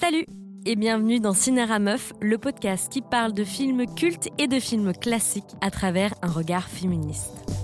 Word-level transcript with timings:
Salut 0.00 0.26
et 0.66 0.74
bienvenue 0.74 1.20
dans 1.20 1.34
Cinéra 1.34 1.78
Meuf, 1.78 2.12
le 2.20 2.36
podcast 2.36 2.90
qui 2.92 3.00
parle 3.00 3.32
de 3.32 3.44
films 3.44 3.86
cultes 3.94 4.28
et 4.38 4.48
de 4.48 4.58
films 4.58 4.92
classiques 4.92 5.54
à 5.60 5.70
travers 5.70 6.14
un 6.20 6.30
regard 6.30 6.68
féministe. 6.68 7.63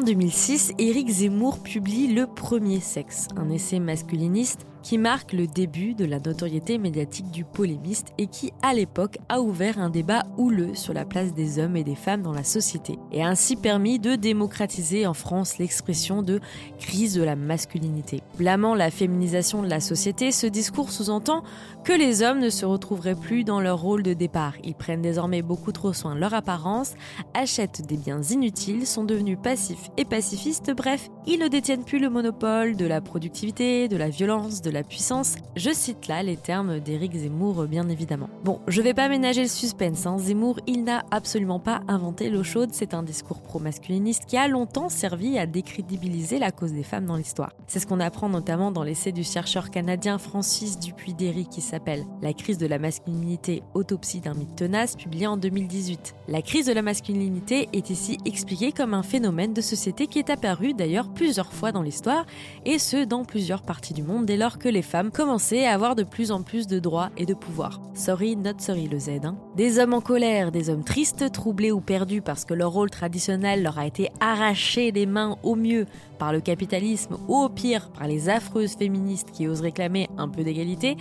En 0.00 0.02
2006, 0.02 0.72
Éric 0.78 1.10
Zemmour 1.10 1.58
publie 1.58 2.06
Le 2.06 2.26
Premier 2.26 2.80
Sexe, 2.80 3.28
un 3.36 3.50
essai 3.50 3.80
masculiniste 3.80 4.66
qui 4.82 4.98
marque 4.98 5.32
le 5.32 5.46
début 5.46 5.94
de 5.94 6.04
la 6.04 6.18
notoriété 6.18 6.78
médiatique 6.78 7.30
du 7.30 7.44
polémiste 7.44 8.08
et 8.18 8.26
qui, 8.26 8.52
à 8.62 8.74
l'époque, 8.74 9.18
a 9.28 9.40
ouvert 9.40 9.78
un 9.78 9.90
débat 9.90 10.24
houleux 10.36 10.74
sur 10.74 10.94
la 10.94 11.04
place 11.04 11.34
des 11.34 11.58
hommes 11.58 11.76
et 11.76 11.84
des 11.84 11.94
femmes 11.94 12.22
dans 12.22 12.32
la 12.32 12.44
société, 12.44 12.98
et 13.12 13.22
a 13.22 13.28
ainsi 13.28 13.56
permis 13.56 13.98
de 13.98 14.16
démocratiser 14.16 15.06
en 15.06 15.14
France 15.14 15.58
l'expression 15.58 16.22
de 16.22 16.40
crise 16.78 17.14
de 17.14 17.22
la 17.22 17.36
masculinité. 17.36 18.22
Blâmant 18.38 18.74
la 18.74 18.90
féminisation 18.90 19.62
de 19.62 19.68
la 19.68 19.80
société, 19.80 20.32
ce 20.32 20.46
discours 20.46 20.90
sous-entend 20.90 21.42
que 21.84 21.92
les 21.92 22.22
hommes 22.22 22.40
ne 22.40 22.50
se 22.50 22.64
retrouveraient 22.64 23.14
plus 23.14 23.44
dans 23.44 23.60
leur 23.60 23.80
rôle 23.80 24.02
de 24.02 24.12
départ. 24.12 24.54
Ils 24.64 24.74
prennent 24.74 25.02
désormais 25.02 25.42
beaucoup 25.42 25.72
trop 25.72 25.92
soin 25.92 26.14
de 26.14 26.20
leur 26.20 26.34
apparence, 26.34 26.94
achètent 27.34 27.86
des 27.86 27.96
biens 27.96 28.22
inutiles, 28.22 28.86
sont 28.86 29.04
devenus 29.04 29.38
passifs 29.42 29.90
et 29.96 30.04
pacifistes, 30.04 30.72
bref, 30.76 31.08
ils 31.26 31.38
ne 31.38 31.48
détiennent 31.48 31.84
plus 31.84 31.98
le 31.98 32.10
monopole 32.10 32.76
de 32.76 32.86
la 32.86 33.00
productivité, 33.00 33.88
de 33.88 33.96
la 33.96 34.08
violence, 34.08 34.62
de 34.62 34.69
la 34.70 34.82
puissance. 34.82 35.36
Je 35.56 35.70
cite 35.70 36.08
là 36.08 36.22
les 36.22 36.36
termes 36.36 36.80
d'Éric 36.80 37.14
Zemmour, 37.14 37.66
bien 37.66 37.88
évidemment. 37.88 38.28
Bon, 38.44 38.60
je 38.68 38.82
vais 38.82 38.94
pas 38.94 39.08
ménager 39.08 39.42
le 39.42 39.48
suspense. 39.48 40.06
Hein. 40.06 40.18
Zemmour, 40.18 40.60
il 40.66 40.84
n'a 40.84 41.04
absolument 41.10 41.60
pas 41.60 41.82
inventé 41.88 42.30
l'eau 42.30 42.42
chaude. 42.42 42.70
C'est 42.72 42.94
un 42.94 43.02
discours 43.02 43.40
pro-masculiniste 43.40 44.26
qui 44.26 44.36
a 44.36 44.48
longtemps 44.48 44.88
servi 44.88 45.38
à 45.38 45.46
décrédibiliser 45.46 46.38
la 46.38 46.50
cause 46.50 46.72
des 46.72 46.82
femmes 46.82 47.06
dans 47.06 47.16
l'histoire. 47.16 47.52
C'est 47.66 47.80
ce 47.80 47.86
qu'on 47.86 48.00
apprend 48.00 48.28
notamment 48.28 48.70
dans 48.70 48.82
l'essai 48.82 49.12
du 49.12 49.24
chercheur 49.24 49.70
canadien 49.70 50.18
Francis 50.18 50.78
Dupuy-Derry 50.78 51.46
qui 51.46 51.60
s'appelle 51.60 52.04
La 52.22 52.32
crise 52.32 52.58
de 52.58 52.66
la 52.66 52.78
masculinité, 52.78 53.62
autopsie 53.74 54.20
d'un 54.20 54.34
mythe 54.34 54.56
tenace, 54.56 54.96
publié 54.96 55.26
en 55.26 55.36
2018. 55.36 56.14
La 56.28 56.42
crise 56.42 56.66
de 56.66 56.72
la 56.72 56.82
masculinité 56.82 57.68
est 57.72 57.90
ici 57.90 58.18
expliquée 58.24 58.72
comme 58.72 58.94
un 58.94 59.02
phénomène 59.02 59.52
de 59.52 59.60
société 59.60 60.06
qui 60.06 60.18
est 60.18 60.30
apparu 60.30 60.74
d'ailleurs 60.74 61.12
plusieurs 61.12 61.52
fois 61.52 61.72
dans 61.72 61.82
l'histoire, 61.82 62.26
et 62.64 62.78
ce 62.78 63.04
dans 63.04 63.24
plusieurs 63.24 63.62
parties 63.62 63.94
du 63.94 64.02
monde 64.02 64.26
dès 64.26 64.36
lors 64.36 64.58
que 64.60 64.68
les 64.68 64.82
femmes 64.82 65.10
commençaient 65.10 65.66
à 65.66 65.72
avoir 65.72 65.96
de 65.96 66.04
plus 66.04 66.30
en 66.30 66.42
plus 66.42 66.68
de 66.68 66.78
droits 66.78 67.10
et 67.16 67.26
de 67.26 67.34
pouvoir. 67.34 67.80
Sorry, 67.94 68.36
not 68.36 68.58
sorry 68.58 68.86
le 68.86 68.98
Z. 68.98 69.08
Hein. 69.24 69.36
Des 69.56 69.80
hommes 69.80 69.94
en 69.94 70.00
colère, 70.00 70.52
des 70.52 70.70
hommes 70.70 70.84
tristes, 70.84 71.32
troublés 71.32 71.72
ou 71.72 71.80
perdus 71.80 72.22
parce 72.22 72.44
que 72.44 72.54
leur 72.54 72.70
rôle 72.70 72.90
traditionnel 72.90 73.62
leur 73.62 73.78
a 73.78 73.86
été 73.86 74.10
arraché 74.20 74.92
des 74.92 75.06
mains 75.06 75.36
au 75.42 75.56
mieux 75.56 75.86
par 76.18 76.32
le 76.32 76.40
capitalisme 76.40 77.16
ou 77.26 77.36
au 77.36 77.48
pire 77.48 77.88
par 77.90 78.06
les 78.06 78.28
affreuses 78.28 78.76
féministes 78.76 79.30
qui 79.32 79.48
osent 79.48 79.62
réclamer 79.62 80.08
un 80.18 80.28
peu 80.28 80.44
d'égalité, 80.44 80.96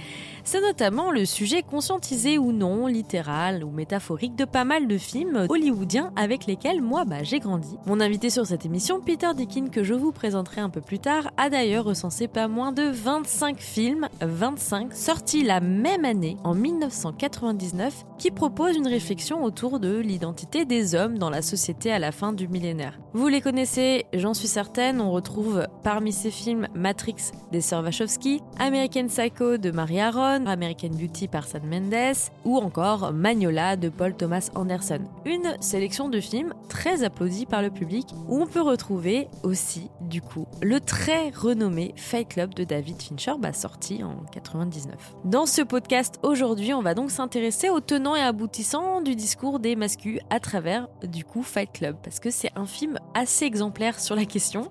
c'est 0.50 0.62
notamment 0.62 1.12
le 1.12 1.26
sujet 1.26 1.62
conscientisé 1.62 2.40
ou 2.40 2.52
non, 2.52 2.88
littéral 2.88 3.64
ou 3.64 3.70
métaphorique 3.70 4.36
de 4.36 4.46
pas 4.46 4.64
mal 4.64 4.88
de 4.88 4.98
films 4.98 5.46
hollywoodiens 5.48 6.12
avec 6.16 6.48
lesquels 6.48 6.82
moi 6.82 7.06
bah, 7.06 7.22
j'ai 7.22 7.40
grandi. 7.40 7.78
Mon 7.86 8.00
invité 8.00 8.32
sur 8.32 8.48
cette 8.48 8.66
émission, 8.66 9.00
Peter 9.00 9.28
Dickin, 9.36 9.68
que 9.68 9.84
je 9.84 9.94
vous 9.94 10.12
présenterai 10.12 10.62
un 10.62 10.72
peu 10.72 10.82
plus 10.82 10.98
tard, 10.98 11.30
a 11.38 11.52
d'ailleurs 11.52 11.86
recensé 11.86 12.28
pas 12.28 12.48
moins 12.48 12.72
de 12.72 12.82
25 12.82 13.60
films, 13.60 14.08
25, 14.22 14.96
sortis 14.96 15.44
la 15.44 15.60
même 15.60 16.04
année, 16.04 16.36
en 16.44 16.56
1999, 16.56 18.08
qui 18.18 18.32
proposent 18.32 18.76
une 18.76 18.88
réflexion 18.88 19.44
autour 19.44 19.80
de 19.80 20.00
l'identité 20.00 20.66
des 20.66 20.96
hommes 20.96 21.20
dans 21.20 21.30
la 21.30 21.44
société 21.44 21.92
à 21.92 22.00
la 22.00 22.12
fin 22.12 22.34
du 22.34 22.48
millénaire. 22.48 22.98
Vous 23.14 23.28
les 23.28 23.42
connaissez, 23.42 24.08
j'en 24.16 24.34
suis 24.34 24.48
certaine, 24.48 25.00
on 25.00 25.12
retrouve 25.12 25.68
parmi 25.84 26.12
ces 26.12 26.32
films 26.32 26.68
Matrix 26.74 27.34
des 27.52 27.62
sœurs 27.62 27.84
Wachowski, 27.84 28.42
American 28.58 29.06
Psycho 29.06 29.58
de 29.58 29.70
Marie 29.70 30.00
American 30.48 30.90
Beauty 30.90 31.28
par 31.28 31.46
Sam 31.46 31.64
Mendes 31.66 32.16
ou 32.46 32.58
encore 32.58 33.14
Magnola 33.14 33.76
de 33.76 33.90
Paul 33.90 34.16
Thomas 34.16 34.50
Anderson. 34.56 35.00
Une 35.26 35.56
sélection 35.60 36.10
de 36.10 36.20
films 36.20 36.54
très 36.68 37.04
applaudie 37.04 37.46
par 37.46 37.62
le 37.62 37.70
public 37.70 38.08
où 38.28 38.42
on 38.42 38.48
peut 38.48 38.62
retrouver 38.62 39.28
aussi, 39.44 39.90
du 40.02 40.22
coup, 40.22 40.48
le 40.62 40.80
très 40.80 41.30
renommé 41.30 41.94
Fight 41.96 42.30
Club 42.30 42.54
de 42.54 42.64
David 42.64 43.02
Fincher, 43.02 43.34
bah, 43.40 43.54
sorti 43.54 44.04
en 44.04 44.24
99. 44.32 44.96
Dans 45.26 45.46
ce 45.46 45.62
podcast 45.62 46.20
aujourd'hui, 46.24 46.74
on 46.74 46.82
va 46.82 46.94
donc 46.94 47.12
s'intéresser 47.12 47.70
aux 47.70 47.82
tenants 47.82 48.16
et 48.16 48.22
aboutissants 48.22 49.02
du 49.02 49.16
discours 49.16 49.60
des 49.60 49.76
mascus 49.76 50.20
à 50.30 50.40
travers, 50.40 50.88
du 51.04 51.24
coup, 51.24 51.44
Fight 51.44 51.72
Club, 51.72 51.98
parce 52.04 52.20
que 52.20 52.30
c'est 52.30 52.52
un 52.56 52.66
film 52.66 52.98
assez 53.14 53.46
exemplaire 53.46 54.00
sur 54.00 54.16
la 54.16 54.26
question 54.26 54.70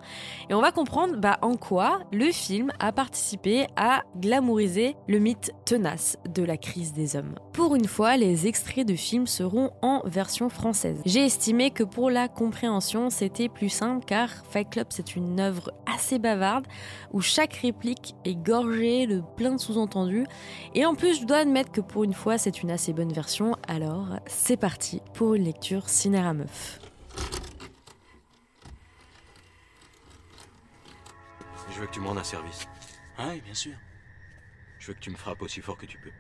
et 0.51 0.55
on 0.55 0.61
va 0.61 0.73
comprendre 0.73 1.17
bah, 1.17 1.39
en 1.43 1.57
quoi 1.57 2.01
le 2.13 2.31
film 2.33 2.73
a 2.79 2.93
participé 2.93 3.67
à 3.77 4.03
glamouriser 4.19 4.97
le 5.07 5.19
mythe 5.19 5.53
tenace 5.65 6.17
de 6.29 6.43
la 6.43 6.57
crise 6.57 6.93
des 6.93 7.17
hommes. 7.17 7.35
Pour 7.53 7.75
une 7.75 7.87
fois, 7.87 8.17
les 8.17 8.47
extraits 8.47 8.87
de 8.87 8.95
films 8.95 9.27
seront 9.27 9.71
en 9.83 10.03
version 10.05 10.49
française. 10.49 11.01
J'ai 11.05 11.25
estimé 11.25 11.71
que 11.71 11.83
pour 11.83 12.11
la 12.11 12.29
compréhension, 12.29 13.11
c'était 13.11 13.49
plus 13.49 13.69
simple 13.69 14.05
car 14.05 14.31
Fight 14.51 14.71
Club 14.71 14.87
c'est 14.91 15.17
une 15.17 15.41
œuvre 15.41 15.73
assez 15.87 16.19
bavarde 16.19 16.67
où 17.13 17.21
chaque 17.21 17.55
réplique 17.55 18.15
est 18.25 18.35
gorgée 18.35 19.07
de 19.07 19.23
plein 19.37 19.53
de 19.53 19.61
sous-entendus 19.61 20.27
et 20.75 20.87
en 20.87 20.95
plus 20.95 21.21
je 21.21 21.27
dois 21.27 21.39
admettre 21.39 21.73
que 21.73 21.81
pour 21.81 22.05
une 22.05 22.15
fois 22.15 22.39
c'est 22.39 22.63
une 22.63 22.71
assez 22.71 22.93
bonne 22.93 23.13
version. 23.13 23.57
Alors 23.67 24.09
c'est 24.27 24.57
parti 24.57 25.03
pour 25.15 25.35
une 25.35 25.45
lecture 25.45 25.89
cinéra 25.89 26.35
meuf. 26.35 26.81
Je 31.71 31.81
veux 31.81 31.87
que 31.87 31.93
tu 31.93 32.01
me 32.01 32.09
rendes 32.09 32.19
un 32.19 32.25
service. 32.25 32.67
Ah 33.17 33.29
oui, 33.31 33.41
bien 33.41 33.55
sûr. 33.55 33.73
Je 34.89 34.95
veux 34.95 34.97
que 34.97 35.05
tu 35.05 35.11
me 35.11 35.17
frappes 35.17 35.43
aussi 35.43 35.61
fort 35.61 35.77
que 35.77 35.85
tu 35.85 35.99
peux. 35.99 36.13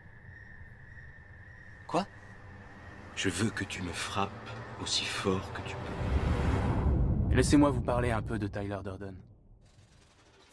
Quoi? 1.87 2.07
Je 3.17 3.31
veux 3.31 3.49
que 3.49 3.65
tu 3.65 3.81
me 3.81 3.93
frappes 3.93 4.51
aussi 4.83 5.07
fort 5.07 5.51
que 5.55 5.63
tu 5.63 5.75
peux. 5.75 7.35
Laissez-moi 7.35 7.71
vous 7.71 7.81
parler 7.81 8.11
un 8.11 8.21
peu 8.21 8.39
de 8.39 8.47
Tyler 8.47 8.77
Durden. 8.85 9.17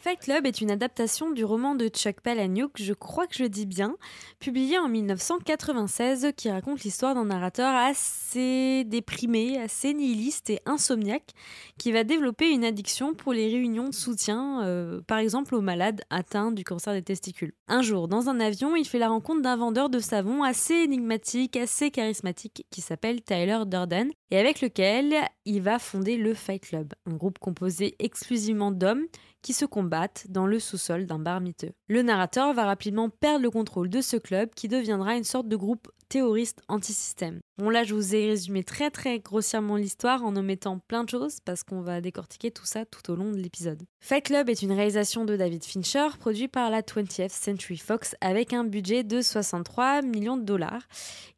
Fight 0.06 0.20
Club 0.20 0.46
est 0.46 0.60
une 0.60 0.70
adaptation 0.70 1.32
du 1.32 1.44
roman 1.44 1.74
de 1.74 1.88
Chuck 1.88 2.20
Palahniuk, 2.20 2.70
je 2.76 2.92
crois 2.92 3.26
que 3.26 3.34
je 3.34 3.42
le 3.42 3.48
dis 3.48 3.66
bien, 3.66 3.96
publié 4.38 4.78
en 4.78 4.88
1996, 4.88 6.28
qui 6.36 6.48
raconte 6.48 6.84
l'histoire 6.84 7.16
d'un 7.16 7.24
narrateur 7.24 7.74
assez 7.74 8.84
déprimé, 8.84 9.58
assez 9.58 9.92
nihiliste 9.92 10.48
et 10.50 10.60
insomniaque, 10.64 11.32
qui 11.76 11.90
va 11.90 12.04
développer 12.04 12.50
une 12.50 12.64
addiction 12.64 13.14
pour 13.14 13.32
les 13.32 13.48
réunions 13.48 13.88
de 13.88 13.94
soutien, 13.94 14.62
euh, 14.64 15.00
par 15.08 15.18
exemple 15.18 15.56
aux 15.56 15.60
malades 15.60 16.02
atteints 16.08 16.52
du 16.52 16.62
cancer 16.62 16.92
des 16.92 17.02
testicules. 17.02 17.52
Un 17.68 17.82
jour, 17.82 18.06
dans 18.06 18.28
un 18.28 18.38
avion, 18.38 18.76
il 18.76 18.84
fait 18.84 19.00
la 19.00 19.08
rencontre 19.08 19.42
d'un 19.42 19.56
vendeur 19.56 19.90
de 19.90 19.98
savon 19.98 20.44
assez 20.44 20.74
énigmatique, 20.74 21.56
assez 21.56 21.90
charismatique, 21.90 22.64
qui 22.70 22.80
s'appelle 22.80 23.22
Tyler 23.22 23.58
Durden, 23.66 24.08
et 24.30 24.38
avec 24.38 24.60
lequel 24.60 25.16
il 25.44 25.62
va 25.62 25.80
fonder 25.80 26.16
le 26.16 26.32
Fight 26.32 26.62
Club, 26.62 26.94
un 27.06 27.14
groupe 27.14 27.40
composé 27.40 27.96
exclusivement 27.98 28.70
d'hommes 28.70 29.06
qui 29.42 29.52
se 29.52 29.64
combattent 29.64 30.26
dans 30.28 30.46
le 30.46 30.60
sous-sol 30.60 31.06
d'un 31.06 31.18
bar 31.18 31.40
miteux. 31.40 31.72
Le 31.88 32.02
narrateur 32.02 32.54
va 32.54 32.66
rapidement 32.66 33.10
perdre 33.10 33.42
le 33.42 33.50
contrôle 33.50 33.90
de 33.90 34.00
ce 34.00 34.16
club 34.16 34.50
qui 34.54 34.68
deviendra 34.68 35.16
une 35.16 35.24
sorte 35.24 35.48
de 35.48 35.56
groupe 35.56 35.88
terroriste 36.08 36.62
anti-système. 36.68 37.40
Bon 37.58 37.70
là 37.70 37.84
je 37.84 37.94
vous 37.94 38.14
ai 38.14 38.26
résumé 38.26 38.64
très 38.64 38.90
très 38.90 39.18
grossièrement 39.18 39.76
l'histoire 39.76 40.24
en 40.24 40.36
omettant 40.36 40.78
plein 40.78 41.04
de 41.04 41.08
choses 41.08 41.38
parce 41.44 41.62
qu'on 41.62 41.80
va 41.80 42.00
décortiquer 42.00 42.50
tout 42.50 42.66
ça 42.66 42.84
tout 42.84 43.10
au 43.10 43.16
long 43.16 43.30
de 43.30 43.38
l'épisode. 43.38 43.82
Fight 44.00 44.24
Club 44.24 44.48
est 44.48 44.62
une 44.62 44.72
réalisation 44.72 45.24
de 45.24 45.36
David 45.36 45.64
Fincher 45.64 46.08
produit 46.18 46.48
par 46.48 46.70
la 46.70 46.82
20th 46.82 47.30
Century 47.30 47.78
Fox 47.78 48.14
avec 48.20 48.52
un 48.52 48.64
budget 48.64 49.04
de 49.04 49.20
63 49.20 50.02
millions 50.02 50.36
de 50.36 50.44
dollars. 50.44 50.82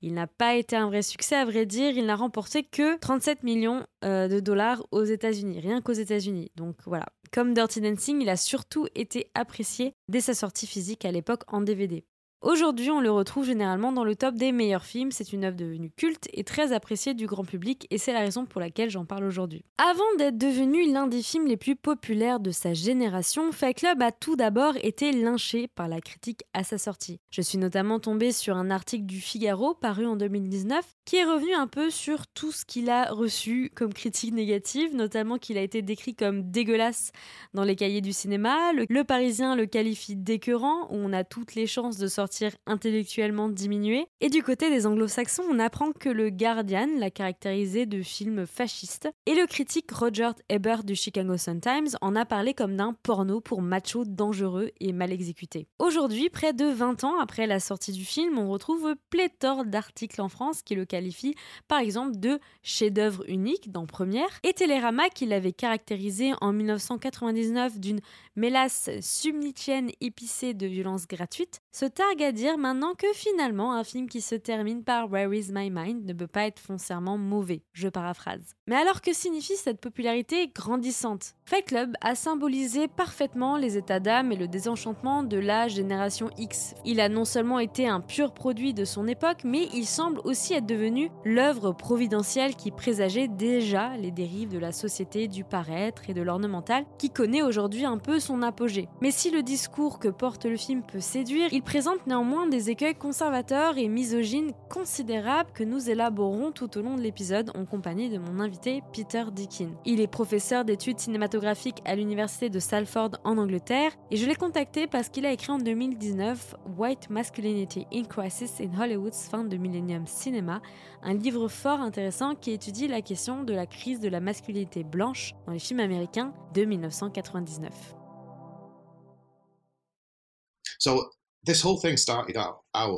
Il 0.03 0.15
n'a 0.15 0.27
pas 0.27 0.57
été 0.57 0.77
un 0.77 0.87
vrai 0.87 1.03
succès 1.03 1.37
à 1.37 1.45
vrai 1.45 1.67
dire, 1.67 1.97
il 1.97 2.07
n'a 2.07 2.17
remporté 2.17 2.65
que 2.65 2.99
37 2.99 3.43
millions 3.43 3.87
euh, 4.05 4.29
de 4.29 4.41
dollars 4.41 4.85
aux 4.91 5.05
États-Unis, 5.05 5.61
rien 5.61 5.81
qu'aux 5.81 5.93
États-Unis. 5.93 6.51
Donc 6.57 6.77
voilà, 6.85 7.07
comme 7.33 7.55
Dirty 7.55 7.81
Dancing, 7.81 8.21
il 8.23 8.29
a 8.29 8.37
surtout 8.37 8.87
été 8.95 9.31
apprécié 9.35 9.95
dès 10.09 10.21
sa 10.21 10.35
sortie 10.35 10.67
physique 10.67 11.05
à 11.05 11.13
l'époque 11.13 11.43
en 11.49 11.61
DVD. 11.61 12.05
Aujourd'hui, 12.41 12.89
on 12.93 13.01
le 13.01 13.11
retrouve 13.11 13.47
généralement 13.47 13.91
dans 13.91 14.05
le 14.05 14.15
top 14.15 14.37
des 14.37 14.53
meilleurs 14.53 14.85
films. 14.85 15.11
C'est 15.11 15.33
une 15.33 15.45
œuvre 15.45 15.57
devenue 15.57 15.91
culte 15.91 16.29
et 16.33 16.45
très 16.45 16.73
appréciée 16.73 17.13
du 17.13 17.27
grand 17.27 17.45
public, 17.45 17.89
et 17.91 17.99
c'est 17.99 18.13
la 18.13 18.21
raison 18.21 18.47
pour 18.47 18.61
laquelle 18.61 18.91
j'en 18.91 19.05
parle 19.05 19.25
aujourd'hui. 19.25 19.65
Avant 19.77 20.05
d'être 20.19 20.39
devenu 20.39 20.89
l'un 20.93 21.09
des 21.09 21.21
films 21.21 21.49
les 21.49 21.57
plus 21.57 21.75
populaires 21.75 22.39
de 22.39 22.53
sa 22.53 22.75
génération, 22.75 23.51
Fight 23.51 23.79
Club 23.79 24.01
a 24.03 24.13
tout 24.13 24.37
d'abord 24.37 24.75
été 24.83 25.11
lynché 25.11 25.67
par 25.67 25.89
la 25.89 26.01
critique 26.01 26.45
à 26.55 26.63
sa 26.63 26.79
sortie. 26.79 27.19
Je 27.31 27.43
suis 27.43 27.59
notamment 27.59 27.99
tombée 27.99 28.31
sur 28.31 28.57
un 28.57 28.71
article 28.71 29.07
du 29.07 29.21
Figaro 29.21 29.75
paru 29.75 30.07
en 30.07 30.15
2019 30.15 30.85
qui 31.05 31.17
est 31.17 31.25
revenu 31.25 31.55
un 31.55 31.67
peu 31.67 31.91
sur 31.91 32.29
tout 32.29 32.53
ce 32.53 32.65
qu'il 32.65 32.89
a 32.89 33.11
reçu 33.11 33.73
comme 33.75 33.93
critique 33.93 34.33
négative, 34.33 34.95
notamment 34.95 35.39
qu'il 35.39 35.59
a 35.59 35.63
été 35.63 35.83
décrit 35.83 36.15
comme 36.15 36.53
dégueulasse 36.53 37.11
dans 37.53 37.65
les 37.65 37.75
cahiers 37.75 38.03
du 38.03 38.13
cinéma. 38.13 38.73
Le, 38.75 38.87
le 38.89 39.05
Parisien 39.05 39.57
le 39.57 39.67
qualifie 39.67 40.15
d'écœurant, 40.15 40.85
où 40.91 40.97
on 40.97 41.13
a 41.13 41.25
toutes 41.25 41.57
les 41.57 41.67
chances 41.67 41.97
de 41.97 42.07
sortir 42.07 42.28
intellectuellement 42.67 43.49
diminué. 43.49 44.07
Et 44.21 44.29
du 44.29 44.43
côté 44.43 44.71
des 44.71 44.87
anglo-saxons, 44.87 45.45
on 45.51 45.59
apprend 45.59 45.93
que 45.93 46.09
le 46.09 46.31
Guardian 46.31 46.89
l'a 46.99 47.11
caractérisé 47.11 47.87
de 47.87 48.03
film 48.03 48.47
fasciste. 48.47 49.09
Et 49.27 49.35
le 49.35 49.47
critique 49.47 49.91
Roger 49.91 50.31
Ebert 50.49 50.85
du 50.85 50.95
Chicago 50.95 51.37
Sun-Times 51.37 51.97
en 52.01 52.17
a 52.17 52.25
parlé 52.25 52.55
comme 52.55 52.77
d'un 52.77 52.95
porno 53.03 53.41
pour 53.41 53.63
macho 53.63 54.05
dangereux 54.05 54.71
et 54.81 54.93
mal 54.93 55.13
exécuté. 55.13 55.67
Aujourd'hui, 55.79 56.31
près 56.31 56.53
de 56.53 56.67
20 56.67 57.05
ans 57.05 57.19
après 57.19 57.47
la 57.47 57.61
sortie 57.61 57.93
du 57.93 58.05
film, 58.05 58.39
on 58.39 58.51
retrouve 58.51 58.95
pléthore 59.11 59.65
d'articles 59.65 60.21
en 60.21 60.29
France 60.29 60.63
qui 60.63 60.75
le 60.75 60.85
qualifient 60.85 61.35
par 61.67 61.79
exemple 61.79 62.19
de 62.19 62.39
chef-d'œuvre 62.63 63.25
unique 63.29 63.73
dans 63.73 63.87
Première, 63.87 64.29
et 64.43 64.53
Télérama 64.53 65.09
qui 65.09 65.27
l'avait 65.27 65.53
caractérisé 65.53 66.33
en 66.41 66.53
1999 66.53 67.79
d'une 67.79 68.01
mélasse 68.39 68.89
subnitienne 69.01 69.91
épicée 70.01 70.55
de 70.55 70.67
violences 70.67 71.07
gratuites, 71.07 71.61
se 71.73 71.85
targue 71.85 72.23
à 72.23 72.33
dire 72.33 72.57
maintenant 72.57 72.95
que 72.95 73.13
finalement 73.13 73.75
un 73.75 73.85
film 73.85 74.09
qui 74.09 74.21
se 74.21 74.35
termine 74.35 74.85
par 74.85 75.11
Where 75.11 75.35
is 75.35 75.53
my 75.53 75.71
mind 75.71 76.07
ne 76.07 76.13
peut 76.13 76.27
pas 76.27 76.47
être 76.47 76.61
foncièrement 76.61 77.19
mauvais, 77.19 77.63
je 77.73 77.89
paraphrase. 77.89 78.55
Mais 78.67 78.77
alors 78.77 79.01
que 79.01 79.13
signifie 79.13 79.57
cette 79.57 79.81
popularité 79.81 80.49
grandissante? 80.49 81.35
Fight 81.49 81.65
Club 81.65 81.95
a 82.03 82.15
symbolisé 82.15 82.89
parfaitement 82.89 83.57
les 83.57 83.79
états 83.79 84.01
d'âme 84.01 84.33
et 84.33 84.37
le 84.37 84.49
désenchantement 84.49 85.23
de 85.23 85.39
la 85.39 85.67
génération 85.67 86.29
X. 86.37 86.75
Il 86.85 87.01
a 87.01 87.09
non 87.09 87.25
seulement 87.25 87.59
été 87.59 87.89
un 87.89 88.03
pur 88.03 88.33
produit 88.35 88.75
de 88.75 88.85
son 88.85 89.09
époque, 89.09 89.45
mais 89.45 89.67
il 89.73 89.87
semble 89.87 90.21
aussi 90.25 90.53
être 90.53 90.67
devenu 90.67 91.11
l'œuvre 91.25 91.73
providentielle 91.73 92.55
qui 92.55 92.71
présageait 92.71 93.29
déjà 93.29 93.97
les 93.97 94.11
dérives 94.11 94.51
de 94.51 94.59
la 94.59 94.73
société 94.73 95.27
du 95.27 95.43
paraître 95.43 96.11
et 96.11 96.13
de 96.13 96.21
l'ornemental, 96.21 96.85
qui 96.99 97.09
connaît 97.09 97.41
aujourd'hui 97.41 97.87
un 97.87 97.97
peu 97.97 98.21
son 98.21 98.43
apogée. 98.43 98.87
Mais 99.01 99.11
si 99.11 99.31
le 99.31 99.43
discours 99.43 100.01
que 100.01 100.09
porte 100.09 100.45
le 100.45 100.59
film 100.59 100.83
peut 100.83 101.01
séduire, 101.01 101.51
il 101.55 101.63
présente 101.63 102.07
néanmoins 102.07 102.47
des 102.47 102.69
écueils 102.69 102.95
conservateurs 102.95 103.79
et 103.79 103.89
misogynes 103.89 104.53
considérables 104.69 105.53
que 105.55 105.65
nous 105.65 105.89
élaborons 105.89 106.53
tout 106.53 106.77
au 106.77 106.83
long 106.83 106.97
de 106.97 107.01
l'épisode 107.01 107.53
en 107.57 107.65
compagnie 107.65 108.11
de 108.11 108.19
mon 108.19 108.39
invité 108.39 108.83
Peter 108.93 109.25
Dickin. 109.33 109.71
Il 109.87 110.03
est 110.03 110.09
professeur 110.09 110.67
d'études 110.67 111.01
cinématographiques 111.01 111.38
à 111.85 111.95
l'université 111.95 112.51
de 112.51 112.59
Salford 112.59 113.13
en 113.25 113.39
Angleterre 113.39 113.93
et 114.11 114.17
je 114.17 114.27
l'ai 114.27 114.35
contacté 114.35 114.87
parce 114.87 115.09
qu'il 115.09 115.25
a 115.25 115.33
écrit 115.33 115.51
en 115.51 115.59
2019 115.59 116.57
White 116.77 117.11
Masculinity 117.11 117.87
in 117.93 118.05
Crisis 118.05 118.61
in 118.61 118.71
Hollywood's 118.79 119.29
Fin 119.29 119.45
de 119.45 119.57
Millennium 119.57 120.07
Cinema, 120.07 120.61
un 121.03 121.15
livre 121.15 121.49
fort 121.49 121.81
intéressant 121.81 122.35
qui 122.35 122.51
étudie 122.51 122.89
la 122.89 123.03
question 123.03 123.45
de 123.45 123.55
la 123.55 123.67
crise 123.67 124.01
de 124.01 124.09
la 124.09 124.21
masculinité 124.21 124.85
blanche 124.85 125.35
dans 125.47 125.53
les 125.53 125.59
films 125.59 125.81
américains 125.81 126.33
de 126.55 126.65
1999. 126.65 127.73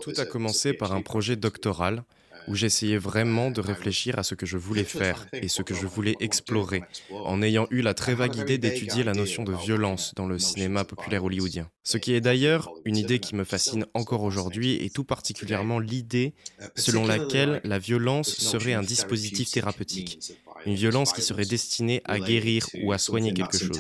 Tout 0.03 0.13
a 0.17 0.27
commencé 0.27 0.73
par 0.73 0.93
un 0.93 1.03
projet 1.03 1.37
doctoral 1.37 2.05
où 2.49 2.55
j'essayais 2.55 2.99
vraiment 2.99 3.51
de 3.51 3.61
réfléchir 3.61 4.19
à 4.19 4.23
ce 4.23 4.35
que 4.35 4.47
je 4.47 4.57
voulais 4.57 4.85
faire 4.85 5.27
et 5.33 5.49
ce 5.49 5.63
que 5.63 5.75
je 5.75 5.87
voulais 5.87 6.17
explorer, 6.21 6.83
en 7.11 7.43
ayant 7.43 7.67
eu 7.71 7.83
la 7.83 7.95
très 7.95 8.15
vague 8.15 8.37
idée 8.37 8.59
d'étudier 8.59 9.05
la 9.05 9.13
notion 9.13 9.45
de 9.45 9.53
violence 9.53 10.15
dans 10.15 10.27
le 10.27 10.39
cinéma 10.39 10.85
populaire 10.85 11.25
hollywoodien. 11.25 11.71
Ce 11.83 11.99
qui 11.99 12.15
est 12.15 12.21
d'ailleurs 12.21 12.71
une 12.85 12.97
idée 12.97 13.19
qui 13.19 13.35
me 13.35 13.45
fascine 13.45 13.87
encore 13.95 14.23
aujourd'hui 14.23 14.85
et 14.85 14.91
tout 14.91 15.05
particulièrement 15.05 15.79
l'idée 15.79 16.35
selon 16.77 17.07
laquelle 17.07 17.61
la 17.65 17.79
violence 17.79 18.29
serait 18.29 18.75
un 18.75 18.83
dispositif 18.83 19.51
thérapeutique, 19.51 20.33
une 20.67 20.75
violence 20.75 21.13
qui 21.13 21.23
serait 21.23 21.47
destinée 21.47 22.03
à 22.05 22.19
guérir 22.19 22.67
ou 22.83 22.93
à 22.93 22.99
soigner 22.99 23.33
quelque 23.33 23.59
chose. 23.59 23.79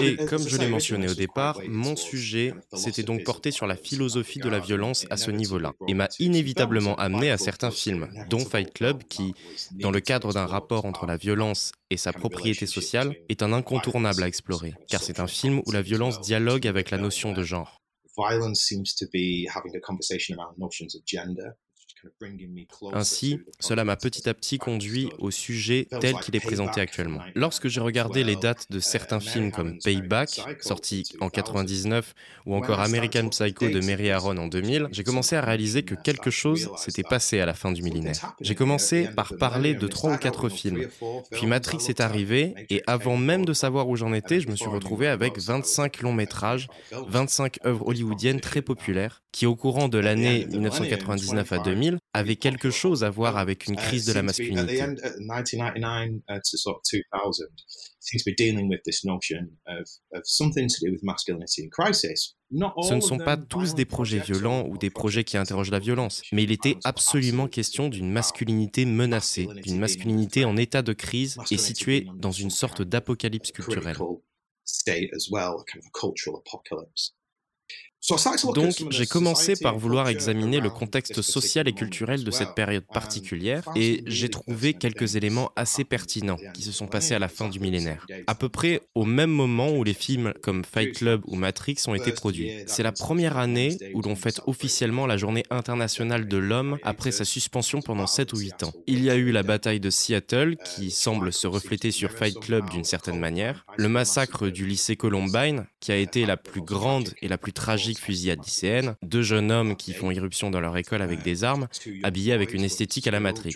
Et 0.00 0.16
comme 0.16 0.48
je 0.48 0.56
l'ai 0.56 0.68
mentionné 0.68 1.08
au 1.08 1.14
départ, 1.14 1.60
mon 1.68 1.94
sujet 1.94 2.54
s'était 2.72 3.02
donc 3.02 3.22
porté 3.24 3.50
sur 3.50 3.66
la 3.66 3.76
philosophie 3.76 4.38
de 4.38 4.48
la 4.48 4.58
violence 4.58 5.06
à 5.10 5.16
ce 5.16 5.30
niveau-là, 5.30 5.72
et 5.88 5.94
m'a 5.94 6.08
inévitablement 6.18 6.96
amené 6.96 7.30
à 7.30 7.36
certains 7.36 7.70
films, 7.70 8.08
dont 8.30 8.38
Fight 8.38 8.72
Club, 8.72 9.02
qui, 9.04 9.34
dans 9.72 9.90
le 9.90 10.00
cadre 10.00 10.32
d'un 10.32 10.46
rapport 10.46 10.86
entre 10.86 11.06
la 11.06 11.16
violence 11.16 11.72
et 11.90 11.96
sa 11.96 12.12
propriété 12.12 12.66
sociale, 12.66 13.14
est 13.28 13.42
un 13.42 13.52
incontournable 13.52 14.22
à 14.22 14.26
explorer, 14.26 14.74
car 14.88 15.02
c'est 15.02 15.20
un 15.20 15.26
film 15.26 15.60
où 15.66 15.70
la 15.72 15.82
violence 15.82 16.20
dialogue 16.20 16.66
avec 16.66 16.90
la 16.90 16.98
notion 16.98 17.32
de 17.32 17.42
genre. 17.42 17.82
Ainsi, 22.92 23.40
cela 23.60 23.84
m'a 23.84 23.96
petit 23.96 24.28
à 24.28 24.34
petit 24.34 24.58
conduit 24.58 25.10
au 25.18 25.30
sujet 25.30 25.86
tel 26.00 26.14
qu'il 26.16 26.36
est 26.36 26.40
présenté 26.40 26.80
actuellement. 26.80 27.20
Lorsque 27.34 27.68
j'ai 27.68 27.80
regardé 27.80 28.24
les 28.24 28.36
dates 28.36 28.70
de 28.70 28.80
certains 28.80 29.20
films 29.20 29.52
comme 29.52 29.78
Payback, 29.78 30.40
sorti 30.60 31.04
en 31.20 31.28
99, 31.28 32.14
ou 32.46 32.54
encore 32.54 32.80
American 32.80 33.28
Psycho 33.28 33.68
de 33.68 33.80
Mary 33.80 34.10
Aaron 34.10 34.36
en 34.36 34.48
2000, 34.48 34.88
j'ai 34.90 35.04
commencé 35.04 35.36
à 35.36 35.40
réaliser 35.40 35.82
que 35.82 35.94
quelque 35.94 36.30
chose 36.30 36.70
s'était 36.76 37.02
passé 37.02 37.40
à 37.40 37.46
la 37.46 37.54
fin 37.54 37.72
du 37.72 37.82
millénaire. 37.82 38.34
J'ai 38.40 38.54
commencé 38.54 39.08
par 39.14 39.36
parler 39.36 39.74
de 39.74 39.86
trois 39.86 40.14
ou 40.14 40.18
quatre 40.18 40.48
films, 40.48 40.88
puis 41.30 41.46
Matrix 41.46 41.84
est 41.88 42.00
arrivé, 42.00 42.54
et 42.70 42.82
avant 42.86 43.16
même 43.16 43.44
de 43.44 43.52
savoir 43.52 43.88
où 43.88 43.96
j'en 43.96 44.12
étais, 44.12 44.40
je 44.40 44.48
me 44.48 44.56
suis 44.56 44.68
retrouvé 44.68 45.08
avec 45.08 45.38
25 45.38 46.00
longs 46.02 46.12
métrages, 46.12 46.68
25 46.92 47.58
œuvres 47.66 47.86
hollywoodiennes 47.86 48.40
très 48.40 48.62
populaires, 48.62 49.22
qui 49.32 49.46
au 49.46 49.56
courant 49.56 49.88
de 49.88 49.98
l'année 49.98 50.46
1999 50.46 51.52
à 51.52 51.58
2000 51.58 51.91
avait 52.12 52.36
quelque 52.36 52.70
chose 52.70 53.04
à 53.04 53.10
voir 53.10 53.36
avec 53.36 53.66
une 53.66 53.76
crise 53.76 54.06
de 54.06 54.12
la 54.12 54.22
masculinité. 54.22 54.84
Ce 62.82 62.94
ne 62.94 63.00
sont 63.00 63.18
pas 63.18 63.36
tous 63.36 63.74
des 63.74 63.84
projets 63.84 64.18
violents 64.18 64.66
ou 64.68 64.76
des 64.76 64.90
projets 64.90 65.24
qui 65.24 65.36
interrogent 65.36 65.70
la 65.70 65.78
violence, 65.78 66.22
mais 66.32 66.42
il 66.42 66.52
était 66.52 66.76
absolument 66.84 67.48
question 67.48 67.88
d'une 67.88 68.10
masculinité 68.10 68.84
menacée, 68.84 69.48
d'une 69.62 69.78
masculinité 69.78 70.44
en 70.44 70.56
état 70.56 70.82
de 70.82 70.92
crise 70.92 71.38
et 71.50 71.56
située 71.56 72.06
dans 72.16 72.32
une 72.32 72.50
sorte 72.50 72.82
d'apocalypse 72.82 73.52
culturelle. 73.52 73.96
Donc, 78.54 78.74
j'ai 78.90 79.06
commencé 79.06 79.54
par 79.54 79.78
vouloir 79.78 80.08
examiner 80.08 80.58
le 80.58 80.70
contexte 80.70 81.22
social 81.22 81.68
et 81.68 81.72
culturel 81.72 82.24
de 82.24 82.30
cette 82.32 82.54
période 82.54 82.84
particulière 82.92 83.62
et 83.76 84.02
j'ai 84.06 84.28
trouvé 84.28 84.74
quelques 84.74 85.14
éléments 85.14 85.52
assez 85.54 85.84
pertinents 85.84 86.38
qui 86.52 86.62
se 86.62 86.72
sont 86.72 86.88
passés 86.88 87.14
à 87.14 87.20
la 87.20 87.28
fin 87.28 87.48
du 87.48 87.60
millénaire, 87.60 88.04
à 88.26 88.34
peu 88.34 88.48
près 88.48 88.80
au 88.96 89.04
même 89.04 89.30
moment 89.30 89.70
où 89.70 89.84
les 89.84 89.94
films 89.94 90.34
comme 90.42 90.64
Fight 90.64 90.96
Club 90.96 91.22
ou 91.26 91.36
Matrix 91.36 91.76
ont 91.86 91.94
été 91.94 92.10
produits. 92.10 92.50
C'est 92.66 92.82
la 92.82 92.90
première 92.90 93.38
année 93.38 93.78
où 93.94 94.02
l'on 94.02 94.16
fête 94.16 94.40
officiellement 94.46 95.06
la 95.06 95.16
journée 95.16 95.44
internationale 95.50 96.26
de 96.26 96.36
l'homme 96.36 96.78
après 96.82 97.12
sa 97.12 97.24
suspension 97.24 97.82
pendant 97.82 98.08
7 98.08 98.32
ou 98.32 98.38
8 98.38 98.64
ans. 98.64 98.72
Il 98.88 99.04
y 99.04 99.10
a 99.10 99.14
eu 99.14 99.30
la 99.30 99.44
bataille 99.44 99.80
de 99.80 99.90
Seattle 99.90 100.56
qui 100.56 100.90
semble 100.90 101.32
se 101.32 101.46
refléter 101.46 101.92
sur 101.92 102.10
Fight 102.10 102.38
Club 102.40 102.68
d'une 102.68 102.84
certaine 102.84 103.20
manière, 103.20 103.64
le 103.76 103.88
massacre 103.88 104.48
du 104.48 104.66
lycée 104.66 104.96
Columbine 104.96 105.66
qui 105.78 105.92
a 105.92 105.96
été 105.96 106.26
la 106.26 106.36
plus 106.36 106.62
grande 106.62 107.10
et 107.22 107.28
la 107.28 107.38
plus 107.38 107.52
tragique 107.52 107.91
fusillade 107.98 108.42
lycéenne, 108.44 108.96
deux 109.02 109.22
jeunes 109.22 109.50
hommes 109.50 109.76
qui 109.76 109.92
font 109.92 110.10
irruption 110.10 110.50
dans 110.50 110.60
leur 110.60 110.76
école 110.76 111.02
avec 111.02 111.22
des 111.22 111.44
armes, 111.44 111.68
habillés 112.02 112.32
avec 112.32 112.54
une 112.54 112.64
esthétique 112.64 113.06
à 113.06 113.10
la 113.10 113.20
Matrix. 113.20 113.54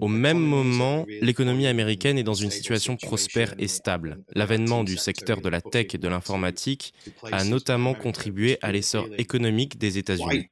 Au 0.00 0.08
même 0.08 0.38
moment, 0.38 1.06
l'économie 1.20 1.68
américaine 1.68 2.18
est 2.18 2.24
dans 2.24 2.34
une 2.34 2.50
situation 2.50 2.96
prospère 2.96 3.54
et 3.58 3.68
stable. 3.68 4.24
L'avènement 4.34 4.82
du 4.82 4.96
secteur 4.96 5.40
de 5.40 5.48
la 5.48 5.60
tech 5.60 5.94
et 5.94 5.98
de 5.98 6.08
l'informatique 6.08 6.92
a 7.30 7.44
notamment 7.44 7.94
contribué 7.94 8.58
à 8.62 8.72
l'essor 8.72 9.06
économique 9.18 9.78
des 9.78 9.98
États-Unis. 9.98 10.48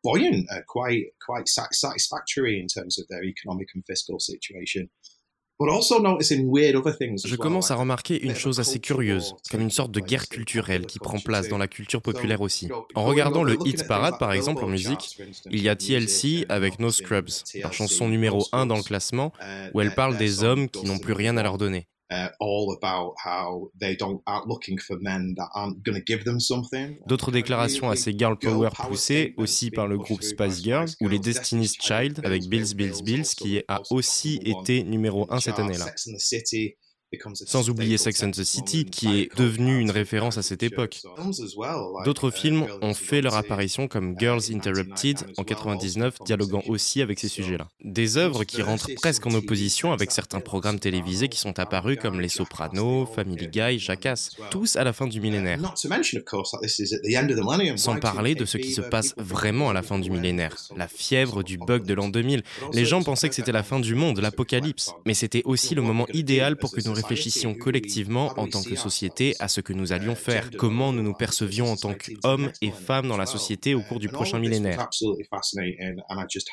Je 5.61 7.37
commence 7.37 7.70
à 7.70 7.76
remarquer 7.76 8.20
une 8.20 8.34
chose 8.34 8.58
assez 8.58 8.80
curieuse, 8.80 9.34
comme 9.50 9.61
une 9.61 9.70
sorte 9.70 9.92
de 9.92 10.00
guerre 10.00 10.28
culturelle 10.28 10.87
qui 10.87 10.99
prend 10.99 11.18
place 11.20 11.49
dans 11.49 11.58
la 11.58 11.68
culture 11.68 12.02
populaire 12.02 12.40
aussi. 12.40 12.68
En 12.94 13.04
regardant 13.04 13.44
le 13.44 13.56
hit 13.64 13.87
parade 13.87 14.18
par 14.18 14.32
exemple 14.32 14.64
en 14.64 14.68
musique, 14.68 15.16
il 15.50 15.62
y 15.62 15.68
a 15.68 15.76
TLC 15.76 16.44
avec 16.49 16.78
No 16.80 16.90
Scrubs, 16.90 17.30
leur 17.62 17.73
chanson 17.73 18.08
numéro 18.08 18.49
1 18.52 18.66
dans 18.66 18.76
le 18.76 18.82
classement, 18.82 19.32
où 19.73 19.80
elle 19.80 19.94
parle 19.94 20.16
des 20.16 20.42
hommes 20.42 20.68
qui 20.68 20.87
n'ont 20.87 20.99
plus 20.99 21.12
rien 21.12 21.37
à 21.37 21.42
leur 21.42 21.58
donner. 21.58 21.87
D'autres 27.06 27.30
déclarations 27.30 27.90
assez 27.90 28.14
girl 28.16 28.38
power 28.38 28.68
poussées 28.88 29.34
aussi 29.37 29.70
par 29.70 29.87
le 29.88 29.96
groupe 29.99 30.23
Spice 30.23 30.62
Girls 30.62 30.90
ou 31.00 31.08
les 31.08 31.18
Destiny's 31.18 31.75
Child 31.80 32.20
avec 32.25 32.46
Bills 32.49 32.75
Bills 32.75 33.02
Bills 33.02 33.25
qui 33.37 33.62
a 33.68 33.80
aussi 33.90 34.40
été 34.44 34.82
numéro 34.84 35.26
1 35.32 35.40
cette 35.40 35.58
année-là. 35.58 35.87
Sans 37.35 37.71
oublier 37.71 37.99
Sex 37.99 38.23
and 38.23 38.30
the 38.30 38.44
City, 38.44 38.85
qui 38.85 39.21
est 39.21 39.37
devenu 39.37 39.80
une 39.80 39.90
référence 39.90 40.38
à 40.38 40.42
cette 40.42 40.62
époque. 40.62 41.00
D'autres 42.04 42.30
films 42.30 42.66
ont 42.83 42.94
fait 42.94 43.21
leur 43.21 43.35
apparition 43.35 43.88
comme 43.88 44.14
Girls 44.18 44.42
Interrupted 44.52 45.18
en 45.37 45.44
99, 45.44 46.18
dialoguant 46.25 46.62
aussi 46.68 47.02
avec 47.02 47.18
ces 47.18 47.28
sujets-là. 47.28 47.68
Des 47.83 48.16
œuvres 48.16 48.44
qui 48.44 48.62
rentrent 48.62 48.90
presque 48.97 49.26
en 49.26 49.35
opposition 49.35 49.92
avec 49.92 50.11
certains 50.11 50.40
programmes 50.40 50.78
télévisés 50.78 51.28
qui 51.28 51.38
sont 51.38 51.59
apparus 51.59 51.99
comme 52.00 52.21
Les 52.21 52.28
Sopranos, 52.28 53.06
Family 53.06 53.49
Guy, 53.49 53.78
Jackass, 53.78 54.30
tous 54.50 54.76
à 54.76 54.85
la 54.85 54.92
fin 54.92 55.06
du 55.06 55.21
millénaire. 55.21 55.59
Sans 57.76 57.97
parler 57.97 58.35
de 58.35 58.44
ce 58.44 58.59
qui 58.59 58.73
se 58.73 58.80
passe 58.80 59.14
vraiment 59.16 59.71
à 59.71 59.73
la 59.73 59.83
fin 59.83 59.99
du 59.99 60.11
millénaire, 60.11 60.56
la 60.76 60.88
fièvre 60.88 61.42
du 61.42 61.59
bug 61.59 61.85
de 61.85 61.94
l'an 61.94 62.09
2000. 62.09 62.42
Les 62.73 62.85
gens 62.85 63.02
pensaient 63.02 63.28
que 63.28 63.35
c'était 63.35 63.52
la 63.52 63.62
fin 63.62 63.80
du 63.80 63.94
monde, 63.94 64.18
l'apocalypse, 64.21 64.92
mais 65.06 65.14
c'était 65.14 65.42
aussi 65.44 65.75
le 65.75 65.83
moment 65.83 66.06
idéal 66.12 66.56
pour 66.56 66.73
que 66.73 66.80
nous 66.87 66.94
réfléchissions 67.04 67.54
collectivement 67.54 68.32
en 68.37 68.46
tant 68.49 68.62
que 68.62 68.75
société 68.76 69.34
à 69.38 69.49
ce 69.49 69.61
que 69.61 69.73
nous 69.73 69.92
allions 69.92 70.14
faire, 70.14 70.50
comment 70.56 70.92
nous 70.92 71.02
nous 71.02 71.14
percevions 71.14 71.70
en 71.70 71.76
tant 71.76 71.94
qu'hommes 71.94 72.50
et 72.61 72.70
femmes 72.70 73.08
dans 73.08 73.16
la 73.16 73.26
société 73.26 73.75
au 73.75 73.82
cours 73.82 74.00
du 74.00 74.08
prochain 74.08 74.38
millénaire. 74.38 74.88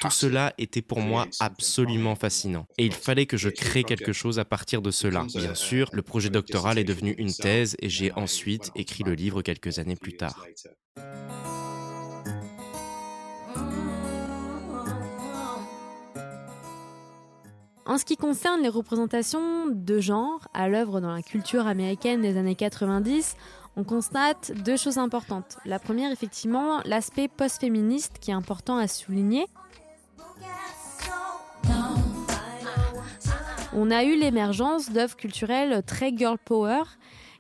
Tout 0.01 0.09
cela 0.09 0.53
était 0.57 0.81
pour 0.81 0.99
moi 0.99 1.27
absolument 1.39 2.15
fascinant. 2.15 2.67
Et 2.77 2.85
il 2.85 2.93
fallait 2.93 3.25
que 3.25 3.37
je 3.37 3.49
crée 3.49 3.83
quelque 3.83 4.13
chose 4.13 4.39
à 4.39 4.45
partir 4.45 4.81
de 4.81 4.91
cela. 4.91 5.25
Bien 5.35 5.55
sûr, 5.55 5.89
le 5.93 6.01
projet 6.01 6.29
doctoral 6.29 6.77
est 6.77 6.83
devenu 6.83 7.15
une 7.17 7.33
thèse 7.33 7.75
et 7.79 7.89
j'ai 7.89 8.11
ensuite 8.13 8.71
écrit 8.75 9.03
le 9.03 9.13
livre 9.13 9.41
quelques 9.41 9.79
années 9.79 9.95
plus 9.95 10.17
tard. 10.17 10.45
En 17.91 17.97
ce 17.97 18.05
qui 18.05 18.15
concerne 18.15 18.61
les 18.61 18.69
représentations 18.69 19.65
de 19.67 19.99
genre 19.99 20.47
à 20.53 20.69
l'œuvre 20.69 21.01
dans 21.01 21.13
la 21.13 21.21
culture 21.21 21.67
américaine 21.67 22.21
des 22.21 22.37
années 22.37 22.55
90, 22.55 23.35
on 23.75 23.83
constate 23.83 24.53
deux 24.63 24.77
choses 24.77 24.97
importantes. 24.97 25.57
La 25.65 25.77
première, 25.77 26.09
effectivement, 26.09 26.79
l'aspect 26.85 27.27
post-féministe 27.27 28.13
qui 28.21 28.31
est 28.31 28.33
important 28.33 28.77
à 28.77 28.87
souligner. 28.87 29.45
On 33.73 33.91
a 33.91 34.05
eu 34.05 34.17
l'émergence 34.17 34.89
d'œuvres 34.89 35.17
culturelles 35.17 35.83
très 35.85 36.15
girl 36.15 36.37
power 36.37 36.83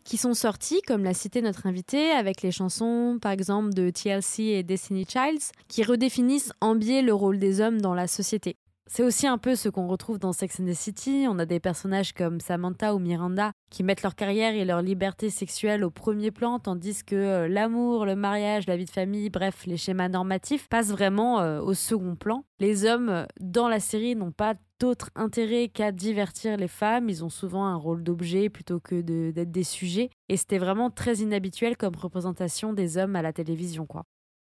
qui 0.03 0.17
sont 0.17 0.33
sorties, 0.33 0.81
comme 0.85 1.05
l'a 1.05 1.13
cité 1.13 1.41
notre 1.41 1.65
invité, 1.65 2.11
avec 2.11 2.41
les 2.41 2.51
chansons 2.51 3.19
par 3.21 3.31
exemple 3.31 3.71
de 3.71 3.89
TLC 3.89 4.43
et 4.47 4.63
Destiny 4.63 5.05
Childs, 5.07 5.53
qui 5.69 5.83
redéfinissent 5.83 6.51
en 6.59 6.75
biais 6.75 7.03
le 7.03 7.13
rôle 7.13 7.39
des 7.39 7.61
hommes 7.61 7.79
dans 7.79 7.93
la 7.93 8.07
société. 8.07 8.57
C'est 8.93 9.03
aussi 9.03 9.25
un 9.25 9.37
peu 9.37 9.55
ce 9.55 9.69
qu'on 9.69 9.87
retrouve 9.87 10.19
dans 10.19 10.33
Sex 10.33 10.59
and 10.59 10.65
the 10.65 10.73
City. 10.73 11.25
On 11.29 11.39
a 11.39 11.45
des 11.45 11.61
personnages 11.61 12.11
comme 12.11 12.41
Samantha 12.41 12.93
ou 12.93 12.99
Miranda 12.99 13.53
qui 13.69 13.83
mettent 13.83 14.03
leur 14.03 14.15
carrière 14.15 14.53
et 14.53 14.65
leur 14.65 14.81
liberté 14.81 15.29
sexuelle 15.29 15.85
au 15.85 15.89
premier 15.89 16.29
plan, 16.29 16.59
tandis 16.59 17.05
que 17.05 17.15
euh, 17.15 17.47
l'amour, 17.47 18.05
le 18.05 18.17
mariage, 18.17 18.67
la 18.67 18.75
vie 18.75 18.83
de 18.83 18.89
famille, 18.89 19.29
bref, 19.29 19.65
les 19.65 19.77
schémas 19.77 20.09
normatifs 20.09 20.67
passent 20.67 20.91
vraiment 20.91 21.39
euh, 21.39 21.61
au 21.61 21.73
second 21.73 22.17
plan. 22.17 22.43
Les 22.59 22.83
hommes 22.83 23.07
euh, 23.07 23.25
dans 23.39 23.69
la 23.69 23.79
série 23.79 24.17
n'ont 24.17 24.33
pas 24.33 24.55
d'autre 24.81 25.09
intérêt 25.15 25.69
qu'à 25.69 25.93
divertir 25.93 26.57
les 26.57 26.67
femmes. 26.67 27.07
Ils 27.07 27.23
ont 27.23 27.29
souvent 27.29 27.63
un 27.63 27.77
rôle 27.77 28.03
d'objet 28.03 28.49
plutôt 28.49 28.81
que 28.81 28.99
d'être 28.99 29.51
des 29.51 29.63
sujets. 29.63 30.09
Et 30.27 30.35
c'était 30.35 30.57
vraiment 30.57 30.89
très 30.89 31.19
inhabituel 31.19 31.77
comme 31.77 31.95
représentation 31.95 32.73
des 32.73 32.97
hommes 32.97 33.15
à 33.15 33.21
la 33.21 33.31
télévision, 33.31 33.85
quoi. 33.85 34.03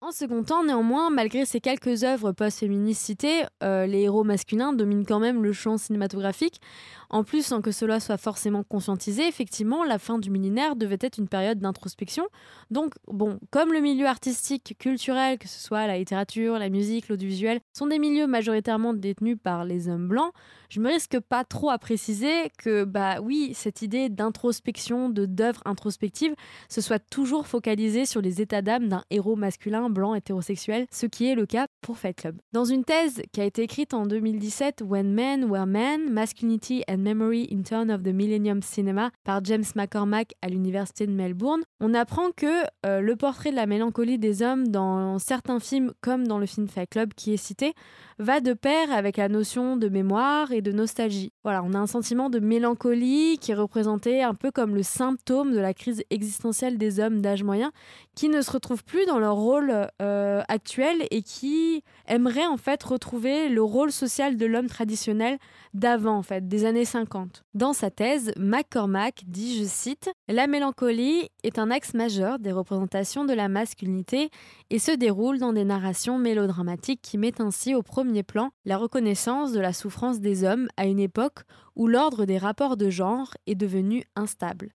En 0.08 0.12
second 0.12 0.44
temps, 0.44 0.64
néanmoins, 0.64 1.10
malgré 1.10 1.46
ces 1.46 1.60
quelques 1.60 2.04
œuvres 2.04 2.32
post-féministes 2.32 3.02
citées, 3.02 3.42
euh, 3.64 3.88
les 3.88 4.02
héros 4.02 4.24
masculins 4.24 4.72
dominent 4.72 5.04
quand 5.04 5.20
même 5.20 5.44
le 5.44 5.52
champ 5.52 5.80
cinématographique. 5.80 6.62
En 7.10 7.24
plus, 7.24 7.44
sans 7.44 7.60
que 7.60 7.72
cela 7.72 8.00
soit 8.00 8.18
forcément 8.18 8.62
conscientisé, 8.62 9.28
effectivement, 9.28 9.84
la 9.84 9.98
fin 9.98 10.20
du 10.20 10.30
millénaire 10.30 10.76
devait 10.76 11.00
être 11.02 11.18
une 11.18 11.28
période 11.28 11.58
d'introspection. 11.58 12.28
Donc, 12.70 12.94
bon, 13.08 13.40
comme 13.50 13.74
le 13.74 13.80
milieu 13.80 14.06
artistique, 14.06 14.76
culturel, 14.78 15.40
que 15.40 15.48
ce 15.48 15.60
soit 15.60 15.88
la 15.88 15.98
littérature, 15.98 16.60
la 16.60 16.70
musique, 16.70 17.10
l'audiovisuel, 17.10 17.60
sont 17.74 17.88
des 17.88 17.98
milieux 17.98 18.28
majoritairement 18.28 18.94
détenus 18.94 19.38
par 19.42 19.66
les 19.66 19.90
hommes 19.90 20.08
blancs, 20.08 20.34
je 20.70 20.80
me 20.80 20.90
risque 20.90 21.20
pas 21.20 21.44
trop 21.44 21.70
à 21.70 21.78
préciser 21.78 22.52
que, 22.58 22.84
bah 22.84 23.22
oui, 23.22 23.54
cette 23.54 23.82
idée 23.82 24.10
d'introspection, 24.10 25.10
de 25.10 25.26
d'œuvre 25.26 25.62
introspective, 25.66 26.36
se 26.70 26.82
soit 26.82 27.00
toujours 27.00 27.48
focalisée 27.48 28.06
sur 28.06 28.22
les 28.22 28.42
états 28.42 28.62
d'âme 28.62 28.88
d'un 28.88 29.04
héros 29.10 29.36
masculin 29.36 29.90
blanc 29.96 30.14
hétérosexuel, 30.14 30.86
ce 30.92 31.08
qui 31.08 31.26
est 31.26 31.34
le 31.34 31.48
cas 31.48 31.66
pour 31.82 31.98
Fight 31.98 32.16
Club. 32.16 32.36
Dans 32.54 32.66
une 32.66 32.84
thèse 32.84 33.24
qui 33.32 33.42
a 33.42 33.46
été 33.46 33.64
écrite 33.64 33.96
en 33.96 34.06
2017, 34.06 34.84
When 34.86 35.12
Men 35.12 35.46
Were 35.46 35.66
Men, 35.66 36.12
Masculinity 36.12 36.84
and 36.88 36.98
Memory 36.98 37.48
in 37.52 37.64
Turn 37.64 37.90
of 37.90 38.04
the 38.04 38.14
Millennium 38.14 38.62
Cinema 38.62 39.10
par 39.24 39.44
James 39.44 39.64
McCormack 39.76 40.34
à 40.44 40.50
l'université 40.50 41.08
de 41.08 41.12
Melbourne, 41.14 41.64
on 41.80 41.96
apprend 41.96 42.30
que 42.36 42.64
euh, 42.86 43.02
le 43.02 43.16
portrait 43.16 43.50
de 43.50 43.56
la 43.56 43.66
mélancolie 43.66 44.20
des 44.20 44.44
hommes 44.44 44.68
dans 44.68 45.18
certains 45.18 45.60
films, 45.60 45.94
comme 46.02 46.28
dans 46.28 46.38
le 46.38 46.46
film 46.46 46.68
Fight 46.68 46.90
Club 46.90 47.14
qui 47.16 47.34
est 47.34 47.38
cité, 47.38 47.74
va 48.18 48.40
de 48.40 48.54
pair 48.54 48.92
avec 48.92 49.18
la 49.18 49.28
notion 49.28 49.76
de 49.76 49.90
mémoire 49.90 50.52
et 50.52 50.62
de 50.62 50.72
nostalgie. 50.72 51.34
Voilà, 51.44 51.64
on 51.64 51.74
a 51.74 51.78
un 51.78 51.88
sentiment 51.88 52.30
de 52.30 52.40
mélancolie 52.40 53.38
qui 53.40 53.52
est 53.52 53.56
représenté 53.56 54.24
un 54.24 54.34
peu 54.34 54.52
comme 54.52 54.74
le 54.74 54.84
symptôme 54.84 55.54
de 55.54 55.60
la 55.60 55.74
crise 55.74 56.04
existentielle 56.10 56.78
des 56.78 57.00
hommes 57.00 57.22
d'âge 57.22 57.44
moyen 57.44 57.72
qui 58.16 58.30
ne 58.30 58.42
se 58.42 58.52
retrouvent 58.52 58.86
plus 58.86 59.06
dans 59.06 59.20
leur 59.20 59.36
rôle 59.36 59.90
euh, 60.02 60.42
actuel 60.48 61.06
et 61.12 61.24
qui 61.24 61.84
aimeraient 62.08 62.46
en 62.46 62.58
fait 62.58 62.82
retrouver 62.84 63.50
le 63.50 63.62
rôle 63.62 63.92
social 63.92 64.38
de 64.38 64.46
l'homme 64.46 64.68
traditionnel 64.68 65.38
d'avant 65.76 66.18
en 66.18 66.24
fait, 66.24 66.48
des 66.48 66.66
années 66.66 66.86
50. 66.86 67.44
Dans 67.54 67.74
sa 67.74 67.92
thèse, 67.92 68.32
McCormack 68.38 69.24
dit, 69.28 69.60
je 69.60 69.66
cite, 69.66 70.10
La 70.28 70.48
mélancolie 70.48 71.30
est 71.44 71.60
un 71.60 71.70
axe 71.70 71.94
majeur 71.94 72.40
des 72.40 72.52
représentations 72.52 73.26
de 73.26 73.34
la 73.34 73.50
masculinité 73.50 74.30
et 74.70 74.80
se 74.80 74.92
déroule 74.92 75.38
dans 75.38 75.54
des 75.54 75.66
narrations 75.66 76.18
mélodramatiques 76.18 77.02
qui 77.02 77.18
mettent 77.18 77.42
ainsi 77.42 77.76
au 77.76 77.84
premier 77.84 78.24
plan 78.24 78.52
la 78.64 78.78
reconnaissance 78.78 79.52
de 79.52 79.60
la 79.60 79.74
souffrance 79.74 80.20
des 80.20 80.44
hommes 80.44 80.68
à 80.78 80.86
une 80.86 81.00
époque 81.00 81.40
où 81.76 81.88
l'ordre 81.88 82.26
des 82.26 82.38
rapports 82.38 82.78
de 82.78 82.90
genre 82.90 83.36
est 83.46 83.56
devenu 83.56 84.06
instable. 84.16 84.72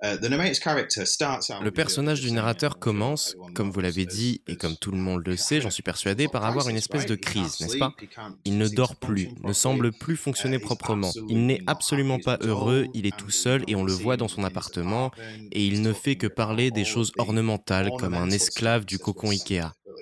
Uh, 0.00 0.16
le 0.20 1.70
personnage 1.70 2.20
du 2.20 2.30
narrateur 2.30 2.78
commence, 2.78 3.34
comme 3.54 3.72
vous 3.72 3.80
l'avez 3.80 4.06
dit 4.06 4.42
et 4.46 4.54
comme 4.54 4.76
tout 4.76 4.92
le 4.92 4.96
monde 4.96 5.26
le 5.26 5.36
sait, 5.36 5.60
j'en 5.60 5.70
suis 5.70 5.82
persuadé, 5.82 6.28
par 6.28 6.44
avoir 6.44 6.68
une 6.68 6.76
espèce 6.76 7.04
de 7.06 7.16
crise, 7.16 7.58
n'est-ce 7.58 7.78
pas? 7.78 7.92
Il 8.44 8.58
ne 8.58 8.68
dort 8.68 8.94
plus, 8.94 9.30
ne 9.42 9.52
semble 9.52 9.90
plus 9.92 10.16
fonctionner 10.16 10.58
uh, 10.58 10.60
proprement. 10.60 11.10
Il 11.28 11.46
n'est 11.46 11.62
absolument 11.66 12.20
pas 12.20 12.38
heureux, 12.42 12.86
il 12.94 13.06
est 13.06 13.16
tout 13.16 13.30
seul 13.30 13.64
et 13.66 13.74
on 13.74 13.82
le 13.82 13.92
voit 13.92 14.16
dans 14.16 14.28
son 14.28 14.44
appartement 14.44 15.10
et 15.50 15.66
il 15.66 15.82
ne 15.82 15.92
fait 15.92 16.14
que 16.14 16.28
parler 16.28 16.70
des 16.70 16.84
choses 16.84 17.10
ornementales 17.18 17.90
comme 17.98 18.14
un 18.14 18.30
esclave 18.30 18.84
du 18.84 19.00
cocon 19.00 19.30
Ikea. 19.30 19.72
On 19.84 19.94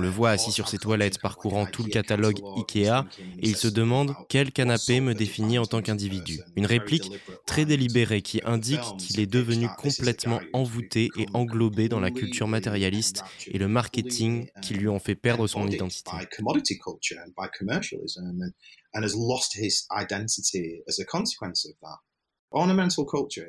le 0.00 0.08
voit 0.08 0.30
assis 0.30 0.52
sur 0.52 0.68
ses 0.68 0.78
toilettes 0.78 1.20
parcourant 1.20 1.66
tout 1.66 1.82
le 1.82 1.90
catalogue 1.90 2.38
IKEA 2.56 3.04
et 3.38 3.48
il 3.48 3.56
se 3.56 3.68
demande 3.68 4.14
quel 4.28 4.52
canapé 4.52 5.00
me 5.00 5.14
définit 5.14 5.58
en 5.58 5.66
tant 5.66 5.82
qu'individu. 5.82 6.40
Une 6.56 6.66
réplique 6.66 7.10
très 7.46 7.64
délibérée 7.64 8.22
qui 8.22 8.40
indique 8.44 8.80
qu'il 8.98 9.20
est 9.20 9.26
devenu 9.26 9.68
complètement 9.78 10.40
envoûté 10.52 11.10
et 11.18 11.26
englobé 11.34 11.88
dans 11.88 12.00
la 12.00 12.10
culture 12.10 12.48
matérialiste 12.48 13.22
et 13.46 13.58
le 13.58 13.68
marketing 13.68 14.48
qui 14.62 14.74
lui 14.74 14.88
ont 14.88 14.98
fait 14.98 15.14
perdre 15.14 15.46
son 15.46 15.66
identité. 15.66 16.10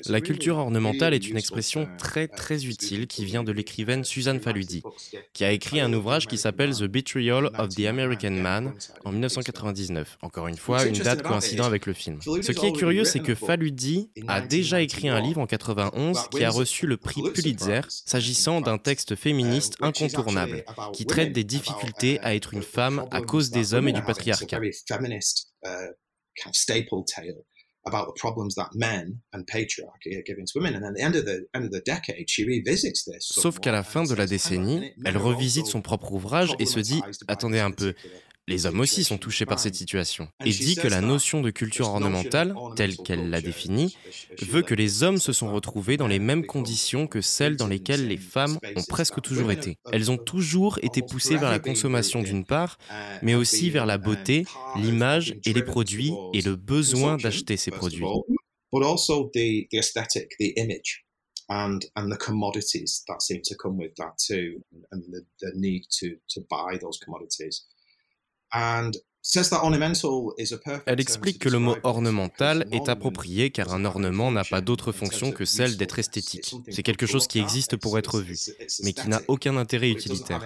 La 0.08 0.22
culture 0.22 0.58
ornementale 0.58 1.14
est 1.14 1.30
une 1.30 1.38
expression 1.38 1.88
très 2.00 2.28
très 2.28 2.66
utile 2.66 3.06
qui 3.06 3.24
vient 3.24 3.44
de 3.44 3.52
l'écrivaine 3.52 4.04
Susan 4.04 4.40
Faludi, 4.40 4.82
qui 5.34 5.44
a 5.44 5.52
écrit 5.52 5.80
un 5.80 5.94
ouvrage 5.94 6.26
qui 6.26 6.40
s'appelle 6.40 6.76
The 6.76 6.86
Betrayal 6.86 7.52
of 7.58 7.70
the 7.70 7.86
American 7.86 8.32
Man 8.32 8.74
en 9.04 9.12
1999. 9.12 10.18
Encore 10.24 10.48
une 10.48 10.58
fois, 10.58 10.86
une 10.86 10.98
date 10.98 11.22
coïncidant 11.22 11.66
avec 11.66 11.86
le 11.86 11.94
film. 11.94 12.20
Ce 12.22 12.52
qui 12.52 12.66
est 12.66 12.72
curieux, 12.72 13.04
c'est 13.04 13.20
que 13.20 13.36
Faludi 13.36 14.10
a 14.28 14.42
déjà 14.42 14.82
écrit 14.82 15.08
un 15.08 15.22
livre 15.22 15.40
en 15.40 15.46
91 15.46 16.30
qui 16.30 16.44
a 16.44 16.50
reçu 16.50 16.88
le 16.88 16.98
prix 16.98 17.22
Pulitzer 17.34 17.82
s'agissant 17.90 18.62
d'un 18.62 18.80
texte 18.80 19.16
féministe 19.16 19.76
incontournable 19.82 20.64
qui 20.94 21.06
traite 21.06 21.32
des 21.32 21.44
difficultés 21.44 22.20
à 22.22 22.36
être 22.36 22.54
une 22.56 22.64
femme 22.64 23.06
à 23.12 23.22
cause 23.22 23.52
des 23.52 23.76
hommes 23.76 23.88
et 23.88 23.94
du 23.94 24.02
patriarcat. 24.02 24.60
About 27.86 28.08
the 28.08 28.20
problems 28.20 28.56
that 28.56 28.70
men 28.74 29.20
and 29.34 29.46
patriarchy 29.46 30.18
are 30.18 30.24
giving 30.24 30.46
to 30.46 30.60
women. 30.60 30.76
And 30.76 30.86
at 30.86 30.96
the 30.96 31.02
end 31.02 31.16
of 31.16 31.26
the 31.26 31.46
end 31.54 31.66
of 31.66 31.72
the 31.72 31.82
decade, 31.82 32.30
she 32.30 32.44
revisits 32.44 33.06
this. 33.06 33.32
Sauf 33.32 33.60
qu'à 33.60 33.72
la 33.72 33.84
fin 33.84 34.04
de 34.04 34.16
la 34.16 34.26
décennie, 34.26 34.92
elle 35.06 35.18
revisite 35.18 35.68
son 35.68 35.82
propre 35.82 36.12
ouvrage 36.14 36.56
et 36.60 36.66
se 36.66 36.80
dit 36.80 37.02
attendez 37.28 37.60
un 37.60 37.72
peu, 37.72 37.94
les 38.48 38.66
hommes 38.66 38.80
aussi 38.80 39.04
sont 39.04 39.18
touchés 39.18 39.46
par 39.46 39.60
cette 39.60 39.76
situation, 39.76 40.28
et 40.44 40.52
dit 40.52 40.76
que 40.76 40.88
la 40.88 41.02
notion 41.02 41.42
de 41.42 41.50
culture 41.50 41.88
ornementale, 41.88 42.56
telle 42.76 42.96
qu'elle 42.98 43.30
l'a 43.30 43.42
définie, 43.42 43.98
veut 44.42 44.62
que 44.62 44.76
les 44.76 45.04
hommes 45.04 45.18
se 45.18 45.34
sont 45.34 45.52
retrouvés 45.52 45.98
dans 45.98 46.08
les 46.08 46.20
mêmes 46.20 46.46
conditions 46.46 47.08
que 47.08 47.22
celles 47.22 47.58
dans 47.58 47.68
lesquelles 47.68 48.08
les 48.08 48.18
femmes 48.18 48.60
ont 48.76 48.84
presque 48.84 49.22
toujours 49.22 49.52
été. 49.52 49.78
Elles 49.92 50.12
ont 50.12 50.18
toujours 50.18 50.80
été 50.84 51.02
poussées 51.02 51.38
vers 51.38 51.50
la 51.50 51.60
consommation 51.60 52.22
d'une 52.22 52.46
part, 52.46 52.78
mais 53.22 53.36
aussi 53.36 53.70
vers 53.70 53.86
la 53.86 53.98
beauté, 53.98 54.46
l'image 54.76 55.36
et 55.46 55.54
les 55.54 55.64
produits, 55.64 56.14
et 56.34 56.42
le 56.42 56.56
besoin 56.56 57.18
d'acheter 57.18 57.58
ces 57.58 57.72
produits. 57.72 58.04
and 61.50 61.86
and 61.96 62.12
the 62.12 62.18
commodities 62.18 63.04
that 63.08 63.22
seem 63.22 63.42
to 63.44 63.56
come 63.56 63.78
with 63.78 63.96
that 63.98 64.18
too, 64.18 64.62
and 64.92 65.04
the, 65.12 65.52
need 65.56 65.84
to 65.92 66.18
buy 66.50 66.78
those 66.82 66.98
commodities. 66.98 67.66
Elle 70.86 71.00
explique 71.00 71.40
que 71.40 71.50
le 71.50 71.58
mot 71.58 71.76
ornemental 71.84 72.68
est 72.72 72.90
approprié 72.90 73.50
car 73.50 73.74
un 73.74 73.84
ornement 73.86 74.32
n'a 74.32 74.44
pas 74.44 74.62
d'autre 74.62 74.92
fonction 74.92 75.32
que 75.32 75.46
celle 75.46 75.78
d'être 75.78 75.98
esthétique. 75.98 76.54
C'est 76.70 76.84
quelque 76.84 77.08
chose 77.08 77.28
qui 77.28 77.40
existe 77.40 77.76
pour 77.76 77.98
être 77.98 78.22
vu, 78.22 78.38
mais 78.84 78.94
qui 78.94 79.10
n'a 79.10 79.22
aucun 79.28 79.58
intérêt 79.58 79.90
utilitaire. 79.90 80.46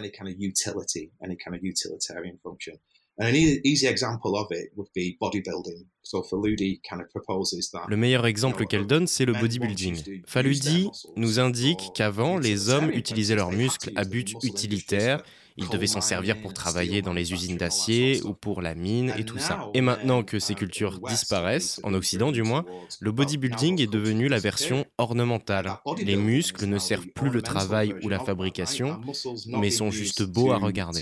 Le 7.89 7.97
meilleur 7.97 8.25
exemple 8.25 8.65
qu'elle 8.65 8.87
donne, 8.87 9.07
c'est 9.07 9.25
le 9.25 9.33
bodybuilding. 9.33 10.23
Faludi 10.25 10.89
nous 11.17 11.39
indique 11.41 11.91
qu'avant, 11.93 12.37
les 12.37 12.69
hommes 12.69 12.89
utilisaient 12.91 13.35
leurs 13.35 13.51
muscles 13.51 13.91
à 13.97 14.05
but 14.05 14.35
utilitaire 14.41 15.21
ils 15.59 15.69
devaient 15.69 15.87
s'en 15.87 16.01
servir 16.01 16.41
pour 16.41 16.53
travailler 16.53 17.01
dans 17.01 17.13
les 17.13 17.33
usines 17.33 17.57
d'acier 17.57 18.21
ou 18.23 18.33
pour 18.33 18.61
la 18.61 18.75
mine 18.75 19.13
et 19.17 19.25
tout 19.25 19.37
ça. 19.37 19.69
Et 19.73 19.81
maintenant 19.81 20.23
que 20.23 20.39
ces 20.39 20.55
cultures 20.55 20.99
disparaissent, 20.99 21.79
en 21.83 21.93
Occident 21.93 22.31
du 22.31 22.43
moins, 22.43 22.65
le 22.99 23.11
bodybuilding 23.11 23.81
est 23.81 23.91
devenu 23.91 24.27
la 24.27 24.39
version 24.39 24.85
ornementale. 24.97 25.73
Les 26.01 26.15
muscles 26.15 26.65
ne 26.65 26.79
servent 26.79 27.07
plus 27.07 27.29
le 27.29 27.41
travail 27.41 27.93
ou 28.03 28.09
la 28.09 28.19
fabrication, 28.19 29.01
mais 29.47 29.69
sont 29.69 29.91
juste 29.91 30.23
beaux 30.23 30.51
à 30.51 30.57
regarder. 30.57 31.01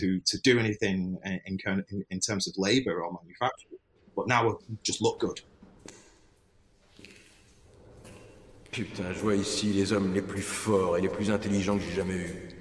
Putain, 8.72 9.12
je 9.14 9.20
vois 9.20 9.36
ici 9.36 9.68
les 9.74 9.94
hommes 9.94 10.14
les 10.14 10.22
plus 10.22 10.42
forts 10.42 10.98
et 10.98 11.02
les 11.02 11.10
plus 11.10 11.32
intelligents 11.32 11.78
que 11.78 11.84
j'ai 11.84 11.96
jamais 11.96 12.16
eus. 12.16 12.57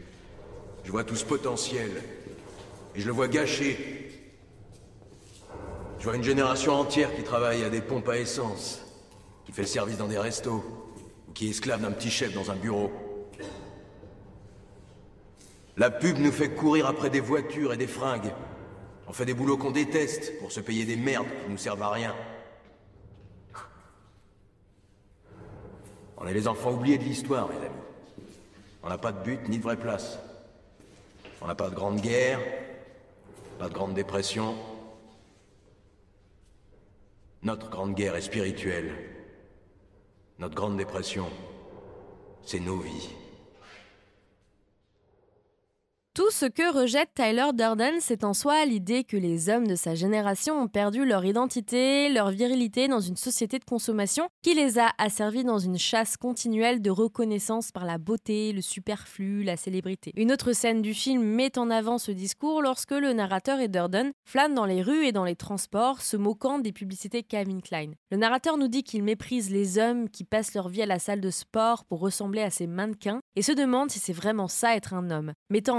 Je 0.87 0.93
vois 0.93 1.02
tout 1.02 1.16
ce 1.16 1.25
potentiel. 1.25 1.90
Et 2.95 3.00
je 3.00 3.07
le 3.07 3.12
vois 3.12 3.26
gâché. 3.26 4.09
Je 5.99 6.05
vois 6.05 6.14
une 6.14 6.23
génération 6.23 6.75
entière 6.75 7.12
qui 7.16 7.25
travaille 7.25 7.64
à 7.64 7.71
des 7.71 7.81
pompes 7.81 8.09
à 8.09 8.16
essence, 8.16 8.83
qui 9.45 9.50
fait 9.50 9.62
le 9.62 9.69
service 9.69 9.99
dans 9.99 10.07
des 10.07 10.19
restos, 10.19 10.64
ou 11.28 11.33
qui 11.33 11.49
esclave 11.49 11.83
d'un 11.83 11.90
petit 11.90 12.11
chef 12.11 12.33
dans 12.33 12.52
un 12.52 12.55
bureau. 12.55 12.93
La 15.76 15.90
pub 15.90 16.19
nous 16.19 16.31
fait 16.31 16.50
courir 16.50 16.87
après 16.87 17.11
des 17.11 17.21
voitures 17.21 17.73
et 17.73 17.76
des 17.76 17.88
fringues. 17.88 18.33
On 19.09 19.12
fait 19.12 19.25
des 19.25 19.35
boulots 19.35 19.57
qu'on 19.57 19.73
déteste 19.73 20.38
pour 20.38 20.52
se 20.52 20.61
payer 20.61 20.85
des 20.85 20.97
merdes 20.97 21.26
qui 21.45 21.50
nous 21.50 21.59
servent 21.59 21.83
à 21.83 21.90
rien. 21.90 22.14
On 26.16 26.28
est 26.28 26.33
les 26.33 26.47
enfants 26.47 26.71
oubliés 26.71 26.99
de 26.99 27.05
l'histoire, 27.05 27.49
mes 27.49 27.57
amis. 27.57 27.75
On 28.85 28.88
n'a 28.88 28.99
pas 28.99 29.11
de 29.11 29.23
but 29.25 29.49
ni 29.49 29.59
de 29.59 29.64
vraie 29.64 29.76
place. 29.76 30.21
On 31.40 31.47
n'a 31.47 31.55
pas 31.55 31.71
de 31.71 31.75
grande 31.75 32.00
guerre, 32.00 32.40
pas 33.59 33.69
de 33.69 33.75
grande 33.75 33.95
dépression. 33.95 34.55
Notre 37.43 37.69
grande 37.69 37.95
guerre 37.95 38.16
est 38.16 38.23
spirituelle. 38.23 38.93
Notre 40.38 40.55
grande 40.55 40.76
dépression, 40.76 41.28
c'est 42.43 42.61
nos 42.61 42.78
vies. 42.78 43.11
Tout 46.16 46.30
ce 46.30 46.46
que 46.46 46.75
rejette 46.75 47.11
Tyler 47.14 47.50
Durden, 47.52 47.96
c'est 48.00 48.25
en 48.25 48.32
soi 48.32 48.64
l'idée 48.64 49.04
que 49.04 49.18
les 49.18 49.50
hommes 49.50 49.66
de 49.66 49.75
sa 49.75 49.94
génération 49.94 50.58
ont 50.62 50.66
perdu 50.66 51.04
leur 51.04 51.26
identité, 51.26 52.08
leur 52.08 52.30
virilité 52.30 52.88
dans 52.88 53.00
une 53.00 53.18
société 53.18 53.58
de 53.58 53.66
consommation 53.66 54.26
qui 54.40 54.54
les 54.54 54.78
a 54.78 54.92
asservis 54.96 55.44
dans 55.44 55.58
une 55.58 55.78
chasse 55.78 56.16
continuelle 56.16 56.80
de 56.80 56.88
reconnaissance 56.88 57.70
par 57.70 57.85
la 57.85 57.98
beauté, 57.98 58.55
le 58.55 58.62
superflu, 58.62 59.42
la 59.42 59.59
célébrité. 59.59 60.14
Une 60.16 60.33
autre 60.33 60.55
scène 60.55 60.81
du 60.81 60.94
film 60.94 61.22
met 61.22 61.59
en 61.59 61.68
avant 61.68 61.98
ce 61.98 62.12
discours 62.12 62.62
lorsque 62.62 62.92
le 62.92 63.12
narrateur 63.12 63.61
et 63.61 63.68
Durden 63.68 64.12
flânent 64.24 64.55
dans 64.55 64.64
les 64.64 64.81
rues 64.81 65.05
et 65.05 65.12
dans 65.12 65.24
les 65.26 65.37
transports, 65.37 66.00
se 66.00 66.16
moquant 66.16 66.59
des 66.59 66.72
publicités 66.72 67.24
Calvin 67.24 67.61
Klein. 67.61 67.90
Le 68.11 68.16
narrateur 68.16 68.57
nous 68.57 68.68
dit 68.68 68.85
qu'il 68.85 69.02
méprise 69.02 69.50
les 69.50 69.76
hommes 69.76 70.09
qui 70.09 70.24
passent 70.24 70.55
leur 70.55 70.70
vie 70.70 70.81
à 70.81 70.87
la 70.87 70.98
salle 70.98 71.20
de 71.20 71.31
sport 71.31 71.85
pour 71.85 72.00
ressembler 72.00 72.40
à 72.40 72.48
ces 72.48 72.66
mannequins 72.66 73.20
et 73.35 73.42
se 73.42 73.52
demande 73.52 73.90
si 73.90 73.98
c'est 73.98 74.14
vraiment 74.14 74.48
ça 74.48 74.76
être 74.76 74.94
un 74.94 75.11
homme, 75.11 75.35
mettant 75.50 75.76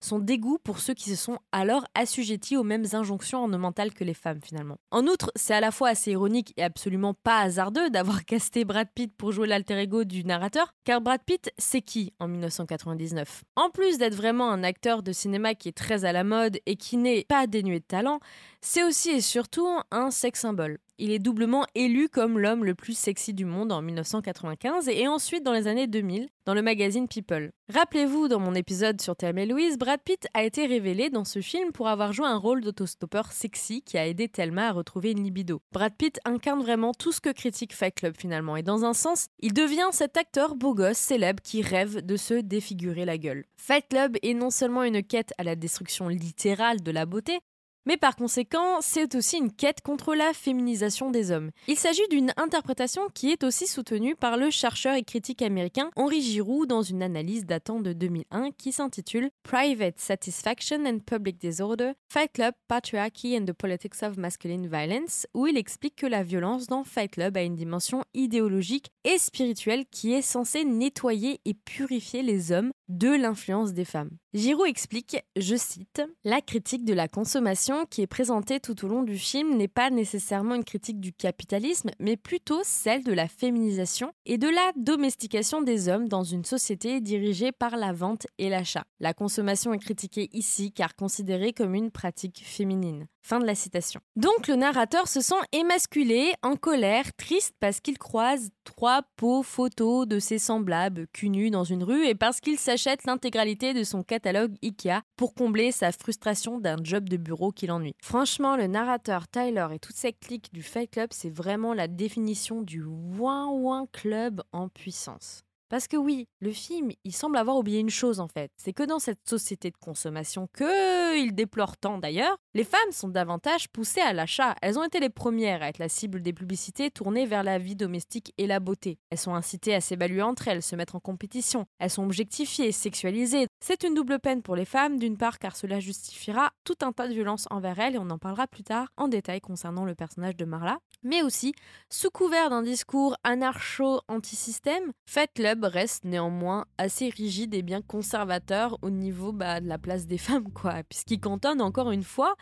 son 0.00 0.18
dégoût 0.18 0.58
pour 0.62 0.78
ceux 0.78 0.94
qui 0.94 1.10
se 1.10 1.16
sont 1.16 1.38
alors 1.52 1.86
assujettis 1.94 2.56
aux 2.56 2.64
mêmes 2.64 2.86
injonctions 2.92 3.40
ornementales 3.40 3.92
que 3.92 4.04
les 4.04 4.14
femmes 4.14 4.40
finalement. 4.42 4.78
En 4.90 5.06
outre, 5.06 5.30
c'est 5.36 5.54
à 5.54 5.60
la 5.60 5.70
fois 5.70 5.90
assez 5.90 6.12
ironique 6.12 6.52
et 6.56 6.62
absolument 6.62 7.14
pas 7.14 7.40
hasardeux 7.40 7.90
d'avoir 7.90 8.24
casté 8.26 8.64
Brad 8.64 8.88
Pitt 8.94 9.14
pour 9.16 9.32
jouer 9.32 9.46
l'alter 9.46 9.78
ego 9.78 10.04
du 10.04 10.24
narrateur, 10.24 10.74
car 10.84 11.00
Brad 11.00 11.20
Pitt, 11.24 11.52
c'est 11.58 11.82
qui 11.82 12.12
en 12.18 12.28
1999 12.28 13.44
En 13.56 13.70
plus 13.70 13.98
d'être 13.98 14.14
vraiment 14.14 14.50
un 14.50 14.62
acteur 14.62 15.02
de 15.02 15.12
cinéma 15.12 15.54
qui 15.54 15.68
est 15.68 15.76
très 15.76 16.04
à 16.04 16.12
la 16.12 16.24
mode 16.24 16.58
et 16.66 16.76
qui 16.76 16.96
n'est 16.96 17.24
pas 17.28 17.46
dénué 17.46 17.80
de 17.80 17.84
talent, 17.84 18.20
c'est 18.60 18.84
aussi 18.84 19.10
et 19.10 19.20
surtout 19.20 19.68
un 19.90 20.10
sex 20.10 20.40
symbole. 20.40 20.78
Il 20.98 21.10
est 21.10 21.18
doublement 21.18 21.64
élu 21.74 22.08
comme 22.08 22.38
l'homme 22.38 22.64
le 22.64 22.74
plus 22.74 22.96
sexy 22.96 23.32
du 23.34 23.44
monde 23.44 23.72
en 23.72 23.82
1995 23.82 24.88
et 24.88 25.08
ensuite 25.08 25.42
dans 25.42 25.52
les 25.52 25.66
années 25.66 25.86
2000 25.86 26.28
dans 26.44 26.54
le 26.54 26.62
magazine 26.62 27.08
People. 27.08 27.52
Rappelez-vous, 27.72 28.28
dans 28.28 28.40
mon 28.40 28.54
épisode 28.54 29.00
sur 29.00 29.16
Thelma 29.16 29.42
et 29.42 29.46
Louise, 29.46 29.78
Brad 29.78 30.00
Pitt 30.04 30.28
a 30.34 30.42
été 30.42 30.66
révélé 30.66 31.08
dans 31.08 31.24
ce 31.24 31.40
film 31.40 31.72
pour 31.72 31.88
avoir 31.88 32.12
joué 32.12 32.26
un 32.26 32.36
rôle 32.36 32.60
d'autostoppeur 32.60 33.32
sexy 33.32 33.82
qui 33.82 33.96
a 33.96 34.06
aidé 34.06 34.28
Thelma 34.28 34.68
à 34.68 34.72
retrouver 34.72 35.12
une 35.12 35.22
libido. 35.22 35.62
Brad 35.72 35.94
Pitt 35.96 36.20
incarne 36.24 36.62
vraiment 36.62 36.92
tout 36.92 37.12
ce 37.12 37.20
que 37.20 37.30
critique 37.30 37.74
Fight 37.74 37.94
Club 37.94 38.14
finalement 38.18 38.56
et 38.56 38.62
dans 38.62 38.84
un 38.84 38.92
sens, 38.92 39.28
il 39.38 39.54
devient 39.54 39.88
cet 39.92 40.16
acteur 40.16 40.56
beau 40.56 40.74
gosse 40.74 40.98
célèbre 40.98 41.42
qui 41.42 41.62
rêve 41.62 42.04
de 42.04 42.16
se 42.16 42.34
défigurer 42.34 43.04
la 43.04 43.18
gueule. 43.18 43.44
Fight 43.56 43.86
Club 43.88 44.16
est 44.22 44.34
non 44.34 44.50
seulement 44.50 44.82
une 44.82 45.02
quête 45.02 45.32
à 45.38 45.44
la 45.44 45.56
destruction 45.56 46.08
littérale 46.08 46.82
de 46.82 46.90
la 46.90 47.06
beauté, 47.06 47.40
mais 47.86 47.96
par 47.96 48.16
conséquent, 48.16 48.78
c'est 48.80 49.14
aussi 49.14 49.38
une 49.38 49.52
quête 49.52 49.80
contre 49.80 50.14
la 50.14 50.32
féminisation 50.32 51.10
des 51.10 51.30
hommes. 51.30 51.50
Il 51.68 51.76
s'agit 51.76 52.06
d'une 52.10 52.32
interprétation 52.36 53.02
qui 53.14 53.30
est 53.30 53.44
aussi 53.44 53.66
soutenue 53.66 54.14
par 54.14 54.36
le 54.36 54.50
chercheur 54.50 54.94
et 54.94 55.02
critique 55.02 55.42
américain 55.42 55.90
Henri 55.96 56.22
Giroux 56.22 56.66
dans 56.66 56.82
une 56.82 57.02
analyse 57.02 57.44
datant 57.44 57.80
de 57.80 57.92
2001 57.92 58.50
qui 58.52 58.72
s'intitule 58.72 59.30
Private 59.42 59.98
Satisfaction 59.98 60.84
and 60.86 61.00
Public 61.00 61.38
Disorder, 61.38 61.92
Fight 62.08 62.32
Club, 62.32 62.54
Patriarchy 62.68 63.36
and 63.36 63.46
the 63.46 63.52
Politics 63.52 64.02
of 64.02 64.16
Masculine 64.16 64.68
Violence, 64.68 65.26
où 65.34 65.46
il 65.46 65.56
explique 65.56 65.96
que 65.96 66.06
la 66.06 66.22
violence 66.22 66.66
dans 66.66 66.84
Fight 66.84 67.12
Club 67.12 67.36
a 67.36 67.42
une 67.42 67.56
dimension 67.56 68.04
idéologique 68.14 68.90
et 69.04 69.18
spirituelle 69.18 69.84
qui 69.90 70.12
est 70.12 70.22
censée 70.22 70.64
nettoyer 70.64 71.40
et 71.44 71.54
purifier 71.54 72.22
les 72.22 72.52
hommes 72.52 72.72
de 72.88 73.08
l'influence 73.08 73.72
des 73.72 73.84
femmes. 73.84 74.10
Giroux 74.34 74.64
explique, 74.64 75.16
je 75.36 75.56
cite, 75.56 76.02
La 76.24 76.40
critique 76.40 76.84
de 76.84 76.94
la 76.94 77.08
consommation 77.08 77.71
qui 77.88 78.02
est 78.02 78.06
présentée 78.06 78.60
tout 78.60 78.84
au 78.84 78.88
long 78.88 79.02
du 79.02 79.18
film 79.18 79.56
n'est 79.56 79.68
pas 79.68 79.90
nécessairement 79.90 80.54
une 80.54 80.64
critique 80.64 81.00
du 81.00 81.12
capitalisme, 81.12 81.90
mais 81.98 82.16
plutôt 82.16 82.60
celle 82.64 83.04
de 83.04 83.12
la 83.12 83.28
féminisation 83.28 84.12
et 84.26 84.38
de 84.38 84.48
la 84.48 84.72
domestication 84.76 85.62
des 85.62 85.88
hommes 85.88 86.08
dans 86.08 86.22
une 86.22 86.44
société 86.44 87.00
dirigée 87.00 87.52
par 87.52 87.76
la 87.76 87.92
vente 87.92 88.26
et 88.38 88.48
l'achat. 88.48 88.84
La 89.00 89.14
consommation 89.14 89.72
est 89.72 89.78
critiquée 89.78 90.28
ici 90.32 90.72
car 90.72 90.94
considérée 90.94 91.52
comme 91.52 91.74
une 91.74 91.90
pratique 91.90 92.42
féminine. 92.44 93.06
Fin 93.24 93.38
de 93.38 93.46
la 93.46 93.54
citation. 93.54 94.00
Donc 94.16 94.48
le 94.48 94.56
narrateur 94.56 95.06
se 95.06 95.20
sent 95.20 95.34
émasculé, 95.52 96.32
en 96.42 96.56
colère, 96.56 97.14
triste 97.14 97.54
parce 97.60 97.80
qu'il 97.80 97.96
croise 97.96 98.50
trois 98.64 99.02
pots 99.16 99.42
photos 99.42 100.06
de 100.06 100.18
ses 100.18 100.38
semblables 100.38 101.06
cul 101.12 101.30
nus 101.30 101.50
dans 101.50 101.64
une 101.64 101.84
rue 101.84 102.06
et 102.06 102.14
parce 102.14 102.40
qu'il 102.40 102.58
s'achète 102.58 103.04
l'intégralité 103.04 103.74
de 103.74 103.84
son 103.84 104.02
catalogue 104.02 104.54
IKEA 104.62 105.02
pour 105.16 105.34
combler 105.34 105.72
sa 105.72 105.92
frustration 105.92 106.58
d'un 106.58 106.76
job 106.82 107.08
de 107.08 107.16
bureau 107.16 107.52
qui 107.52 107.66
l'ennuie. 107.66 107.94
Franchement, 108.02 108.56
le 108.56 108.66
narrateur 108.66 109.28
Tyler 109.28 109.68
et 109.72 109.78
toute 109.78 109.96
cette 109.96 110.20
clique 110.20 110.52
du 110.52 110.62
Fight 110.62 110.90
Club, 110.90 111.08
c'est 111.12 111.30
vraiment 111.30 111.74
la 111.74 111.88
définition 111.88 112.62
du 112.62 112.82
ouin 112.82 113.48
ouin 113.48 113.86
club 113.92 114.42
en 114.52 114.68
puissance. 114.68 115.44
Parce 115.72 115.88
que 115.88 115.96
oui, 115.96 116.28
le 116.40 116.52
film, 116.52 116.90
il 117.02 117.14
semble 117.14 117.38
avoir 117.38 117.56
oublié 117.56 117.80
une 117.80 117.88
chose 117.88 118.20
en 118.20 118.28
fait, 118.28 118.52
c'est 118.58 118.74
que 118.74 118.82
dans 118.82 118.98
cette 118.98 119.26
société 119.26 119.70
de 119.70 119.76
consommation 119.78 120.46
que 120.52 121.16
il 121.18 121.34
déplore 121.34 121.78
tant 121.78 121.96
d'ailleurs, 121.96 122.36
les 122.52 122.64
femmes 122.64 122.92
sont 122.92 123.08
davantage 123.08 123.70
poussées 123.70 124.02
à 124.02 124.12
l'achat. 124.12 124.54
Elles 124.60 124.78
ont 124.78 124.84
été 124.84 125.00
les 125.00 125.08
premières 125.08 125.62
à 125.62 125.68
être 125.68 125.78
la 125.78 125.88
cible 125.88 126.20
des 126.20 126.34
publicités 126.34 126.90
tournées 126.90 127.24
vers 127.24 127.42
la 127.42 127.56
vie 127.56 127.74
domestique 127.74 128.34
et 128.36 128.46
la 128.46 128.60
beauté. 128.60 128.98
Elles 129.08 129.16
sont 129.16 129.34
incitées 129.34 129.74
à 129.74 129.80
s'évaluer 129.80 130.20
entre 130.20 130.46
elles, 130.48 130.62
se 130.62 130.76
mettre 130.76 130.94
en 130.94 131.00
compétition. 131.00 131.64
Elles 131.78 131.88
sont 131.88 132.04
objectifiées, 132.04 132.70
sexualisées. 132.70 133.46
C'est 133.60 133.82
une 133.82 133.94
double 133.94 134.18
peine 134.18 134.42
pour 134.42 134.56
les 134.56 134.66
femmes, 134.66 134.98
d'une 134.98 135.16
part 135.16 135.38
car 135.38 135.56
cela 135.56 135.80
justifiera 135.80 136.52
tout 136.64 136.76
un 136.82 136.92
tas 136.92 137.08
de 137.08 137.14
violences 137.14 137.48
envers 137.50 137.78
elles 137.78 137.94
et 137.94 137.98
on 137.98 138.10
en 138.10 138.18
parlera 138.18 138.46
plus 138.46 138.62
tard 138.62 138.88
en 138.98 139.08
détail 139.08 139.40
concernant 139.40 139.86
le 139.86 139.94
personnage 139.94 140.36
de 140.36 140.44
Marla, 140.44 140.80
mais 141.02 141.22
aussi 141.22 141.54
sous 141.88 142.10
couvert 142.10 142.50
d'un 142.50 142.62
discours 142.62 143.16
anarcho-antisystème, 143.24 144.92
Fight 145.06 145.30
Club 145.34 145.61
reste 145.64 146.04
néanmoins 146.04 146.66
assez 146.78 147.08
rigide 147.08 147.54
et 147.54 147.62
bien 147.62 147.82
conservateur 147.82 148.78
au 148.82 148.90
niveau 148.90 149.32
bah, 149.32 149.60
de 149.60 149.68
la 149.68 149.78
place 149.78 150.06
des 150.06 150.18
femmes, 150.18 150.50
quoi, 150.52 150.82
puisqu'il 150.88 151.20
cantonne 151.20 151.60
encore 151.60 151.90
une 151.90 152.02
fois 152.02 152.36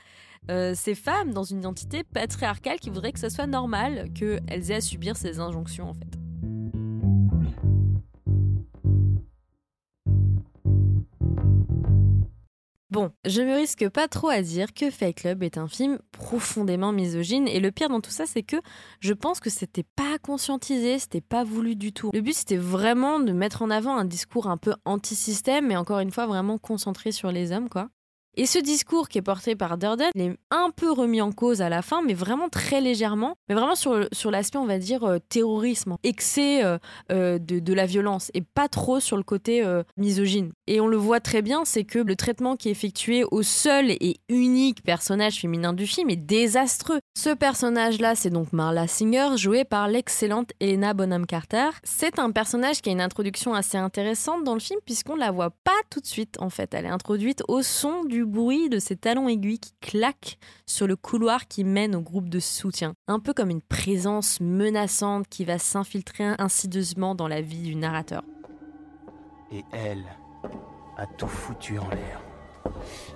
euh, 0.50 0.74
ces 0.74 0.94
femmes 0.94 1.32
dans 1.32 1.44
une 1.44 1.58
identité 1.58 2.02
patriarcale 2.02 2.78
qui 2.80 2.90
voudrait 2.90 3.12
que 3.12 3.20
ce 3.20 3.28
soit 3.28 3.46
normal 3.46 4.08
qu'elles 4.14 4.70
aient 4.70 4.76
à 4.76 4.80
subir 4.80 5.16
ces 5.16 5.38
injonctions 5.38 5.90
en 5.90 5.94
fait. 5.94 6.18
Bon, 12.90 13.12
je 13.24 13.40
me 13.42 13.54
risque 13.54 13.88
pas 13.88 14.08
trop 14.08 14.30
à 14.30 14.42
dire 14.42 14.74
que 14.74 14.90
Fake 14.90 15.18
Club 15.18 15.44
est 15.44 15.58
un 15.58 15.68
film 15.68 16.00
profondément 16.10 16.90
misogyne 16.90 17.46
et 17.46 17.60
le 17.60 17.70
pire 17.70 17.88
dans 17.88 18.00
tout 18.00 18.10
ça 18.10 18.26
c'est 18.26 18.42
que 18.42 18.56
je 18.98 19.12
pense 19.12 19.38
que 19.38 19.48
c'était 19.48 19.84
pas 19.94 20.18
conscientisé, 20.20 20.98
c'était 20.98 21.20
pas 21.20 21.44
voulu 21.44 21.76
du 21.76 21.92
tout. 21.92 22.10
Le 22.12 22.20
but 22.20 22.34
c'était 22.34 22.56
vraiment 22.56 23.20
de 23.20 23.30
mettre 23.30 23.62
en 23.62 23.70
avant 23.70 23.96
un 23.96 24.04
discours 24.04 24.48
un 24.48 24.56
peu 24.56 24.74
anti-système 24.84 25.68
mais 25.68 25.76
encore 25.76 26.00
une 26.00 26.10
fois 26.10 26.26
vraiment 26.26 26.58
concentré 26.58 27.12
sur 27.12 27.30
les 27.30 27.52
hommes 27.52 27.68
quoi. 27.68 27.90
Et 28.36 28.46
ce 28.46 28.58
discours 28.58 29.08
qui 29.08 29.18
est 29.18 29.22
porté 29.22 29.56
par 29.56 29.76
Durden 29.76 30.10
il 30.14 30.20
est 30.22 30.36
un 30.50 30.70
peu 30.70 30.90
remis 30.92 31.20
en 31.20 31.32
cause 31.32 31.62
à 31.62 31.68
la 31.68 31.82
fin, 31.82 32.00
mais 32.02 32.14
vraiment 32.14 32.48
très 32.48 32.80
légèrement, 32.80 33.34
mais 33.48 33.54
vraiment 33.54 33.74
sur, 33.74 34.06
sur 34.12 34.30
l'aspect, 34.30 34.58
on 34.58 34.66
va 34.66 34.78
dire, 34.78 35.04
euh, 35.04 35.18
terrorisme, 35.28 35.96
excès 36.04 36.64
euh, 36.64 36.78
euh, 37.10 37.38
de, 37.38 37.58
de, 37.58 37.74
la 37.74 37.86
violence, 37.86 38.30
et 38.34 38.40
pas 38.40 38.68
trop 38.68 39.00
sur 39.00 39.16
le 39.16 39.22
côté 39.22 39.64
misogyne. 39.96 40.52
Et 40.72 40.80
on 40.80 40.86
le 40.86 40.96
voit 40.96 41.18
très 41.18 41.42
bien, 41.42 41.64
c'est 41.64 41.82
que 41.82 41.98
le 41.98 42.14
traitement 42.14 42.54
qui 42.54 42.68
est 42.68 42.70
effectué 42.70 43.24
au 43.32 43.42
seul 43.42 43.90
et 43.90 44.20
unique 44.28 44.84
personnage 44.84 45.40
féminin 45.40 45.72
du 45.72 45.84
film 45.84 46.10
est 46.10 46.14
désastreux. 46.14 47.00
Ce 47.18 47.30
personnage-là, 47.30 48.14
c'est 48.14 48.30
donc 48.30 48.52
Marla 48.52 48.86
Singer, 48.86 49.30
jouée 49.36 49.64
par 49.64 49.88
l'excellente 49.88 50.52
Helena 50.60 50.94
Bonham 50.94 51.26
Carter. 51.26 51.70
C'est 51.82 52.20
un 52.20 52.30
personnage 52.30 52.82
qui 52.82 52.88
a 52.88 52.92
une 52.92 53.00
introduction 53.00 53.52
assez 53.52 53.78
intéressante 53.78 54.44
dans 54.44 54.54
le 54.54 54.60
film, 54.60 54.78
puisqu'on 54.86 55.16
la 55.16 55.32
voit 55.32 55.50
pas 55.50 55.72
tout 55.90 55.98
de 55.98 56.06
suite, 56.06 56.36
en 56.40 56.50
fait. 56.50 56.72
Elle 56.72 56.84
est 56.84 56.90
introduite 56.90 57.42
au 57.48 57.62
son 57.62 58.04
du 58.04 58.24
bruit 58.24 58.68
de 58.68 58.78
ses 58.78 58.94
talons 58.94 59.28
aiguilles 59.28 59.58
qui 59.58 59.72
claquent 59.80 60.38
sur 60.66 60.86
le 60.86 60.94
couloir 60.94 61.48
qui 61.48 61.64
mène 61.64 61.96
au 61.96 62.00
groupe 62.00 62.28
de 62.28 62.38
soutien. 62.38 62.94
Un 63.08 63.18
peu 63.18 63.32
comme 63.32 63.50
une 63.50 63.60
présence 63.60 64.38
menaçante 64.40 65.26
qui 65.28 65.44
va 65.44 65.58
s'infiltrer 65.58 66.36
insidieusement 66.38 67.16
dans 67.16 67.26
la 67.26 67.40
vie 67.40 67.62
du 67.62 67.74
narrateur. 67.74 68.22
Et 69.50 69.64
elle 69.72 70.04
a 71.00 71.06
tout 71.06 71.26
foutu 71.26 71.78
en 71.78 71.88
l'air. 71.88 72.20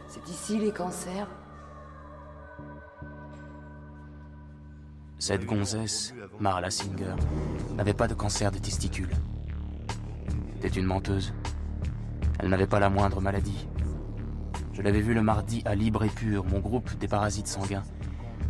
C'est 0.09 0.27
ici 0.31 0.59
les 0.59 0.73
cancers 0.73 1.29
Cette 5.18 5.44
gonzesse, 5.44 6.14
Marla 6.40 6.70
Singer, 6.70 7.14
n'avait 7.77 7.92
pas 7.92 8.09
de 8.09 8.14
cancer 8.14 8.51
de 8.51 8.59
testicules. 8.59 9.14
C'était 10.55 10.81
une 10.81 10.87
menteuse. 10.87 11.35
Elle 12.38 12.49
n'avait 12.49 12.66
pas 12.66 12.81
la 12.81 12.88
moindre 12.88 13.20
maladie. 13.20 13.68
Je 14.73 14.81
l'avais 14.81 15.03
vu 15.03 15.12
le 15.12 15.23
mardi 15.23 15.62
à 15.66 15.75
Libre 15.75 16.05
et 16.05 16.09
Pur, 16.09 16.44
mon 16.47 16.61
groupe 16.61 16.97
des 16.97 17.09
parasites 17.09 17.49
sanguins. 17.49 17.85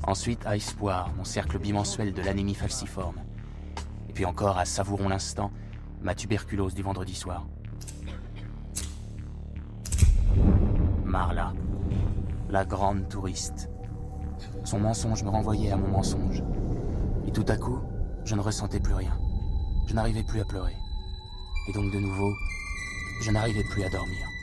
Ensuite 0.04 0.46
à 0.46 0.54
Espoir, 0.54 1.12
mon 1.16 1.24
cercle 1.24 1.58
bimensuel 1.58 2.12
de 2.12 2.22
l'anémie 2.22 2.54
falciforme. 2.54 3.16
Et 4.08 4.12
puis 4.12 4.26
encore 4.26 4.58
à 4.58 4.64
Savourons 4.64 5.08
l'instant, 5.08 5.50
ma 6.02 6.14
tuberculose 6.14 6.74
du 6.74 6.82
vendredi 6.82 7.16
soir. 7.16 7.46
Marla, 11.04 11.52
la 12.50 12.64
grande 12.64 13.08
touriste. 13.08 13.70
Son 14.64 14.80
mensonge 14.80 15.22
me 15.22 15.30
renvoyait 15.30 15.70
à 15.70 15.76
mon 15.76 15.88
mensonge. 15.88 16.42
Et 17.26 17.30
tout 17.30 17.44
à 17.48 17.56
coup, 17.56 17.80
je 18.24 18.34
ne 18.34 18.40
ressentais 18.40 18.80
plus 18.80 18.94
rien. 18.94 19.16
Je 19.86 19.94
n'arrivais 19.94 20.22
plus 20.22 20.40
à 20.40 20.44
pleurer. 20.44 20.76
Et 21.68 21.72
donc 21.72 21.92
de 21.92 21.98
nouveau, 21.98 22.32
je 23.20 23.30
n'arrivais 23.30 23.64
plus 23.64 23.84
à 23.84 23.88
dormir. 23.90 24.33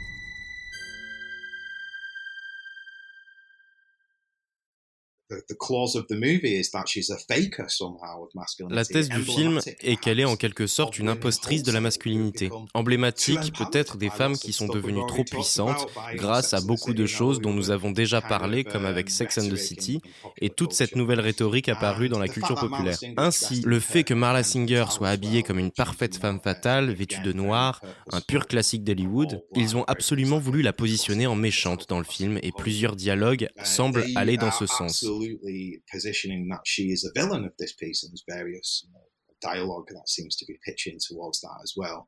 La 8.69 8.85
thèse 8.85 9.09
du 9.09 9.21
film 9.21 9.59
est 9.81 9.95
qu'elle 9.99 10.19
est 10.19 10.25
en 10.25 10.35
quelque 10.35 10.67
sorte 10.67 10.99
une 10.99 11.09
impostrice 11.09 11.63
de 11.63 11.71
la 11.71 11.81
masculinité, 11.81 12.49
emblématique 12.73 13.53
peut-être 13.57 13.97
des 13.97 14.09
femmes 14.09 14.37
qui 14.37 14.53
sont 14.53 14.67
devenues 14.67 15.05
trop 15.07 15.23
puissantes 15.23 15.87
grâce 16.15 16.53
à 16.53 16.61
beaucoup 16.61 16.93
de 16.93 17.05
choses 17.05 17.39
dont 17.39 17.53
nous 17.53 17.71
avons 17.71 17.91
déjà 17.91 18.21
parlé, 18.21 18.63
comme 18.63 18.85
avec 18.85 19.09
Sex 19.09 19.37
and 19.37 19.49
the 19.49 19.55
City, 19.55 20.01
et 20.39 20.49
toute 20.49 20.73
cette 20.73 20.95
nouvelle 20.95 21.19
rhétorique 21.19 21.69
apparue 21.69 22.09
dans 22.09 22.19
la 22.19 22.27
culture 22.27 22.55
populaire. 22.55 22.97
Ainsi, 23.17 23.61
le 23.65 23.79
fait 23.79 24.03
que 24.03 24.13
Marla 24.13 24.43
Singer 24.43 24.85
soit 24.89 25.09
habillée 25.09 25.43
comme 25.43 25.59
une 25.59 25.71
parfaite 25.71 26.17
femme 26.17 26.39
fatale, 26.39 26.91
vêtue 26.91 27.21
de 27.21 27.33
noir, 27.33 27.81
un 28.11 28.21
pur 28.21 28.47
classique 28.47 28.83
d'Hollywood, 28.83 29.43
ils 29.55 29.77
ont 29.77 29.83
absolument 29.85 30.39
voulu 30.39 30.61
la 30.61 30.73
positionner 30.73 31.27
en 31.27 31.35
méchante 31.35 31.87
dans 31.89 31.99
le 31.99 32.03
film, 32.05 32.39
et 32.41 32.51
plusieurs 32.51 32.95
dialogues 32.95 33.49
semblent 33.63 34.05
aller 34.15 34.37
dans 34.37 34.51
ce 34.51 34.65
sens. 34.65 35.05
Absolutely 35.21 35.81
positioning 35.91 36.47
that 36.49 36.61
she 36.65 36.91
is 36.91 37.03
a 37.03 37.19
villain 37.19 37.45
of 37.45 37.53
this 37.57 37.73
piece, 37.73 38.03
and 38.03 38.11
there's 38.11 38.23
various 38.27 38.85
you 38.85 38.93
know, 38.93 39.53
dialogue 39.53 39.87
that 39.89 40.09
seems 40.09 40.35
to 40.37 40.45
be 40.45 40.59
pitching 40.65 40.97
towards 41.07 41.41
that 41.41 41.59
as 41.63 41.73
well. 41.75 42.07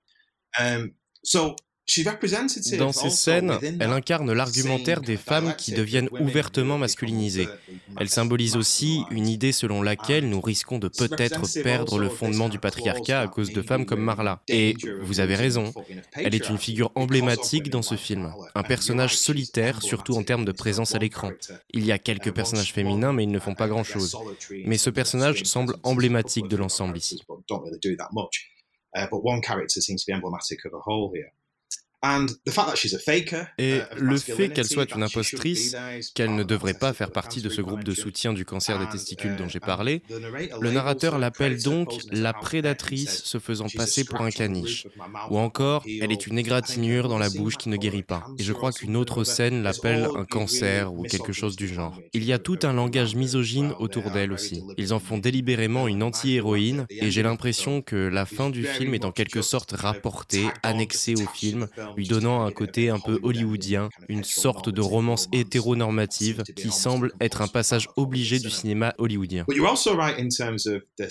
Um, 0.60 0.93
so 1.23 1.56
Dans 2.78 2.93
ces 2.93 3.10
scènes, 3.10 3.58
elle 3.62 3.91
incarne 3.91 4.32
l'argumentaire 4.32 5.02
des 5.02 5.17
femmes 5.17 5.54
qui 5.58 5.74
deviennent 5.74 6.08
ouvertement 6.12 6.78
masculinisées. 6.78 7.50
Elle 8.00 8.10
symbolise 8.10 8.56
aussi 8.56 9.02
une 9.12 9.28
idée 9.28 9.52
selon 9.52 9.82
laquelle 9.82 10.30
nous 10.30 10.39
risquons 10.39 10.80
de 10.80 10.88
peut-être 10.88 11.41
perdre 11.62 12.00
le 12.00 12.10
fondement 12.10 12.48
du 12.48 12.58
patriarcat 12.58 13.19
à 13.19 13.28
cause 13.28 13.52
de 13.52 13.62
femmes 13.62 13.86
comme 13.86 14.02
Marla. 14.02 14.41
Et 14.48 14.76
vous 15.02 15.19
avez 15.19 15.36
raison, 15.36 15.74
elle 16.13 16.36
est 16.36 16.50
une 16.50 16.58
figure 16.58 16.91
emblématique 16.96 17.69
dans 17.69 17.82
ce 17.82 17.96
film, 17.96 18.34
un 18.56 18.63
personnage 18.63 19.17
solitaire, 19.17 19.82
surtout 19.82 20.15
en 20.15 20.24
termes 20.24 20.46
de 20.46 20.54
présence 20.54 20.96
à 20.96 21.00
l'écran. 21.00 21.32
Il 21.74 21.86
y 21.86 21.91
a 21.91 22.00
quelques 22.00 22.34
personnages 22.34 22.72
féminins, 22.72 23.12
mais 23.12 23.24
ils 23.24 23.32
ne 23.32 23.39
font 23.39 23.56
pas 23.56 23.67
grand-chose. 23.67 24.17
Mais 24.65 24.78
ce 24.78 24.89
personnage 24.89 25.43
semble 25.43 25.76
emblématique 25.84 26.48
de 26.48 26.56
l'ensemble 26.56 26.98
ici. 26.98 27.22
Et 33.58 33.78
uh, 33.78 33.82
le 33.98 34.18
fait 34.18 34.50
qu'elle 34.50 34.66
soit 34.66 34.94
une 34.94 35.04
impostrice, 35.04 35.76
qu'elle 36.13 36.36
ne 36.36 36.44
devrait 36.44 36.74
pas 36.74 36.92
faire 36.92 37.12
partie 37.12 37.42
de 37.42 37.50
ce 37.50 37.62
groupe 37.62 37.84
de 37.86 37.94
soutien 37.94 38.34
du 38.34 38.44
cancer 38.44 38.78
des 38.78 38.88
testicules 38.88 39.38
dont 39.38 39.48
j'ai 39.48 39.60
uh, 39.60 39.62
parlé, 39.62 40.04
le 40.60 40.72
narrateur 40.72 41.18
l'appelle 41.18 41.62
donc 41.63 41.94
la 42.12 42.34
prédatrice 42.34 43.24
se 43.24 43.38
faisant 43.39 43.68
passer 43.74 44.04
pour 44.04 44.22
un 44.22 44.32
caniche. 44.32 44.88
Ou 45.30 45.38
encore, 45.38 45.84
elle 45.86 46.12
est 46.12 46.28
une 46.28 46.38
égratignure 46.38 47.08
dans 47.08 47.18
la 47.18 47.30
bouche 47.30 47.58
qui 47.58 47.70
ne 47.70 47.78
guérit 47.78 48.04
pas. 48.04 48.28
Et 48.38 48.44
je 48.44 48.52
crois 48.52 48.74
qu'une 48.74 48.98
autre 48.98 49.24
scène 49.24 49.63
l'appelle 49.63 50.08
un 50.18 50.26
cancer 50.26 50.94
ou 50.94 51.04
quelque 51.04 51.32
chose 51.32 51.56
du 51.56 51.68
genre. 51.68 51.98
Il 52.13 52.26
y 52.26 52.34
a 52.34 52.39
tout 52.39 52.60
un 52.63 52.74
langage 52.74 53.16
misogyne 53.16 53.74
autour 53.80 54.12
d'elle 54.12 54.34
aussi. 54.34 54.62
Ils 54.78 54.94
en 54.94 55.00
font 55.00 55.18
délibérément 55.18 55.88
une 55.88 56.04
anti-héroïne 56.04 56.86
et 56.89 57.12
j'ai 57.12 57.24
l'impression 57.24 57.82
que 57.82 57.96
la 57.96 58.26
fin 58.26 58.50
du 58.50 58.66
film 58.66 58.94
est 58.94 59.06
en 59.06 59.12
quelque 59.12 59.42
sorte 59.42 59.72
rapportée, 59.72 60.48
annexée 60.63 61.16
au 61.16 61.28
film 61.34 61.68
lui 61.95 62.08
donnant 62.08 62.45
un 62.45 62.51
côté 62.51 62.89
un 62.89 62.99
peu 62.99 63.19
hollywoodien, 63.23 63.89
une 64.10 64.23
sorte 64.23 64.69
de 64.69 64.82
romance 64.82 65.27
hétéronormative 65.32 66.43
qui 66.56 66.71
semble 66.71 67.12
être 67.19 67.41
un 67.41 67.47
passage 67.47 67.88
obligé 67.95 68.39
du 68.39 68.49
cinéma 68.49 68.93
hollywoodien. 68.97 69.45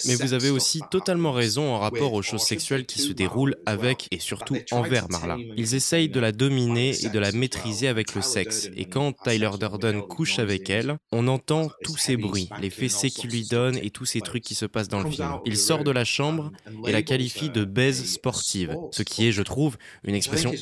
Mais 0.06 0.14
vous 0.14 0.32
avez 0.32 0.50
aussi 0.50 0.80
totalement 0.90 1.32
raison 1.32 1.74
en 1.74 1.78
rapport 1.78 2.12
aux 2.12 2.22
choses 2.22 2.42
sexuelles 2.42 2.86
qui 2.86 3.00
se 3.00 3.12
déroulent 3.12 3.56
avec 3.66 4.08
et 4.10 4.18
surtout 4.18 4.56
envers 4.70 5.08
Marla. 5.10 5.36
Ils 5.56 5.74
essayent 5.74 6.08
de 6.08 6.20
la 6.20 6.32
dominer 6.32 6.94
et 7.04 7.08
de 7.08 7.18
la 7.18 7.32
maîtriser 7.32 7.88
avec 7.88 8.14
le 8.14 8.22
sexe, 8.22 8.68
et 8.76 8.84
quand 8.84 9.12
Tyler 9.24 9.50
Durden 9.58 10.02
couche 10.02 10.38
avec 10.38 10.70
elle, 10.70 10.96
on 11.12 11.28
entend 11.28 11.70
tous 11.84 11.96
ces 11.96 12.16
bruits, 12.16 12.48
les 12.60 12.70
fessées 12.70 13.10
qu'il 13.10 13.30
lui 13.30 13.44
donne 13.44 13.76
et 13.76 13.90
tous 13.90 14.04
ces 14.04 14.20
trucs 14.20 14.42
qui 14.42 14.54
se 14.54 14.66
passent 14.66 14.88
dans 14.88 15.02
le 15.02 15.10
film. 15.10 15.28
Il 15.44 15.56
sort 15.56 15.84
de 15.84 15.90
la 15.90 16.04
chambre 16.04 16.52
et 16.86 16.92
la 16.92 17.02
qualifie 17.02 17.50
de 17.50 17.64
baise 17.64 18.04
sportive, 18.04 18.76
ce 18.90 19.02
qui 19.02 19.26
est, 19.26 19.32
je 19.32 19.42
trouve, 19.42 19.76
une 20.04 20.14
expression 20.14 20.52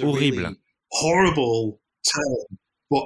horrible 0.91 1.81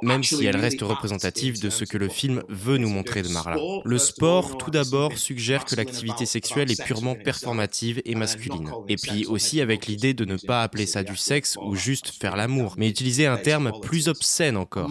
même 0.02 0.22
si 0.24 0.44
elle 0.46 0.56
reste 0.56 0.80
représentative 0.82 1.60
de 1.60 1.70
ce 1.70 1.84
que 1.84 1.98
le 1.98 2.08
film 2.08 2.42
veut 2.48 2.78
nous 2.78 2.88
montrer 2.88 3.22
de 3.22 3.28
Marla. 3.28 3.56
Le 3.84 3.98
sport, 3.98 4.56
tout 4.58 4.70
d'abord, 4.70 5.16
suggère 5.18 5.64
que 5.64 5.76
l'activité 5.76 6.26
sexuelle 6.26 6.70
est 6.70 6.82
purement 6.82 7.14
performative 7.14 8.00
et 8.04 8.14
masculine. 8.14 8.70
Et 8.88 8.96
puis 8.96 9.26
aussi 9.26 9.60
avec 9.60 9.86
l'idée 9.86 10.14
de 10.14 10.24
ne 10.24 10.36
pas 10.36 10.62
appeler 10.62 10.86
ça 10.86 11.02
du 11.02 11.16
sexe 11.16 11.56
ou 11.62 11.74
juste 11.74 12.12
faire 12.20 12.36
l'amour, 12.36 12.74
mais 12.78 12.88
utiliser 12.88 13.26
un 13.26 13.36
terme 13.36 13.72
plus 13.82 14.08
obscène 14.08 14.56
encore. 14.56 14.88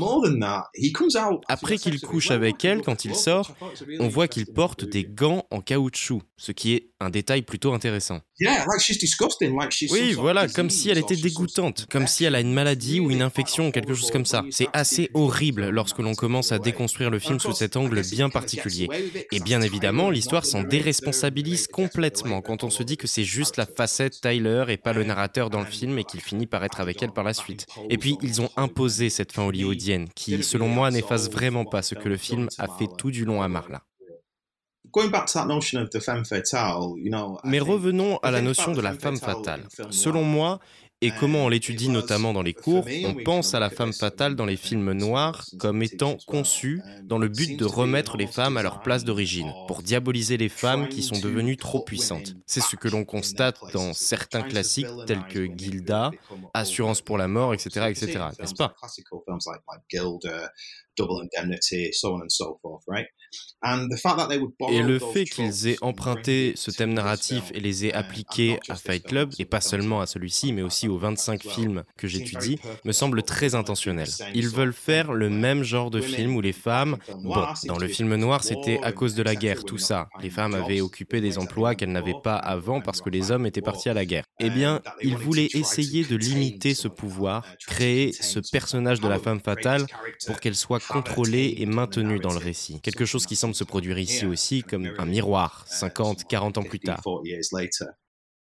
Après 1.48 1.78
qu'il 1.78 2.00
couche 2.02 2.32
avec 2.32 2.64
elle, 2.66 2.82
quand 2.82 3.06
il 3.06 3.16
sort, 3.16 3.56
on 4.00 4.08
voit 4.08 4.28
qu'il 4.28 4.46
porte 4.46 4.86
des 4.86 5.04
gants 5.06 5.46
en 5.52 5.62
caoutchouc, 5.62 6.22
ce 6.38 6.52
qui 6.52 6.74
est 6.74 6.90
un 7.00 7.10
détail 7.10 7.42
plutôt 7.42 7.74
intéressant. 7.74 8.22
Oui, 9.92 10.14
voilà, 10.14 10.48
comme 10.48 10.70
si 10.70 10.90
elle 10.90 10.98
était 10.98 11.16
dégoûtante, 11.16 11.86
comme 11.90 12.08
si 12.08 12.24
elle 12.26 12.36
a 12.36 12.40
une 12.40 12.54
maladie 12.54 13.00
ou 13.00 13.12
une 13.12 13.22
infection 13.22 13.68
ou 13.68 13.72
quelque 13.72 13.94
chose 13.94 14.12
comme 14.12 14.26
ça. 14.26 14.44
C'est 14.52 14.68
assez 14.84 15.10
horrible 15.14 15.70
lorsque 15.70 16.00
l'on 16.00 16.14
commence 16.14 16.52
à 16.52 16.60
déconstruire 16.60 17.10
le 17.10 17.18
film 17.18 17.40
sous 17.40 17.54
cet 17.54 17.78
angle 17.78 18.02
bien 18.02 18.30
particulier. 18.30 18.90
Et 19.32 19.40
bien 19.40 19.62
évidemment, 19.62 20.10
l'histoire 20.10 20.44
s'en 20.44 20.62
déresponsabilise 20.62 21.68
complètement 21.68 22.42
quand 22.42 22.66
on 22.66 22.70
se 22.70 22.84
dit 22.84 22.98
que 22.98 23.08
c'est 23.08 23.24
juste 23.24 23.56
la 23.56 23.66
facette 23.66 24.20
Tyler 24.20 24.66
et 24.68 24.76
pas 24.76 24.92
le 24.92 25.06
narrateur 25.06 25.50
dans 25.50 25.62
le 25.62 25.66
film 25.66 25.98
et 26.00 26.04
qu'il 26.04 26.20
finit 26.20 26.48
par 26.48 26.66
être 26.66 26.82
avec 26.82 27.02
elle 27.02 27.14
par 27.14 27.24
la 27.24 27.34
suite. 27.34 27.66
Et 27.90 27.98
puis, 27.98 28.18
ils 28.22 28.42
ont 28.42 28.50
imposé 28.58 29.10
cette 29.10 29.32
fin 29.32 29.44
hollywoodienne 29.44 30.10
qui, 30.14 30.44
selon 30.44 30.68
moi, 30.68 30.92
n'efface 30.92 31.32
vraiment 31.32 31.64
pas 31.64 31.82
ce 31.82 31.96
que 31.96 32.10
le 32.10 32.18
film 32.18 32.50
a 32.58 32.68
fait 32.68 32.90
tout 32.98 33.10
du 33.10 33.24
long 33.24 33.42
à 33.42 33.48
Marla. 33.48 33.84
Mais 37.46 37.60
revenons 37.60 38.18
à 38.22 38.32
la 38.32 38.42
notion 38.42 38.74
de 38.74 38.82
la 38.82 38.94
femme 38.94 39.18
fatale. 39.18 39.64
Selon 39.90 40.24
moi, 40.24 40.60
et 41.04 41.12
comment 41.20 41.46
on 41.46 41.50
l'étudie 41.50 41.90
notamment 41.90 42.34
dans 42.34 42.42
les 42.42 42.54
cours, 42.54 42.86
on 43.06 43.14
pense 43.24 43.54
à 43.54 43.60
la 43.60 43.70
femme 43.70 43.94
fatale 43.94 44.36
dans 44.36 44.46
les 44.46 44.56
films 44.56 44.94
noirs 44.94 45.46
comme 45.60 45.84
étant 45.84 46.18
conçue 46.28 46.82
dans 47.04 47.18
le 47.18 47.28
but 47.28 47.58
de 47.58 47.66
remettre 47.66 48.16
les 48.16 48.28
femmes 48.28 48.58
à 48.58 48.64
leur 48.64 48.82
place 48.82 49.04
d'origine, 49.04 49.52
pour 49.68 49.84
diaboliser 49.84 50.38
les 50.38 50.50
femmes 50.50 50.88
qui 50.88 51.04
sont 51.04 51.20
devenues 51.20 51.58
trop 51.58 51.84
puissantes. 51.84 52.36
C'est 52.46 52.62
ce 52.62 52.76
que 52.76 52.88
l'on 52.88 53.04
constate 53.04 53.60
dans 53.74 53.94
certains 53.94 54.44
classiques 54.44 54.88
tels 55.06 55.26
que 55.28 55.46
Gilda, 55.46 56.12
Assurance 56.54 57.02
pour 57.02 57.18
la 57.18 57.28
mort, 57.28 57.54
etc., 57.54 57.88
etc. 57.90 58.20
N'est-ce 58.40 58.56
pas? 58.56 58.74
Et 64.70 64.82
le 64.82 65.00
fait 65.00 65.26
qu'ils 65.26 65.68
aient 65.68 65.78
emprunté 65.82 66.54
ce 66.56 66.72
thème 66.72 66.94
narratif 66.94 67.52
et 67.54 67.60
les 67.60 67.86
aient 67.86 67.94
appliqués 67.94 68.60
à 68.70 68.76
Fight 68.76 69.04
Club, 69.04 69.32
et 69.40 69.46
pas 69.46 69.62
seulement 69.62 70.02
à 70.02 70.06
celui-ci, 70.06 70.54
mais 70.54 70.62
aussi 70.62 70.88
aux 70.88 70.98
25 70.98 71.44
films 71.44 71.84
que 71.98 72.08
j'étudie, 72.08 72.60
me 72.84 72.92
semble 72.92 73.24
très 73.24 73.56
intentionnel. 73.56 74.08
Ils 74.34 74.50
veulent 74.50 74.74
faire 74.74 75.14
le 75.14 75.30
même 75.30 75.64
genre 75.64 75.92
de 75.92 76.02
film 76.02 76.36
où 76.36 76.42
les 76.42 76.54
femmes, 76.54 76.98
bon, 77.24 77.46
dans 77.66 77.78
le 77.78 77.88
film 77.88 78.16
noir, 78.16 78.44
c'était 78.44 78.80
à 78.84 78.92
cause 78.92 79.16
de 79.16 79.24
la 79.24 79.36
guerre, 79.36 79.64
tout 79.64 79.78
ça. 79.78 80.08
Les 80.22 80.30
femmes 80.30 80.54
avaient 80.54 80.82
occupé 80.82 81.22
des 81.22 81.38
emplois 81.38 81.76
qu'elles 81.76 81.92
n'avaient 81.92 82.14
pas 82.24 82.36
avant 82.36 82.82
parce 82.82 83.02
que 83.02 83.10
les 83.10 83.32
hommes 83.32 83.46
étaient 83.46 83.62
partis 83.62 83.90
à 83.90 83.94
la 83.94 84.06
guerre. 84.06 84.24
Eh 84.40 84.50
bien, 84.50 84.82
ils 85.02 85.18
voulaient 85.18 85.50
essayer 85.54 86.04
de 86.04 86.16
limiter 86.16 86.74
ce 86.74 86.88
pouvoir, 86.88 87.46
créer 87.68 88.12
ce 88.12 88.40
personnage 88.52 89.00
de 89.00 89.08
la 89.08 89.20
femme 89.20 89.40
fatale 89.40 89.86
pour 90.28 90.40
qu'elle 90.40 90.56
soit 90.56 90.86
contrôlée 90.86 91.56
et 91.58 91.66
maintenue 91.66 92.20
dans 92.20 92.34
le 92.34 92.40
récit. 92.40 92.80
Quelque 92.82 93.06
chose 93.06 93.23
qui 93.28 93.36
semble 93.36 93.56
se 93.56 93.64
produire 93.64 93.98
ici 94.00 94.26
aussi 94.26 94.64
comme 94.64 94.90
un 94.98 95.06
miroir, 95.06 95.66
50, 95.68 96.26
40 96.26 96.58
ans 96.58 96.64
plus 96.64 96.80
tard. 96.80 97.02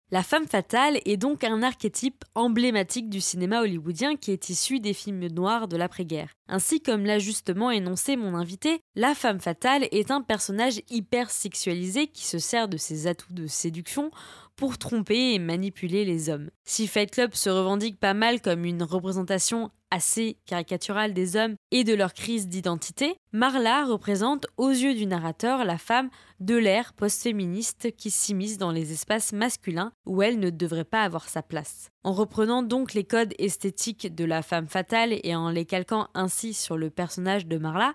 La 0.10 0.24
femme 0.24 0.48
fatale 0.48 1.02
est 1.04 1.18
donc 1.18 1.44
un 1.44 1.62
archétype 1.62 2.24
emblématique 2.34 3.10
du 3.10 3.20
cinéma 3.20 3.60
hollywoodien 3.60 4.16
qui 4.16 4.32
est 4.32 4.48
issu 4.48 4.80
des 4.80 4.94
films 4.94 5.28
noirs 5.28 5.68
de 5.68 5.76
l'après-guerre. 5.76 6.30
Ainsi 6.48 6.80
comme 6.80 7.04
l'a 7.04 7.20
justement 7.20 7.72
énoncé 7.72 8.16
mon 8.16 8.34
invité, 8.34 8.80
la 8.96 9.14
femme 9.16 9.42
fatale 9.42 9.90
est 9.92 10.10
un 10.10 10.22
personnage 10.22 10.82
hyper 10.90 11.30
sexualisé 11.30 12.08
qui 12.08 12.26
se 12.26 12.40
sert 12.40 12.70
de 12.70 12.78
ses 12.78 13.08
atouts 13.08 13.34
de 13.34 13.48
séduction 13.48 14.10
pour 14.56 14.78
tromper 14.78 15.34
et 15.34 15.40
manipuler 15.40 16.06
les 16.06 16.30
hommes. 16.30 16.52
Si 16.64 16.88
Fight 16.88 17.12
Club 17.12 17.34
se 17.34 17.50
revendique 17.50 18.00
pas 18.00 18.14
mal 18.14 18.40
comme 18.42 18.64
une 18.64 18.84
représentation 18.84 19.72
assez 19.92 20.38
caricaturale 20.46 21.14
des 21.14 21.36
hommes 21.36 21.56
et 21.72 21.84
de 21.84 21.94
leur 21.94 22.14
crise 22.14 22.48
d'identité, 22.48 23.16
Marla 23.32 23.86
représente 23.86 24.48
aux 24.58 24.70
yeux 24.70 24.96
du 24.96 25.06
narrateur 25.06 25.66
la 25.66 25.78
femme 25.78 26.10
de 26.40 26.56
l'ère 26.56 26.94
post-féministe 26.94 27.96
qui 27.96 28.12
s'immisce 28.12 28.58
dans 28.58 28.72
les 28.72 28.92
espaces 28.92 29.34
masculins 29.34 29.92
où 30.06 30.22
elle 30.22 30.40
ne 30.40 30.50
devrait 30.50 30.84
pas 30.84 31.04
avoir 31.04 31.30
sa 31.30 31.42
place. 31.42 31.90
En 32.04 32.14
reprenant 32.14 32.64
donc 32.64 32.94
les 32.94 33.04
codes 33.04 33.34
esthétiques 33.40 34.14
de 34.14 34.26
la 34.26 34.42
femme 34.42 34.68
fatale 34.68 35.20
et 35.24 35.36
en 35.36 35.50
les 35.50 35.66
calquant 35.66 36.08
ainsi 36.14 36.54
sur 36.54 36.78
le 36.78 36.90
personnage 36.90 37.48
de 37.48 37.58
Marla, 37.58 37.94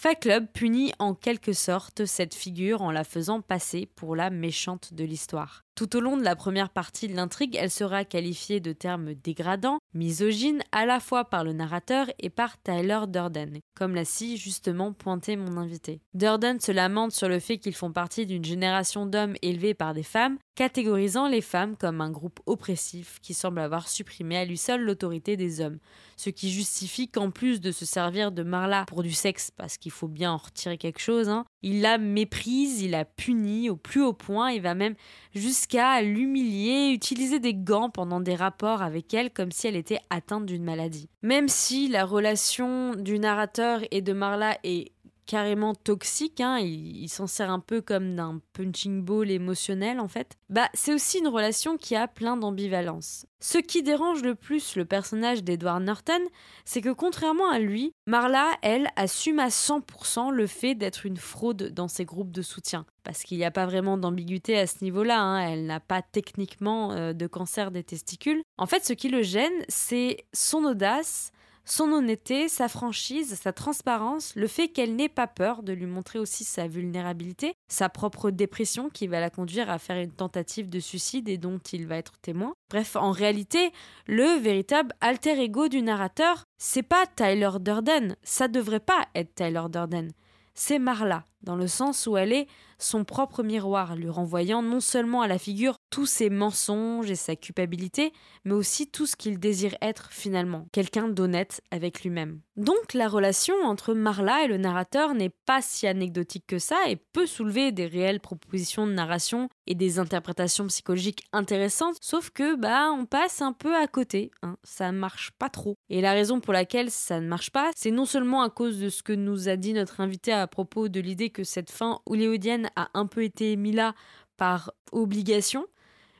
Fight 0.00 0.20
Club 0.20 0.46
punit 0.52 0.92
en 1.00 1.14
quelque 1.14 1.52
sorte 1.52 2.04
cette 2.04 2.32
figure 2.32 2.82
en 2.82 2.92
la 2.92 3.02
faisant 3.02 3.40
passer 3.40 3.86
pour 3.96 4.14
la 4.14 4.30
méchante 4.30 4.94
de 4.94 5.02
l'histoire. 5.02 5.64
Tout 5.78 5.96
au 5.96 6.00
long 6.00 6.16
de 6.16 6.24
la 6.24 6.34
première 6.34 6.70
partie 6.70 7.06
de 7.06 7.14
l'intrigue, 7.14 7.54
elle 7.54 7.70
sera 7.70 8.04
qualifiée 8.04 8.58
de 8.58 8.72
termes 8.72 9.14
dégradants, 9.14 9.78
misogynes, 9.94 10.64
à 10.72 10.86
la 10.86 10.98
fois 10.98 11.26
par 11.26 11.44
le 11.44 11.52
narrateur 11.52 12.08
et 12.18 12.30
par 12.30 12.60
Tyler 12.60 13.02
Durden, 13.06 13.60
comme 13.76 13.94
l'a 13.94 14.04
si 14.04 14.38
justement 14.38 14.92
pointé 14.92 15.36
mon 15.36 15.56
invité. 15.56 16.00
Durden 16.14 16.58
se 16.58 16.72
lamente 16.72 17.12
sur 17.12 17.28
le 17.28 17.38
fait 17.38 17.58
qu'ils 17.58 17.76
font 17.76 17.92
partie 17.92 18.26
d'une 18.26 18.44
génération 18.44 19.06
d'hommes 19.06 19.36
élevés 19.40 19.74
par 19.74 19.94
des 19.94 20.02
femmes, 20.02 20.38
catégorisant 20.56 21.28
les 21.28 21.40
femmes 21.40 21.76
comme 21.76 22.00
un 22.00 22.10
groupe 22.10 22.40
oppressif 22.46 23.20
qui 23.22 23.32
semble 23.32 23.60
avoir 23.60 23.86
supprimé 23.86 24.36
à 24.36 24.44
lui 24.44 24.56
seul 24.56 24.82
l'autorité 24.82 25.36
des 25.36 25.60
hommes, 25.60 25.78
ce 26.16 26.30
qui 26.30 26.50
justifie 26.50 27.06
qu'en 27.06 27.30
plus 27.30 27.60
de 27.60 27.70
se 27.70 27.84
servir 27.84 28.32
de 28.32 28.42
Marla 28.42 28.84
pour 28.88 29.04
du 29.04 29.12
sexe, 29.12 29.52
parce 29.56 29.78
qu'il 29.78 29.92
faut 29.92 30.08
bien 30.08 30.32
en 30.32 30.38
retirer 30.38 30.76
quelque 30.76 30.98
chose, 30.98 31.28
hein, 31.28 31.44
il 31.62 31.82
la 31.82 31.98
méprise, 31.98 32.82
il 32.82 32.90
la 32.90 33.04
punit 33.04 33.70
au 33.70 33.76
plus 33.76 34.02
haut 34.02 34.12
point, 34.12 34.50
il 34.50 34.60
va 34.60 34.74
même 34.74 34.96
jusqu'à 35.36 35.67
l'humilier, 36.02 36.92
utiliser 36.92 37.40
des 37.40 37.54
gants 37.54 37.90
pendant 37.90 38.20
des 38.20 38.34
rapports 38.34 38.82
avec 38.82 39.12
elle 39.14 39.30
comme 39.30 39.52
si 39.52 39.66
elle 39.66 39.76
était 39.76 40.00
atteinte 40.10 40.46
d'une 40.46 40.64
maladie. 40.64 41.08
Même 41.22 41.48
si 41.48 41.88
la 41.88 42.04
relation 42.04 42.94
du 42.94 43.18
narrateur 43.18 43.80
et 43.90 44.00
de 44.00 44.12
Marla 44.12 44.56
est 44.64 44.92
carrément 45.28 45.74
toxique, 45.74 46.40
hein, 46.40 46.58
il, 46.58 47.06
s'en 47.08 47.26
sert 47.26 47.50
un 47.50 47.60
peu 47.60 47.82
comme 47.82 48.16
d'un 48.16 48.40
punching 48.54 49.02
ball 49.02 49.30
émotionnel 49.30 50.00
en 50.00 50.08
fait, 50.08 50.36
bah 50.48 50.70
c'est 50.72 50.94
aussi 50.94 51.18
une 51.18 51.28
relation 51.28 51.76
qui 51.76 51.94
a 51.94 52.08
plein 52.08 52.38
d'ambivalence. 52.38 53.26
Ce 53.38 53.58
qui 53.58 53.82
dérange 53.82 54.22
le 54.22 54.34
plus 54.34 54.74
le 54.74 54.86
personnage 54.86 55.44
d'Edward 55.44 55.82
Norton, 55.82 56.22
c'est 56.64 56.80
que 56.80 56.88
contrairement 56.88 57.50
à 57.50 57.58
lui, 57.58 57.92
Marla, 58.06 58.50
elle, 58.62 58.88
assume 58.96 59.38
à 59.38 59.48
100% 59.48 60.32
le 60.32 60.46
fait 60.46 60.74
d'être 60.74 61.04
une 61.04 61.18
fraude 61.18 61.72
dans 61.74 61.88
ses 61.88 62.06
groupes 62.06 62.32
de 62.32 62.42
soutien. 62.42 62.86
Parce 63.04 63.22
qu'il 63.22 63.36
n'y 63.36 63.44
a 63.44 63.50
pas 63.50 63.66
vraiment 63.66 63.98
d'ambiguïté 63.98 64.58
à 64.58 64.66
ce 64.66 64.82
niveau-là, 64.82 65.20
hein. 65.20 65.40
elle 65.40 65.66
n'a 65.66 65.78
pas 65.78 66.00
techniquement 66.02 66.92
euh, 66.92 67.12
de 67.12 67.26
cancer 67.26 67.70
des 67.70 67.84
testicules. 67.84 68.42
En 68.56 68.66
fait, 68.66 68.84
ce 68.84 68.94
qui 68.94 69.08
le 69.08 69.22
gêne, 69.22 69.64
c'est 69.68 70.24
son 70.32 70.64
audace, 70.64 71.32
son 71.70 71.92
honnêteté, 71.92 72.48
sa 72.48 72.68
franchise, 72.68 73.38
sa 73.40 73.52
transparence, 73.52 74.34
le 74.34 74.46
fait 74.46 74.68
qu'elle 74.68 74.96
n'ait 74.96 75.08
pas 75.08 75.26
peur 75.26 75.62
de 75.62 75.72
lui 75.72 75.86
montrer 75.86 76.18
aussi 76.18 76.44
sa 76.44 76.66
vulnérabilité, 76.66 77.54
sa 77.68 77.88
propre 77.88 78.30
dépression 78.30 78.90
qui 78.90 79.06
va 79.06 79.20
la 79.20 79.30
conduire 79.30 79.70
à 79.70 79.78
faire 79.78 79.98
une 79.98 80.12
tentative 80.12 80.68
de 80.68 80.80
suicide 80.80 81.28
et 81.28 81.38
dont 81.38 81.58
il 81.72 81.86
va 81.86 81.96
être 81.96 82.18
témoin. 82.18 82.54
Bref, 82.70 82.96
en 82.96 83.10
réalité, 83.10 83.72
le 84.06 84.38
véritable 84.38 84.94
alter 85.00 85.40
ego 85.40 85.68
du 85.68 85.82
narrateur, 85.82 86.44
c'est 86.58 86.82
pas 86.82 87.06
Tyler 87.06 87.50
Durden, 87.60 88.16
ça 88.22 88.48
devrait 88.48 88.80
pas 88.80 89.06
être 89.14 89.34
Tyler 89.34 89.64
Durden, 89.70 90.10
c'est 90.54 90.78
Marla. 90.78 91.24
Dans 91.42 91.56
le 91.56 91.68
sens 91.68 92.06
où 92.06 92.16
elle 92.16 92.32
est 92.32 92.48
son 92.78 93.04
propre 93.04 93.42
miroir, 93.42 93.96
lui 93.96 94.08
renvoyant 94.08 94.62
non 94.62 94.80
seulement 94.80 95.22
à 95.22 95.28
la 95.28 95.38
figure 95.38 95.78
tous 95.90 96.06
ses 96.06 96.30
mensonges 96.30 97.10
et 97.10 97.16
sa 97.16 97.34
culpabilité, 97.36 98.12
mais 98.44 98.54
aussi 98.54 98.88
tout 98.88 99.06
ce 99.06 99.16
qu'il 99.16 99.38
désire 99.38 99.76
être 99.82 100.10
finalement, 100.12 100.66
quelqu'un 100.72 101.08
d'honnête 101.08 101.60
avec 101.70 102.02
lui-même. 102.02 102.40
Donc 102.56 102.94
la 102.94 103.08
relation 103.08 103.54
entre 103.64 103.94
Marla 103.94 104.44
et 104.44 104.48
le 104.48 104.58
narrateur 104.58 105.14
n'est 105.14 105.32
pas 105.46 105.62
si 105.62 105.86
anecdotique 105.86 106.44
que 106.46 106.58
ça 106.58 106.76
et 106.88 106.96
peut 106.96 107.26
soulever 107.26 107.72
des 107.72 107.86
réelles 107.86 108.20
propositions 108.20 108.86
de 108.86 108.92
narration 108.92 109.48
et 109.66 109.74
des 109.74 109.98
interprétations 109.98 110.66
psychologiques 110.66 111.24
intéressantes, 111.32 111.96
sauf 112.00 112.30
que 112.30 112.56
bah 112.56 112.90
on 112.92 113.06
passe 113.06 113.42
un 113.42 113.52
peu 113.52 113.76
à 113.76 113.86
côté, 113.86 114.30
hein. 114.42 114.56
ça 114.64 114.92
marche 114.92 115.30
pas 115.38 115.48
trop. 115.48 115.76
Et 115.88 116.00
la 116.00 116.12
raison 116.12 116.40
pour 116.40 116.52
laquelle 116.52 116.90
ça 116.90 117.20
ne 117.20 117.28
marche 117.28 117.50
pas, 117.50 117.70
c'est 117.76 117.90
non 117.90 118.06
seulement 118.06 118.42
à 118.42 118.50
cause 118.50 118.78
de 118.80 118.88
ce 118.88 119.02
que 119.02 119.12
nous 119.12 119.48
a 119.48 119.56
dit 119.56 119.72
notre 119.72 120.00
invité 120.00 120.32
à 120.32 120.46
propos 120.46 120.88
de 120.88 121.00
l'idée 121.00 121.27
que 121.30 121.44
cette 121.44 121.70
fin 121.70 122.00
hollywoodienne 122.06 122.70
a 122.76 122.88
un 122.94 123.06
peu 123.06 123.22
été 123.22 123.56
mise 123.56 123.74
là 123.74 123.94
par 124.36 124.72
obligation, 124.92 125.66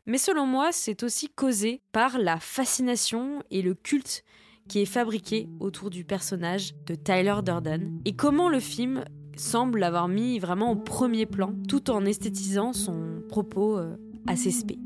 mais 0.07 0.19
selon 0.19 0.47
moi, 0.47 0.71
c'est 0.73 1.03
aussi 1.03 1.29
causé 1.29 1.81
par 1.93 2.19
la 2.19 2.41
fascination 2.41 3.43
et 3.51 3.63
le 3.63 3.75
culte 3.75 4.25
qui 4.69 4.81
est 4.81 4.87
fabriqué 4.87 5.49
autour 5.61 5.91
du 5.91 6.05
personnage 6.05 6.75
de 6.87 6.95
Tyler 6.95 7.37
Durden 7.45 8.01
et 8.05 8.15
comment 8.15 8.49
le 8.49 8.61
film 8.61 9.05
semble 9.37 9.79
l'avoir 9.79 10.09
mis 10.09 10.39
vraiment 10.39 10.73
au 10.73 10.77
premier 10.77 11.27
plan 11.27 11.55
tout 11.69 11.91
en 11.91 12.05
esthétisant 12.05 12.73
son 12.73 13.23
propos 13.29 13.79
euh, 13.79 13.97
assez 14.27 14.51
spé. 14.51 14.79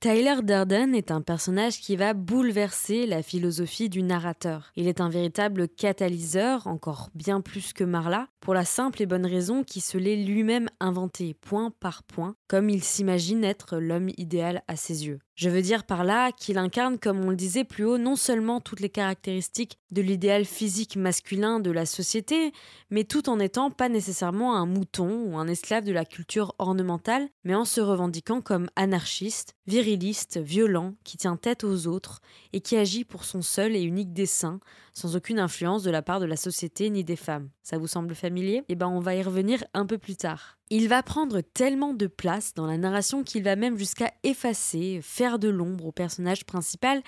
Tyler 0.00 0.36
Durden 0.44 0.94
est 0.94 1.10
un 1.10 1.22
personnage 1.22 1.80
qui 1.80 1.96
va 1.96 2.14
bouleverser 2.14 3.04
la 3.04 3.20
philosophie 3.20 3.88
du 3.88 4.04
narrateur. 4.04 4.70
Il 4.76 4.86
est 4.86 5.00
un 5.00 5.08
véritable 5.08 5.68
catalyseur, 5.68 6.68
encore 6.68 7.10
bien 7.16 7.40
plus 7.40 7.72
que 7.72 7.82
Marla, 7.82 8.28
pour 8.38 8.54
la 8.54 8.64
simple 8.64 9.02
et 9.02 9.06
bonne 9.06 9.26
raison 9.26 9.64
qu'il 9.64 9.82
se 9.82 9.98
l'est 9.98 10.14
lui-même 10.14 10.68
inventé, 10.78 11.34
point 11.34 11.72
par 11.80 12.04
point, 12.04 12.36
comme 12.46 12.70
il 12.70 12.84
s'imagine 12.84 13.42
être 13.42 13.78
l'homme 13.78 14.10
idéal 14.16 14.62
à 14.68 14.76
ses 14.76 15.04
yeux. 15.08 15.18
Je 15.38 15.48
veux 15.48 15.62
dire 15.62 15.84
par 15.84 16.02
là 16.02 16.32
qu'il 16.32 16.58
incarne, 16.58 16.98
comme 16.98 17.24
on 17.24 17.30
le 17.30 17.36
disait 17.36 17.62
plus 17.62 17.84
haut, 17.84 17.96
non 17.96 18.16
seulement 18.16 18.60
toutes 18.60 18.80
les 18.80 18.88
caractéristiques 18.88 19.78
de 19.92 20.02
l'idéal 20.02 20.44
physique 20.44 20.96
masculin 20.96 21.60
de 21.60 21.70
la 21.70 21.86
société, 21.86 22.52
mais 22.90 23.04
tout 23.04 23.28
en 23.28 23.38
étant 23.38 23.70
pas 23.70 23.88
nécessairement 23.88 24.56
un 24.56 24.66
mouton 24.66 25.26
ou 25.26 25.38
un 25.38 25.46
esclave 25.46 25.84
de 25.84 25.92
la 25.92 26.04
culture 26.04 26.56
ornementale, 26.58 27.28
mais 27.44 27.54
en 27.54 27.64
se 27.64 27.80
revendiquant 27.80 28.40
comme 28.40 28.68
anarchiste, 28.74 29.54
viriliste, 29.68 30.38
violent, 30.38 30.96
qui 31.04 31.18
tient 31.18 31.36
tête 31.36 31.62
aux 31.62 31.86
autres 31.86 32.20
et 32.52 32.60
qui 32.60 32.76
agit 32.76 33.04
pour 33.04 33.24
son 33.24 33.40
seul 33.40 33.76
et 33.76 33.82
unique 33.82 34.12
dessein, 34.12 34.58
sans 34.92 35.14
aucune 35.14 35.38
influence 35.38 35.84
de 35.84 35.92
la 35.92 36.02
part 36.02 36.18
de 36.18 36.26
la 36.26 36.36
société 36.36 36.90
ni 36.90 37.04
des 37.04 37.14
femmes. 37.14 37.48
Ça 37.62 37.78
vous 37.78 37.86
semble 37.86 38.16
familier? 38.16 38.64
Eh 38.68 38.74
ben 38.74 38.88
on 38.88 38.98
va 38.98 39.14
y 39.14 39.22
revenir 39.22 39.62
un 39.72 39.86
peu 39.86 39.98
plus 39.98 40.16
tard. 40.16 40.57
Il 40.70 40.88
va 40.88 41.02
prendre 41.02 41.40
tellement 41.40 41.94
de 41.94 42.06
place 42.06 42.52
dans 42.52 42.66
la 42.66 42.76
narration 42.76 43.24
qu'il 43.24 43.42
va 43.42 43.56
même 43.56 43.78
jusqu'à 43.78 44.12
effacer, 44.22 45.00
faire 45.02 45.38
de 45.38 45.48
l'ombre 45.48 45.86
au 45.86 45.92
personnage 45.92 46.44
principal, 46.44 47.02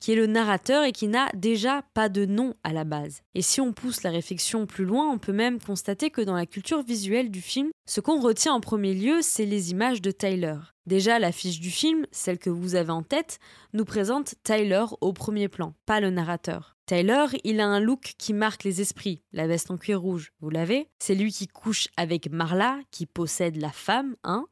qui 0.00 0.12
est 0.12 0.16
le 0.16 0.26
narrateur 0.26 0.84
et 0.84 0.92
qui 0.92 1.08
n'a 1.08 1.28
déjà 1.34 1.82
pas 1.92 2.08
de 2.08 2.24
nom 2.24 2.54
à 2.64 2.72
la 2.72 2.84
base. 2.84 3.20
Et 3.34 3.42
si 3.42 3.60
on 3.60 3.74
pousse 3.74 4.02
la 4.02 4.10
réflexion 4.10 4.64
plus 4.64 4.86
loin, 4.86 5.10
on 5.10 5.18
peut 5.18 5.32
même 5.32 5.60
constater 5.60 6.08
que 6.08 6.22
dans 6.22 6.34
la 6.34 6.46
culture 6.46 6.82
visuelle 6.82 7.30
du 7.30 7.42
film, 7.42 7.70
ce 7.84 8.00
qu'on 8.00 8.18
retient 8.18 8.54
en 8.54 8.60
premier 8.60 8.94
lieu, 8.94 9.20
c'est 9.20 9.44
les 9.44 9.72
images 9.72 10.00
de 10.00 10.10
Tyler. 10.10 10.56
Déjà, 10.86 11.18
l'affiche 11.18 11.60
du 11.60 11.70
film, 11.70 12.06
celle 12.10 12.38
que 12.38 12.50
vous 12.50 12.74
avez 12.74 12.90
en 12.90 13.02
tête, 13.02 13.38
nous 13.72 13.84
présente 13.84 14.34
Tyler 14.42 14.84
au 15.00 15.12
premier 15.12 15.48
plan, 15.48 15.74
pas 15.86 16.00
le 16.00 16.10
narrateur. 16.10 16.76
Tyler, 16.86 17.26
il 17.44 17.60
a 17.60 17.66
un 17.66 17.78
look 17.78 18.14
qui 18.18 18.32
marque 18.32 18.64
les 18.64 18.80
esprits, 18.80 19.22
la 19.32 19.46
veste 19.46 19.70
en 19.70 19.78
cuir 19.78 20.00
rouge, 20.00 20.32
vous 20.40 20.50
l'avez 20.50 20.90
C'est 20.98 21.14
lui 21.14 21.32
qui 21.32 21.46
couche 21.46 21.86
avec 21.96 22.30
Marla, 22.30 22.80
qui 22.90 23.06
possède 23.06 23.56
la 23.56 23.70
femme, 23.70 24.16
hein 24.24 24.46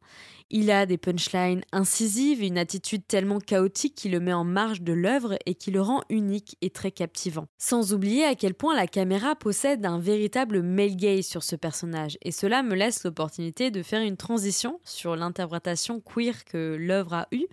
il 0.50 0.70
a 0.70 0.84
des 0.84 0.98
punchlines 0.98 1.62
incisives 1.72 2.42
et 2.42 2.48
une 2.48 2.58
attitude 2.58 3.06
tellement 3.06 3.38
chaotique 3.38 3.94
qui 3.94 4.08
le 4.08 4.20
met 4.20 4.32
en 4.32 4.44
marge 4.44 4.82
de 4.82 4.92
l'œuvre 4.92 5.36
et 5.46 5.54
qui 5.54 5.70
le 5.70 5.80
rend 5.80 6.02
unique 6.10 6.56
et 6.60 6.70
très 6.70 6.90
captivant. 6.90 7.46
Sans 7.58 7.92
oublier 7.92 8.24
à 8.24 8.34
quel 8.34 8.54
point 8.54 8.74
la 8.74 8.86
caméra 8.86 9.36
possède 9.36 9.86
un 9.86 9.98
véritable 9.98 10.62
male 10.62 10.96
gaze 10.96 11.26
sur 11.26 11.42
ce 11.42 11.56
personnage, 11.56 12.18
et 12.22 12.32
cela 12.32 12.62
me 12.62 12.74
laisse 12.74 13.04
l'opportunité 13.04 13.70
de 13.70 13.82
faire 13.82 14.02
une 14.02 14.16
transition 14.16 14.80
sur 14.84 15.16
l'interprétation 15.16 16.00
queer 16.00 16.44
que 16.44 16.76
l'œuvre 16.78 17.14
a 17.14 17.28
eue, 17.32 17.46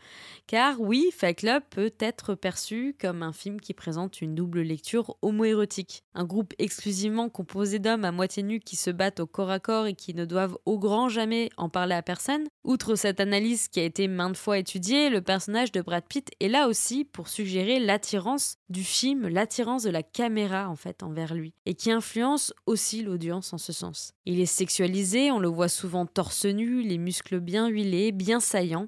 car 0.48 0.80
oui, 0.80 1.10
Fight 1.14 1.38
Club 1.38 1.64
peut 1.70 1.94
être 2.00 2.34
perçu 2.34 2.96
comme 3.00 3.22
un 3.22 3.34
film 3.34 3.62
qui 3.62 3.74
présente 3.74 4.22
une 4.22 4.34
double 4.34 4.62
lecture 4.62 5.18
homoérotique. 5.22 6.04
Un 6.14 6.26
groupe 6.26 6.54
exclusivement 6.58 7.30
composé 7.30 7.80
d'hommes 7.80 8.06
à 8.06 8.12
moitié 8.12 8.44
nus 8.44 8.60
qui 8.60 8.76
se 8.76 8.90
battent 8.90 9.20
au 9.20 9.28
corps 9.28 9.52
à 9.52 9.60
corps 9.60 9.86
et 9.86 9.94
qui 9.94 10.14
ne 10.14 10.26
doivent 10.26 10.58
au 10.66 10.80
grand 10.80 11.10
jamais 11.10 11.50
en 11.58 11.70
parler 11.70 11.96
à 11.96 12.02
personne, 12.02 12.46
cette 12.96 13.20
analyse 13.20 13.68
qui 13.68 13.80
a 13.80 13.84
été 13.84 14.08
maintes 14.08 14.38
fois 14.38 14.58
étudiée, 14.58 15.10
le 15.10 15.22
personnage 15.22 15.72
de 15.72 15.82
Brad 15.82 16.04
Pitt 16.08 16.32
est 16.40 16.48
là 16.48 16.68
aussi 16.68 17.04
pour 17.04 17.28
suggérer 17.28 17.80
l'attirance 17.80 18.58
du 18.70 18.84
film, 18.84 19.28
l'attirance 19.28 19.84
de 19.84 19.90
la 19.90 20.04
caméra 20.04 20.70
en 20.70 20.76
fait 20.76 21.04
envers 21.04 21.34
lui, 21.34 21.54
et 21.66 21.74
qui 21.74 21.92
influence 21.92 22.54
aussi 22.66 23.04
l'audience 23.04 23.54
en 23.54 23.58
ce 23.58 23.74
sens. 23.74 24.14
Il 24.26 24.40
est 24.40 24.46
sexualisé, 24.46 25.32
on 25.32 25.40
le 25.40 25.48
voit 25.48 25.70
souvent 25.70 26.06
torse 26.06 26.46
nu, 26.46 26.82
les 26.82 26.98
muscles 26.98 27.40
bien 27.40 27.68
huilés, 27.68 28.12
bien 28.12 28.40
saillants, 28.40 28.88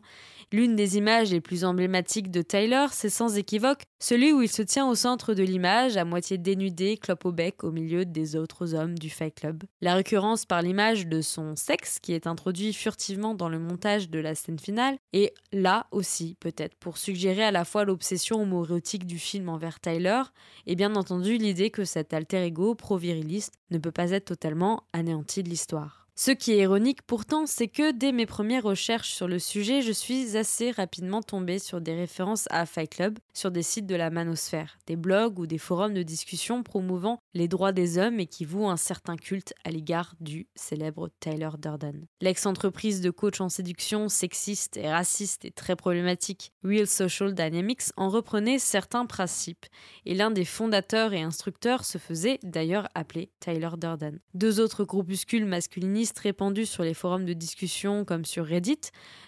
L'une 0.51 0.75
des 0.75 0.97
images 0.97 1.29
les 1.29 1.41
plus 1.41 1.63
emblématiques 1.63 2.31
de 2.31 2.41
Tyler, 2.41 2.87
c'est 2.91 3.11
sans 3.11 3.37
équivoque 3.37 3.83
celui 3.99 4.31
où 4.31 4.41
il 4.41 4.49
se 4.49 4.63
tient 4.63 4.87
au 4.87 4.95
centre 4.95 5.35
de 5.35 5.43
l'image, 5.43 5.95
à 5.95 6.05
moitié 6.05 6.39
dénudé, 6.39 6.97
clope 6.97 7.25
au 7.25 7.31
bec, 7.31 7.63
au 7.63 7.71
milieu 7.71 8.03
des 8.03 8.35
autres 8.35 8.73
hommes 8.73 8.97
du 8.97 9.11
Fight 9.11 9.35
Club. 9.35 9.63
La 9.81 9.93
récurrence 9.93 10.45
par 10.45 10.63
l'image 10.63 11.05
de 11.05 11.21
son 11.21 11.55
sexe, 11.55 11.99
qui 11.99 12.13
est 12.13 12.25
introduit 12.25 12.73
furtivement 12.73 13.35
dans 13.35 13.49
le 13.49 13.59
montage 13.59 14.09
de 14.09 14.17
la 14.17 14.33
scène 14.33 14.57
finale, 14.57 14.97
est 15.13 15.35
là 15.51 15.85
aussi, 15.91 16.35
peut-être, 16.39 16.75
pour 16.77 16.97
suggérer 16.97 17.43
à 17.43 17.51
la 17.51 17.65
fois 17.65 17.83
l'obsession 17.83 18.41
homoérotique 18.41 19.05
du 19.05 19.19
film 19.19 19.49
envers 19.49 19.79
Tyler, 19.79 20.23
et 20.65 20.75
bien 20.75 20.95
entendu 20.95 21.37
l'idée 21.37 21.69
que 21.69 21.83
cet 21.83 22.11
alter 22.11 22.43
ego 22.43 22.73
pro-viriliste 22.73 23.53
ne 23.69 23.77
peut 23.77 23.91
pas 23.91 24.11
être 24.11 24.25
totalement 24.25 24.83
anéanti 24.93 25.43
de 25.43 25.49
l'histoire. 25.49 25.98
Ce 26.21 26.31
qui 26.31 26.51
est 26.51 26.63
ironique 26.63 27.01
pourtant, 27.03 27.45
c'est 27.45 27.69
que 27.69 27.93
dès 27.93 28.11
mes 28.11 28.25
premières 28.25 28.63
recherches 28.63 29.13
sur 29.13 29.25
le 29.25 29.39
sujet, 29.39 29.81
je 29.81 29.93
suis 29.93 30.35
assez 30.35 30.69
rapidement 30.69 31.21
tombée 31.21 31.59
sur 31.59 31.79
des 31.79 31.95
références 31.95 32.43
à 32.49 32.65
Fight 32.65 32.93
Club 32.93 33.19
sur 33.33 33.51
des 33.51 33.63
sites 33.63 33.85
de 33.85 33.95
la 33.95 34.09
manosphère, 34.09 34.79
des 34.85 34.97
blogs 34.97 35.39
ou 35.39 35.47
des 35.47 35.57
forums 35.57 35.93
de 35.93 36.03
discussion 36.03 36.61
promouvant 36.61 37.19
les 37.33 37.47
droits 37.47 37.71
des 37.71 37.97
hommes 37.97 38.19
et 38.19 38.25
qui 38.25 38.43
vouent 38.43 38.67
un 38.67 38.75
certain 38.75 39.15
culte 39.15 39.53
à 39.63 39.71
l'égard 39.71 40.13
du 40.19 40.49
célèbre 40.55 41.09
Tyler 41.21 41.51
Durden. 41.57 42.05
L'ex-entreprise 42.19 42.99
de 42.99 43.11
coach 43.11 43.39
en 43.39 43.47
séduction 43.47 44.09
sexiste 44.09 44.75
et 44.75 44.91
raciste 44.91 45.45
et 45.45 45.51
très 45.51 45.77
problématique 45.77 46.51
Real 46.65 46.85
Social 46.87 47.33
Dynamics 47.33 47.93
en 47.95 48.09
reprenait 48.09 48.59
certains 48.59 49.05
principes 49.05 49.67
et 50.05 50.15
l'un 50.15 50.31
des 50.31 50.43
fondateurs 50.43 51.13
et 51.13 51.21
instructeurs 51.21 51.85
se 51.85 51.97
faisait 51.97 52.39
d'ailleurs 52.43 52.89
appeler 52.93 53.31
Tyler 53.39 53.69
Durden. 53.77 54.19
Deux 54.33 54.59
autres 54.59 54.83
groupuscules 54.83 55.45
masculinistes 55.45 56.08
répandus 56.17 56.65
sur 56.65 56.83
les 56.83 56.93
forums 56.93 57.25
de 57.25 57.33
discussion 57.33 58.05
comme 58.05 58.25
sur 58.25 58.45
Reddit, 58.45 58.79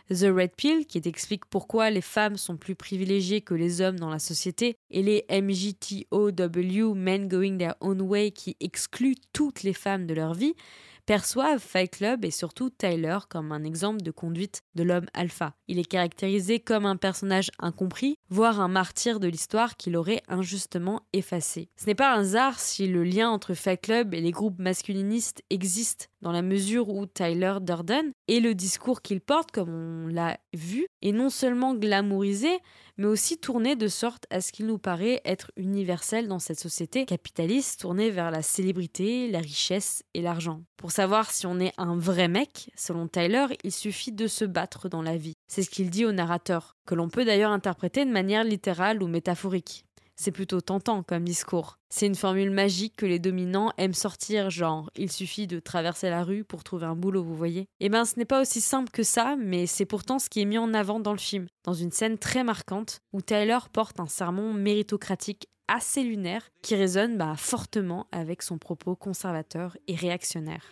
The 0.10 0.28
Red 0.34 0.52
Pill 0.58 0.86
qui 0.88 1.02
explique 1.06 1.46
pourquoi 1.46 1.90
les 1.90 2.02
femmes 2.02 2.38
sont 2.38 2.58
plus 2.58 2.76
privilégiées 2.76 3.42
que 3.42 3.54
les 3.54 3.82
hommes 3.82 4.00
dans 4.00 4.10
la 4.10 4.20
société, 4.20 4.78
et 4.90 5.04
les 5.04 5.26
MGTOW, 5.30 6.96
Men 6.96 7.28
Going 7.28 7.58
Their 7.58 7.76
Own 7.82 8.02
Way, 8.02 8.32
qui 8.32 8.58
excluent 8.60 9.16
toutes 9.34 9.64
les 9.64 9.74
femmes 9.74 10.08
de 10.08 10.14
leur 10.14 10.34
vie, 10.34 10.56
perçoivent 11.06 11.60
Fight 11.60 11.98
Club 11.98 12.26
et 12.26 12.32
surtout 12.32 12.70
Tyler 12.70 13.18
comme 13.30 13.52
un 13.52 13.64
exemple 13.64 14.02
de 14.02 14.12
conduite 14.12 14.62
de 14.76 14.84
l'homme 14.84 15.08
alpha. 15.14 15.54
Il 15.68 15.80
est 15.80 15.86
caractérisé 15.86 16.60
comme 16.60 16.86
un 16.86 16.96
personnage 16.96 17.52
incompris, 17.60 18.18
voire 18.30 18.60
un 18.60 18.68
martyr 18.68 19.20
de 19.20 19.28
l'histoire 19.28 19.78
qu'il 19.78 19.98
aurait 19.98 20.24
injustement 20.28 21.02
effacé. 21.14 21.70
Ce 21.78 21.86
n'est 21.86 21.96
pas 21.96 22.14
un 22.14 22.22
hasard 22.22 22.60
si 22.60 22.88
le 22.88 23.04
lien 23.04 23.30
entre 23.30 23.54
Fight 23.54 23.82
Club 23.82 24.14
et 24.14 24.22
les 24.22 24.32
groupes 24.32 24.60
masculinistes 24.60 25.44
existe, 25.50 26.10
dans 26.22 26.32
la 26.32 26.42
mesure 26.42 26.90
où 26.90 27.06
Tyler 27.06 27.56
Durden 27.62 28.12
et 28.28 28.40
le 28.40 28.54
discours 28.54 29.02
qu'il 29.02 29.22
porte, 29.22 29.52
comme 29.52 29.70
on 29.70 30.08
l'a 30.08 30.38
vu, 30.54 30.88
est 31.02 31.12
non 31.12 31.30
seulement 31.30 31.74
glamourisé, 31.74 32.60
mais 33.02 33.08
aussi 33.08 33.40
tourné 33.40 33.76
de 33.76 33.88
sorte 33.88 34.28
à 34.30 34.42
ce 34.42 34.52
qu'il 34.52 34.68
nous 34.68 34.78
paraît 34.78 35.22
être 35.26 35.52
universel 35.58 36.28
dans 36.28 36.38
cette 36.38 36.60
société 36.60 37.08
capitaliste 37.08 37.80
tournée 37.80 38.12
vers 38.12 38.30
la 38.30 38.44
célébrité, 38.44 39.28
la 39.28 39.40
richesse 39.40 40.04
et 40.14 40.22
l'argent. 40.22 40.62
Pour 40.78 40.92
savoir 40.92 41.32
si 41.32 41.48
on 41.48 41.60
est 41.60 41.74
un 41.80 41.98
vrai 41.98 42.28
mec, 42.28 42.70
selon 42.76 43.08
Tyler, 43.08 43.48
il 43.64 43.72
suffit 43.72 44.12
de 44.12 44.28
se 44.28 44.46
battre 44.46 44.88
dans 44.88 45.02
la 45.02 45.18
vie. 45.18 45.34
C'est 45.48 45.64
ce 45.64 45.72
qu'il 45.72 45.90
dit 45.90 46.06
au 46.06 46.12
narrateur, 46.12 46.76
que 46.86 46.94
l'on 46.94 47.10
peut 47.10 47.26
d'ailleurs 47.26 47.50
interpréter 47.50 48.06
de 48.06 48.12
manière 48.12 48.44
littérale 48.44 49.02
ou 49.02 49.08
métaphorique. 49.08 49.84
C'est 50.16 50.32
plutôt 50.32 50.62
tentant 50.62 51.04
comme 51.04 51.24
discours. 51.24 51.78
C'est 51.90 52.06
une 52.06 52.16
formule 52.16 52.52
magique 52.52 52.96
que 52.96 53.06
les 53.06 53.20
dominants 53.20 53.74
aiment 53.78 53.94
sortir, 53.94 54.50
genre 54.50 54.90
il 54.96 55.12
suffit 55.12 55.48
de 55.48 55.60
traverser 55.60 56.10
la 56.10 56.24
rue 56.24 56.44
pour 56.44 56.64
trouver 56.64 56.86
un 56.86 56.96
boulot, 56.96 57.24
vous 57.24 57.36
voyez 57.36 57.68
Eh 57.80 57.90
ben 57.90 58.06
ce 58.06 58.18
n'est 58.18 58.26
pas 58.26 58.42
aussi 58.42 58.62
simple 58.62 58.92
que 58.92 59.04
ça, 59.04 59.36
mais 59.38 59.66
c'est 59.68 59.86
pourtant 59.86 60.20
ce 60.20 60.30
qui 60.30 60.42
est 60.42 60.46
mis 60.46 60.58
en 60.58 60.74
avant 60.74 61.00
dans 61.00 61.12
le 61.14 61.18
film, 61.18 61.48
dans 61.64 61.74
une 61.74 61.92
scène 61.92 62.18
très 62.18 62.44
marquante 62.44 63.00
où 63.14 63.22
Tyler 63.22 63.58
porte 63.74 64.00
un 64.00 64.08
sermon 64.08 64.54
méritocratique 64.54 65.48
assez 65.68 66.04
lunaire 66.04 66.50
qui 66.62 66.76
résonne 66.76 67.18
bah, 67.18 67.36
fortement 67.38 68.08
avec 68.12 68.42
son 68.42 68.58
propos 68.58 68.96
conservateur 68.96 69.78
et 69.88 69.96
réactionnaire. 69.96 70.66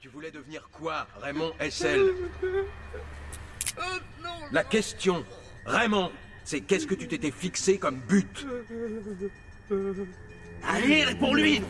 Tu 0.00 0.08
voulais 0.08 0.32
devenir 0.32 0.68
quoi, 0.70 1.06
Raymond 1.20 1.52
SL 1.60 2.06
La 4.50 4.64
question, 4.64 5.24
Raymond, 5.64 6.10
c'est 6.44 6.60
qu'est-ce 6.60 6.86
que 6.86 6.94
tu 6.94 7.08
t'étais 7.08 7.30
fixé 7.30 7.78
comme 7.78 8.00
but 8.08 8.46
Allez, 10.64 11.04
réponds-lui 11.04 11.62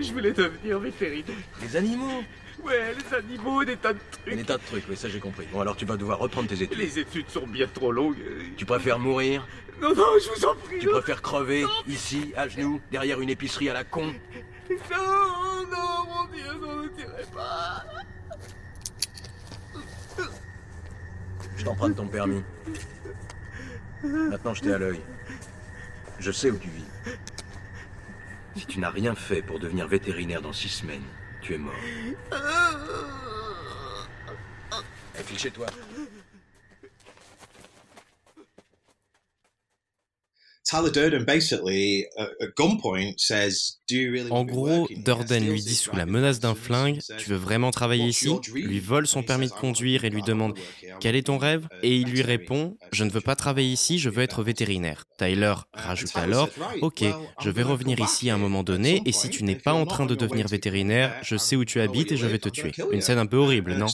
Je 0.00 0.12
voulais 0.12 0.32
devenir 0.32 0.78
vétérinaire. 0.78 1.36
Les 1.62 1.76
animaux 1.76 2.22
Ouais, 2.64 2.94
les 2.94 3.16
animaux, 3.16 3.64
des 3.64 3.76
tas 3.76 3.92
de 3.92 3.98
trucs. 4.10 4.34
Des 4.34 4.44
tas 4.44 4.56
de 4.56 4.62
trucs, 4.62 4.84
oui, 4.88 4.96
ça 4.96 5.08
j'ai 5.08 5.20
compris. 5.20 5.46
Bon, 5.52 5.60
alors 5.60 5.76
tu 5.76 5.84
vas 5.84 5.96
devoir 5.96 6.18
reprendre 6.18 6.48
tes 6.48 6.62
études. 6.62 6.78
Les 6.78 6.98
études 6.98 7.28
sont 7.28 7.46
bien 7.46 7.66
trop 7.66 7.92
longues. 7.92 8.16
Tu 8.56 8.64
préfères 8.64 8.98
mourir 8.98 9.46
Non, 9.80 9.94
non, 9.94 10.06
je 10.22 10.28
vous 10.30 10.46
en 10.46 10.54
prie. 10.54 10.78
Tu 10.78 10.88
préfères 10.88 11.22
crever, 11.22 11.64
ici, 11.86 12.32
à 12.36 12.48
genoux, 12.48 12.80
derrière 12.90 13.20
une 13.20 13.30
épicerie 13.30 13.68
à 13.68 13.74
la 13.74 13.84
con 13.84 14.06
Non, 14.06 15.66
non, 15.70 16.06
mon 16.08 16.34
Dieu, 16.34 16.46
non, 16.60 16.82
ne 16.82 16.88
tirez 16.88 17.26
pas. 17.34 17.84
Je 21.56 21.64
t'emprunte 21.64 21.96
ton 21.96 22.06
permis. 22.06 22.42
Maintenant, 24.02 24.54
je 24.54 24.62
t'ai 24.62 24.72
à 24.72 24.78
l'œil. 24.78 25.00
Je 26.18 26.30
sais 26.30 26.50
où 26.50 26.58
tu 26.58 26.68
vis. 26.68 26.84
Si 28.56 28.66
tu 28.66 28.78
n'as 28.78 28.90
rien 28.90 29.14
fait 29.14 29.42
pour 29.42 29.58
devenir 29.58 29.86
vétérinaire 29.86 30.40
dans 30.40 30.52
six 30.52 30.68
semaines, 30.68 31.04
tu 31.42 31.54
es 31.54 31.58
mort. 31.58 31.74
File 35.14 35.38
chez 35.38 35.50
toi. 35.50 35.66
En 44.30 44.44
gros, 44.44 44.88
Durden 44.96 45.48
lui 45.48 45.62
dit 45.62 45.76
sous 45.76 45.94
la 45.94 46.06
menace 46.06 46.40
d'un 46.40 46.54
flingue 46.56 46.98
Tu 47.18 47.30
veux 47.30 47.36
vraiment 47.36 47.70
travailler 47.70 48.06
ici 48.06 48.28
lui 48.54 48.80
vole 48.80 49.06
son 49.06 49.22
permis 49.22 49.46
de 49.46 49.52
conduire 49.52 50.04
et 50.04 50.10
lui 50.10 50.22
demande 50.22 50.58
Quel 51.00 51.14
est 51.14 51.26
ton 51.26 51.38
rêve 51.38 51.68
Et 51.82 51.96
il 51.96 52.08
lui 52.10 52.22
répond 52.22 52.76
Je 52.92 53.04
ne 53.04 53.10
veux 53.10 53.20
pas 53.20 53.36
travailler 53.36 53.70
ici, 53.70 53.98
je 53.98 54.10
veux 54.10 54.22
être 54.22 54.42
vétérinaire. 54.42 55.04
Tyler 55.18 55.54
rajoute 55.72 56.16
alors 56.16 56.48
Ok, 56.80 57.04
je 57.40 57.50
vais 57.50 57.62
revenir 57.62 58.00
ici 58.00 58.28
à 58.30 58.34
un 58.34 58.38
moment 58.38 58.64
donné 58.64 59.02
et 59.06 59.12
si 59.12 59.30
tu 59.30 59.44
n'es 59.44 59.56
pas 59.56 59.72
en 59.72 59.86
train 59.86 60.06
de 60.06 60.14
devenir 60.16 60.48
vétérinaire, 60.48 61.14
je 61.22 61.36
sais 61.36 61.56
où 61.56 61.64
tu 61.64 61.80
habites 61.80 62.12
et 62.12 62.16
je 62.16 62.26
vais 62.26 62.38
te 62.38 62.48
tuer. 62.48 62.72
Une 62.90 63.00
scène 63.00 63.18
un 63.18 63.26
peu 63.26 63.36
horrible, 63.36 63.74
non? 63.74 63.86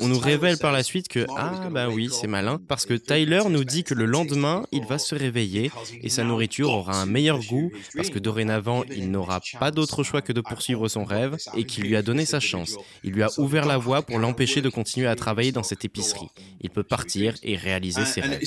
On 0.00 0.08
nous 0.08 0.18
révèle 0.18 0.58
par 0.58 0.72
la 0.72 0.82
suite 0.82 1.08
que 1.08 1.26
ah 1.36 1.68
bah 1.70 1.88
oui 1.88 2.08
c'est 2.10 2.26
malin 2.26 2.60
parce 2.68 2.86
que 2.86 2.94
Tyler 2.94 3.42
nous 3.48 3.64
dit 3.64 3.84
que 3.84 3.94
le 3.94 4.06
lendemain 4.06 4.64
il 4.72 4.84
va 4.86 4.98
se 4.98 5.14
réveiller 5.14 5.70
et 6.02 6.08
sa 6.08 6.24
nourriture 6.24 6.70
aura 6.70 7.00
un 7.00 7.06
meilleur 7.06 7.40
goût 7.40 7.70
parce 7.96 8.10
que 8.10 8.18
dorénavant 8.18 8.84
il 8.94 9.10
n'aura 9.10 9.40
pas 9.58 9.70
d'autre 9.70 10.02
choix 10.02 10.22
que 10.22 10.32
de 10.32 10.40
poursuivre 10.40 10.88
son 10.88 11.04
rêve 11.04 11.36
et 11.56 11.64
qu'il 11.64 11.84
lui 11.84 11.96
a 11.96 12.02
donné 12.02 12.24
sa 12.26 12.40
chance. 12.40 12.76
Il 13.04 13.12
lui 13.12 13.22
a 13.22 13.28
ouvert 13.38 13.66
la 13.66 13.78
voie 13.78 14.02
pour 14.02 14.18
l'empêcher 14.18 14.62
de 14.62 14.68
continuer 14.68 15.06
à 15.06 15.16
travailler 15.16 15.52
dans 15.52 15.62
cette 15.62 15.84
épicerie. 15.84 16.28
Il 16.60 16.70
peut 16.70 16.82
partir 16.82 17.34
et 17.42 17.56
réaliser 17.56 18.04
ses 18.04 18.20
rêves. 18.20 18.40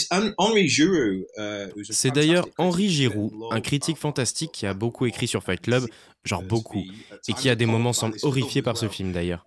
Uh, 1.37 1.83
c'est 1.89 2.11
d'ailleurs 2.11 2.47
Henri 2.57 2.89
Giroux, 2.89 3.49
un 3.51 3.61
critique 3.61 3.97
fantastique 3.97 4.51
qui 4.51 4.65
a 4.65 4.73
beaucoup 4.73 5.05
écrit 5.05 5.27
sur 5.27 5.43
Fight 5.43 5.61
Club, 5.61 5.85
genre 6.25 6.43
beaucoup, 6.43 6.83
et 7.27 7.33
qui 7.33 7.49
a 7.49 7.55
des 7.55 7.65
moments 7.65 7.93
semble 7.93 8.17
horrifié 8.23 8.61
par 8.61 8.77
ce 8.77 8.89
film 8.89 9.11
d'ailleurs. 9.11 9.45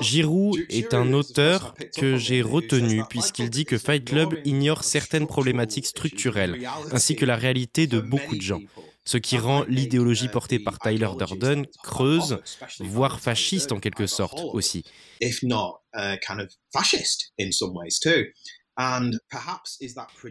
Giroud 0.00 0.58
est 0.68 0.94
un 0.94 1.12
auteur 1.12 1.74
que 1.96 2.16
j'ai 2.16 2.40
retenu 2.40 3.02
puisqu'il 3.08 3.50
dit 3.50 3.64
que 3.64 3.78
Fight 3.78 4.04
Club 4.04 4.38
ignore 4.44 4.84
certaines 4.84 5.26
problématiques 5.26 5.86
structurelles, 5.86 6.66
ainsi 6.92 7.16
que 7.16 7.24
la 7.24 7.36
réalité 7.36 7.86
de 7.86 8.00
beaucoup 8.00 8.36
de 8.36 8.42
gens. 8.42 8.60
ce 9.04 9.16
qui 9.16 9.38
rend 9.38 9.64
l'idéologie 9.66 10.28
portée 10.28 10.58
par 10.58 10.78
Tyler 10.78 11.08
Durden 11.18 11.66
creuse, 11.82 12.38
voire 12.78 13.18
fasciste 13.18 13.72
en 13.72 13.80
quelque 13.80 14.06
sorte 14.06 14.40
aussi. 14.52 14.84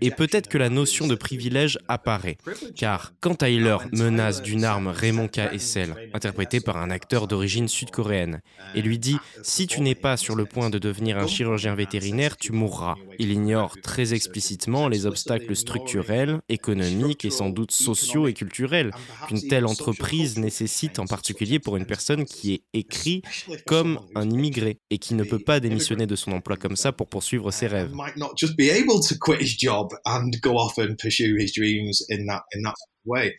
Et 0.01 0.11
peut-être 0.11 0.47
que 0.47 0.57
la 0.57 0.69
notion 0.69 1.07
de 1.07 1.15
privilège 1.15 1.77
apparaît, 1.87 2.37
car 2.75 3.13
quand 3.19 3.35
Tyler 3.35 3.77
menace 3.93 4.41
d'une 4.41 4.63
arme 4.63 4.87
Raymond 4.87 5.27
K. 5.27 5.53
Essel, 5.53 5.95
interprété 6.13 6.59
par 6.59 6.77
un 6.77 6.89
acteur 6.89 7.27
d'origine 7.27 7.67
sud-coréenne, 7.67 8.41
et 8.75 8.81
lui 8.81 8.99
dit 8.99 9.17
Si 9.43 9.67
tu 9.67 9.81
n'es 9.81 9.95
pas 9.95 10.17
sur 10.17 10.35
le 10.35 10.45
point 10.45 10.69
de 10.69 10.79
devenir 10.79 11.17
un 11.17 11.27
chirurgien 11.27 11.75
vétérinaire, 11.75 12.37
tu 12.37 12.51
mourras. 12.51 12.95
Il 13.19 13.31
ignore 13.31 13.75
très 13.81 14.13
explicitement 14.13 14.87
les 14.87 15.05
obstacles 15.05 15.55
structurels, 15.55 16.39
économiques 16.49 17.25
et 17.25 17.29
sans 17.29 17.49
doute 17.49 17.71
sociaux 17.71 18.27
et 18.27 18.33
culturels 18.33 18.91
qu'une 19.27 19.41
telle 19.47 19.65
entreprise 19.65 20.37
nécessite, 20.37 20.99
en 20.99 21.05
particulier 21.05 21.59
pour 21.59 21.77
une 21.77 21.85
personne 21.85 22.25
qui 22.25 22.53
est 22.53 22.63
écrit 22.73 23.21
comme 23.65 23.99
un 24.15 24.29
immigré 24.29 24.79
et 24.89 24.97
qui 24.97 25.13
ne 25.13 25.23
peut 25.23 25.39
pas 25.39 25.59
démissionner 25.59 26.07
de 26.07 26.15
son 26.15 26.31
emploi 26.31 26.57
comme 26.57 26.75
ça 26.75 26.91
pour 26.91 27.07
poursuivre 27.07 27.51
ses 27.51 27.67
rêves 27.67 27.91
just 28.39 28.55
be 28.55 28.69
able 28.69 28.99
to 29.01 29.17
quit 29.17 29.41
his 29.41 29.55
job 29.55 29.93
and 30.05 30.39
go 30.41 30.57
off 30.57 30.77
and 30.77 30.97
pursue 30.97 31.35
his 31.37 31.53
dreams 31.53 32.01
in 32.09 32.25
that 32.27 32.43
in 32.53 32.61
that 32.63 32.75
way. 33.05 33.35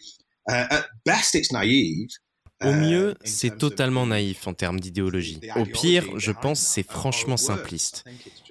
Uh, 0.48 0.66
at 0.70 0.86
best, 1.05 1.34
it's 1.34 1.53
naive. 1.53 2.09
Au 2.62 2.72
mieux, 2.72 3.14
c'est 3.24 3.57
totalement 3.57 4.07
naïf 4.07 4.46
en 4.46 4.53
termes 4.53 4.78
d'idéologie. 4.78 5.40
Au 5.57 5.64
pire, 5.64 6.18
je 6.18 6.30
pense 6.30 6.61
c'est 6.61 6.82
franchement 6.82 7.38
simpliste. 7.38 8.05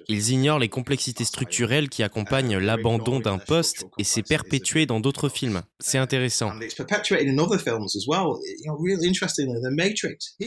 Ils 0.08 0.30
ignorent 0.30 0.58
les 0.58 0.68
complexités 0.68 1.24
structurelles 1.24 1.88
qui 1.88 2.02
accompagnent 2.02 2.58
l'abandon 2.58 3.20
d'un 3.20 3.38
poste 3.38 3.86
et 3.98 4.04
c'est 4.04 4.22
perpétué 4.22 4.86
dans 4.86 5.00
d'autres 5.00 5.28
films. 5.28 5.62
C'est 5.78 5.98
intéressant. 5.98 6.52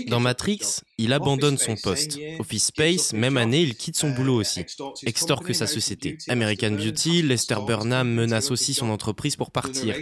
Dans 0.08 0.20
Matrix, 0.20 0.60
il 0.98 1.14
abandonne 1.14 1.58
son 1.58 1.76
poste. 1.76 2.20
Office 2.40 2.66
Space, 2.66 3.14
même 3.14 3.38
année, 3.38 3.62
il 3.62 3.76
quitte 3.76 3.98
son 3.98 4.10
boulot 4.12 4.36
aussi. 4.36 4.66
Extorque 5.06 5.54
sa 5.56 5.68
société. 5.68 6.18
American 6.30 6.72
Beauty, 6.72 7.22
Lester 7.22 7.58
Burnham 7.66 8.10
menace 8.10 8.52
aussi 8.52 8.74
son 8.74 8.90
entreprise 8.90 9.36
pour 9.36 9.52
partir. 9.52 9.96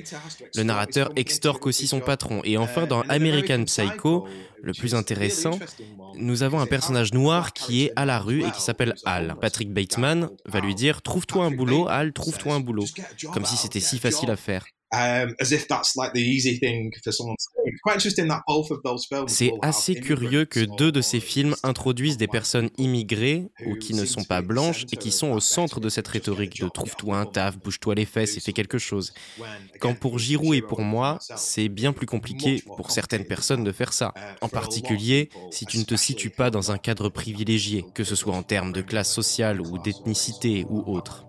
Le 0.55 0.63
narrateur 0.63 1.11
extorque 1.15 1.65
aussi 1.65 1.87
son 1.87 1.99
patron. 1.99 2.41
Et 2.43 2.57
enfin, 2.57 2.85
dans 2.87 3.01
American 3.01 3.63
Psycho, 3.65 4.27
le 4.61 4.73
plus 4.73 4.95
intéressant, 4.95 5.57
nous 6.15 6.43
avons 6.43 6.59
un 6.59 6.65
personnage 6.65 7.13
noir 7.13 7.53
qui 7.53 7.85
est 7.85 7.93
à 7.95 8.05
la 8.05 8.19
rue 8.19 8.43
et 8.43 8.51
qui 8.51 8.61
s'appelle 8.61 8.95
Al. 9.05 9.35
Patrick 9.39 9.73
Bateman 9.73 10.29
va 10.45 10.59
lui 10.59 10.75
dire 10.75 11.01
Trouve-toi 11.01 11.45
un 11.45 11.51
boulot, 11.51 11.87
Al, 11.87 12.13
trouve-toi 12.13 12.55
un 12.55 12.59
boulot. 12.59 12.85
Comme 13.33 13.45
si 13.45 13.57
c'était 13.57 13.79
si 13.79 13.99
facile 13.99 14.29
à 14.31 14.35
faire. 14.35 14.65
C'est 19.27 19.51
assez 19.61 19.95
curieux 19.95 20.45
que 20.45 20.59
deux 20.77 20.91
de 20.91 21.01
ces 21.01 21.19
films 21.19 21.55
introduisent 21.63 22.17
des 22.17 22.27
personnes 22.27 22.69
immigrées 22.77 23.47
ou 23.65 23.75
qui 23.75 23.93
ne 23.93 24.05
sont 24.05 24.23
pas 24.23 24.41
blanches 24.41 24.85
et 24.91 24.97
qui 24.97 25.11
sont 25.11 25.31
au 25.31 25.39
centre 25.39 25.79
de 25.79 25.89
cette 25.89 26.07
rhétorique 26.07 26.59
de 26.61 26.67
trouve-toi 26.67 27.17
un 27.17 27.25
taf, 27.25 27.57
bouge-toi 27.57 27.95
les 27.95 28.05
fesses 28.05 28.35
et 28.37 28.41
fais 28.41 28.53
quelque 28.53 28.77
chose. 28.77 29.13
Quand 29.79 29.95
pour 29.95 30.19
Giroud 30.19 30.55
et 30.55 30.61
pour 30.61 30.81
moi, 30.81 31.19
c'est 31.35 31.69
bien 31.69 31.93
plus 31.93 32.05
compliqué 32.07 32.63
pour 32.75 32.91
certaines 32.91 33.25
personnes 33.25 33.63
de 33.63 33.71
faire 33.71 33.93
ça. 33.93 34.13
En 34.41 34.49
particulier, 34.49 35.29
si 35.51 35.65
tu 35.65 35.77
ne 35.77 35.83
te 35.83 35.95
situes 35.95 36.29
pas 36.31 36.49
dans 36.49 36.71
un 36.71 36.77
cadre 36.77 37.09
privilégié, 37.09 37.85
que 37.93 38.03
ce 38.03 38.15
soit 38.15 38.35
en 38.35 38.43
termes 38.43 38.73
de 38.73 38.81
classe 38.81 39.11
sociale 39.11 39.61
ou 39.61 39.77
d'ethnicité 39.77 40.65
ou 40.69 40.83
autre. 40.85 41.25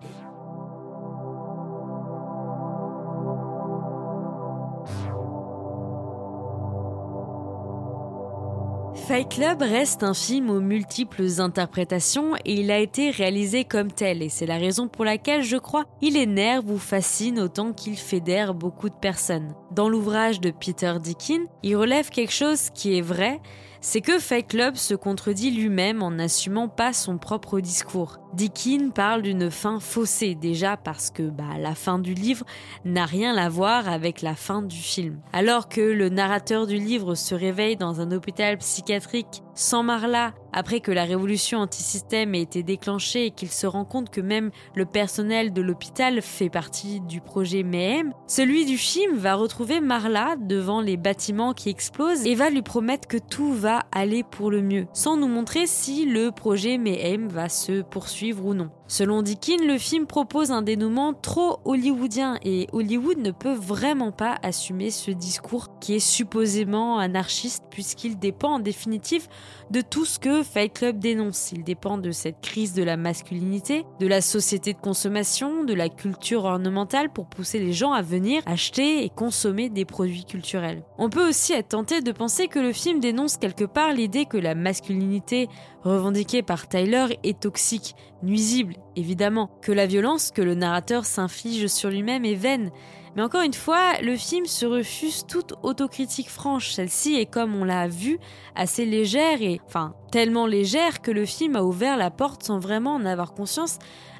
Fight 9.07 9.27
Club 9.27 9.61
reste 9.61 10.01
un 10.03 10.13
film 10.13 10.49
aux 10.49 10.61
multiples 10.61 11.41
interprétations 11.41 12.37
et 12.45 12.53
il 12.53 12.71
a 12.71 12.79
été 12.79 13.11
réalisé 13.11 13.65
comme 13.65 13.91
tel 13.91 14.21
et 14.21 14.29
c'est 14.29 14.45
la 14.45 14.57
raison 14.57 14.87
pour 14.87 15.03
laquelle 15.03 15.43
je 15.43 15.57
crois 15.57 15.83
il 16.01 16.15
énerve 16.15 16.71
ou 16.71 16.77
fascine 16.77 17.37
autant 17.41 17.73
qu'il 17.73 17.97
fédère 17.97 18.53
beaucoup 18.53 18.87
de 18.87 18.95
personnes. 18.95 19.55
Dans 19.71 19.89
l'ouvrage 19.89 20.39
de 20.39 20.51
Peter 20.51 20.93
Dickin, 21.01 21.43
il 21.63 21.75
relève 21.75 22.11
quelque 22.11 22.31
chose 22.31 22.69
qui 22.69 22.97
est 22.97 23.01
vrai, 23.01 23.41
c'est 23.81 23.99
que 23.99 24.19
Fight 24.19 24.47
Club 24.47 24.75
se 24.77 24.93
contredit 24.93 25.51
lui-même 25.51 26.01
en 26.01 26.11
n'assumant 26.11 26.69
pas 26.69 26.93
son 26.93 27.17
propre 27.17 27.59
discours. 27.59 28.22
Dickin 28.33 28.89
parle 28.89 29.21
d'une 29.21 29.51
fin 29.51 29.79
faussée, 29.79 30.33
déjà 30.33 30.75
parce 30.75 31.11
que 31.11 31.21
bah, 31.21 31.59
la 31.59 31.75
fin 31.75 31.99
du 31.99 32.15
livre 32.15 32.45
n'a 32.83 33.05
rien 33.05 33.37
à 33.37 33.47
voir 33.47 33.87
avec 33.87 34.23
la 34.23 34.33
fin 34.33 34.63
du 34.63 34.75
film. 34.75 35.19
Alors 35.33 35.69
que 35.69 35.81
le 35.81 36.09
narrateur 36.09 36.65
du 36.65 36.77
livre 36.77 37.13
se 37.13 37.35
réveille 37.35 37.77
dans 37.77 38.01
un 38.01 38.11
hôpital 38.11 38.57
psychiatrique 38.57 39.43
sans 39.55 39.83
Marla, 39.83 40.33
après 40.51 40.79
que 40.79 40.91
la 40.91 41.03
révolution 41.03 41.59
anti-système 41.59 42.33
ait 42.33 42.41
été 42.41 42.63
déclenchée 42.63 43.27
et 43.27 43.31
qu'il 43.31 43.51
se 43.51 43.67
rend 43.67 43.85
compte 43.85 44.09
que 44.09 44.21
même 44.21 44.49
le 44.73 44.85
personnel 44.85 45.53
de 45.53 45.61
l'hôpital 45.61 46.23
fait 46.23 46.49
partie 46.49 47.01
du 47.01 47.21
projet 47.21 47.61
Mayhem, 47.61 48.13
celui 48.25 48.65
du 48.65 48.79
film 48.79 49.15
va 49.15 49.35
retrouver 49.35 49.79
Marla 49.79 50.37
devant 50.39 50.81
les 50.81 50.97
bâtiments 50.97 51.53
qui 51.53 51.69
explosent 51.69 52.25
et 52.25 52.33
va 52.33 52.49
lui 52.49 52.63
promettre 52.63 53.07
que 53.07 53.17
tout 53.17 53.53
va 53.53 53.83
aller 53.91 54.23
pour 54.23 54.49
le 54.49 54.63
mieux, 54.63 54.87
sans 54.91 55.17
nous 55.17 55.27
montrer 55.27 55.67
si 55.67 56.05
le 56.05 56.31
projet 56.31 56.79
Mayhem 56.79 57.27
va 57.27 57.47
se 57.47 57.83
poursuivre 57.83 58.22
ou 58.31 58.53
non. 58.53 58.71
Selon 58.87 59.21
Dickin, 59.21 59.65
le 59.65 59.77
film 59.77 60.05
propose 60.05 60.51
un 60.51 60.61
dénouement 60.61 61.13
trop 61.13 61.59
hollywoodien 61.65 62.37
et 62.43 62.67
Hollywood 62.73 63.17
ne 63.17 63.31
peut 63.31 63.53
vraiment 63.53 64.11
pas 64.11 64.37
assumer 64.43 64.91
ce 64.91 65.09
discours 65.09 65.79
qui 65.79 65.95
est 65.95 65.99
supposément 65.99 66.99
anarchiste 66.99 67.63
puisqu'il 67.71 68.19
dépend 68.19 68.55
en 68.55 68.59
définitive 68.59 69.27
de 69.71 69.81
tout 69.81 70.05
ce 70.05 70.19
que 70.19 70.43
Fight 70.43 70.73
Club 70.73 70.99
dénonce. 70.99 71.51
Il 71.53 71.63
dépend 71.63 71.97
de 71.97 72.11
cette 72.11 72.41
crise 72.41 72.73
de 72.73 72.83
la 72.83 72.97
masculinité, 72.97 73.85
de 73.99 74.07
la 74.07 74.21
société 74.21 74.73
de 74.73 74.79
consommation, 74.79 75.63
de 75.63 75.73
la 75.73 75.89
culture 75.89 76.43
ornementale 76.43 77.11
pour 77.11 77.27
pousser 77.27 77.59
les 77.59 77.73
gens 77.73 77.93
à 77.93 78.01
venir 78.01 78.43
acheter 78.45 79.03
et 79.05 79.09
consommer 79.09 79.69
des 79.69 79.85
produits 79.85 80.25
culturels. 80.25 80.83
On 80.97 81.09
peut 81.09 81.27
aussi 81.27 81.53
être 81.53 81.69
tenté 81.69 82.01
de 82.01 82.11
penser 82.11 82.47
que 82.47 82.59
le 82.59 82.73
film 82.73 82.99
dénonce 82.99 83.37
quelque 83.37 83.65
part 83.65 83.93
l'idée 83.93 84.25
que 84.25 84.37
la 84.37 84.55
masculinité 84.55 85.47
revendiquée 85.83 86.43
par 86.43 86.67
Tyler 86.67 87.17
est 87.23 87.39
toxique, 87.39 87.95
nuisible, 88.21 88.75
évidemment, 88.95 89.49
que 89.61 89.71
la 89.71 89.85
violence 89.85 90.31
que 90.31 90.41
le 90.41 90.55
narrateur 90.55 91.05
s'inflige 91.05 91.67
sur 91.67 91.89
lui-même 91.89 92.25
est 92.25 92.35
vaine. 92.35 92.71
Mais 93.15 93.21
encore 93.21 93.43
une 93.43 93.53
fois, 93.53 94.01
le 94.01 94.15
film 94.15 94.45
se 94.45 94.65
refuse 94.65 95.25
toute 95.27 95.53
autocritique 95.61 96.29
franche. 96.29 96.71
Celle-ci 96.71 97.15
est, 97.15 97.27
comme 97.27 97.55
on 97.55 97.63
l'a 97.63 97.87
vu, 97.87 98.17
assez 98.55 98.85
légère 98.85 99.41
et, 99.41 99.61
enfin, 99.67 99.93
tellement 100.11 100.47
légère 100.47 101.01
que 101.01 101.11
le 101.11 101.25
film 101.25 101.55
a 101.55 101.63
ouvert 101.63 101.95
la 101.95 102.09
porte 102.09 102.43
sans 102.43 102.57
vraiment 102.57 102.95
en 102.95 103.05
avoir 103.05 103.33
conscience 103.33 103.77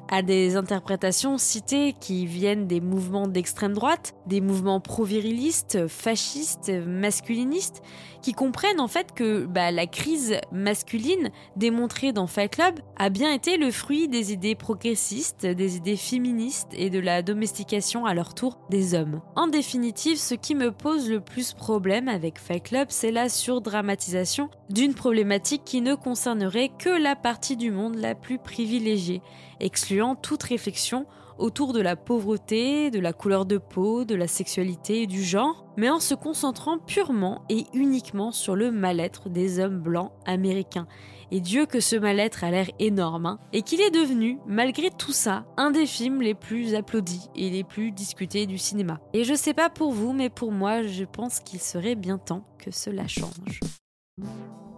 à 0.08 0.22
des 0.22 0.56
interprétations 0.56 1.38
citées 1.38 1.94
qui 1.98 2.26
viennent 2.26 2.66
des 2.66 2.80
mouvements 2.80 3.26
d'extrême 3.26 3.72
droite, 3.72 4.14
des 4.26 4.40
mouvements 4.40 4.80
pro-virilistes, 4.80 5.88
fascistes, 5.88 6.70
masculinistes, 6.86 7.82
qui 8.24 8.32
comprennent 8.32 8.80
en 8.80 8.88
fait 8.88 9.12
que 9.12 9.44
bah, 9.44 9.70
la 9.70 9.86
crise 9.86 10.38
masculine 10.50 11.28
démontrée 11.56 12.14
dans 12.14 12.26
Fight 12.26 12.52
Club 12.52 12.80
a 12.96 13.10
bien 13.10 13.30
été 13.30 13.58
le 13.58 13.70
fruit 13.70 14.08
des 14.08 14.32
idées 14.32 14.54
progressistes, 14.54 15.44
des 15.44 15.76
idées 15.76 15.98
féministes 15.98 16.70
et 16.72 16.88
de 16.88 16.98
la 17.00 17.20
domestication 17.20 18.06
à 18.06 18.14
leur 18.14 18.32
tour 18.32 18.60
des 18.70 18.94
hommes. 18.94 19.20
En 19.36 19.46
définitive, 19.46 20.16
ce 20.16 20.34
qui 20.34 20.54
me 20.54 20.72
pose 20.72 21.10
le 21.10 21.20
plus 21.20 21.52
problème 21.52 22.08
avec 22.08 22.38
Fight 22.38 22.62
Club, 22.62 22.86
c'est 22.88 23.10
la 23.10 23.28
surdramatisation 23.28 24.48
d'une 24.70 24.94
problématique 24.94 25.66
qui 25.66 25.82
ne 25.82 25.94
concernerait 25.94 26.70
que 26.78 26.88
la 26.88 27.16
partie 27.16 27.58
du 27.58 27.70
monde 27.70 27.96
la 27.96 28.14
plus 28.14 28.38
privilégiée, 28.38 29.20
excluant 29.60 30.14
toute 30.14 30.44
réflexion 30.44 31.04
autour 31.38 31.72
de 31.72 31.80
la 31.80 31.96
pauvreté, 31.96 32.90
de 32.90 33.00
la 33.00 33.12
couleur 33.12 33.46
de 33.46 33.58
peau, 33.58 34.04
de 34.04 34.14
la 34.14 34.26
sexualité 34.26 35.02
et 35.02 35.06
du 35.06 35.22
genre, 35.22 35.66
mais 35.76 35.90
en 35.90 36.00
se 36.00 36.14
concentrant 36.14 36.78
purement 36.78 37.44
et 37.48 37.66
uniquement 37.74 38.32
sur 38.32 38.56
le 38.56 38.70
mal-être 38.70 39.28
des 39.28 39.58
hommes 39.58 39.80
blancs 39.80 40.12
américains. 40.26 40.86
Et 41.30 41.40
Dieu 41.40 41.66
que 41.66 41.80
ce 41.80 41.96
mal-être 41.96 42.44
a 42.44 42.50
l'air 42.50 42.70
énorme, 42.78 43.26
hein, 43.26 43.38
et 43.52 43.62
qu'il 43.62 43.80
est 43.80 43.90
devenu, 43.90 44.38
malgré 44.46 44.90
tout 44.90 45.12
ça, 45.12 45.46
un 45.56 45.70
des 45.70 45.86
films 45.86 46.22
les 46.22 46.34
plus 46.34 46.74
applaudis 46.74 47.28
et 47.34 47.50
les 47.50 47.64
plus 47.64 47.90
discutés 47.90 48.46
du 48.46 48.58
cinéma. 48.58 49.00
Et 49.12 49.24
je 49.24 49.34
sais 49.34 49.54
pas 49.54 49.70
pour 49.70 49.92
vous, 49.92 50.12
mais 50.12 50.30
pour 50.30 50.52
moi, 50.52 50.82
je 50.82 51.04
pense 51.04 51.40
qu'il 51.40 51.60
serait 51.60 51.96
bien 51.96 52.18
temps 52.18 52.44
que 52.58 52.70
cela 52.70 53.08
change. 53.08 53.60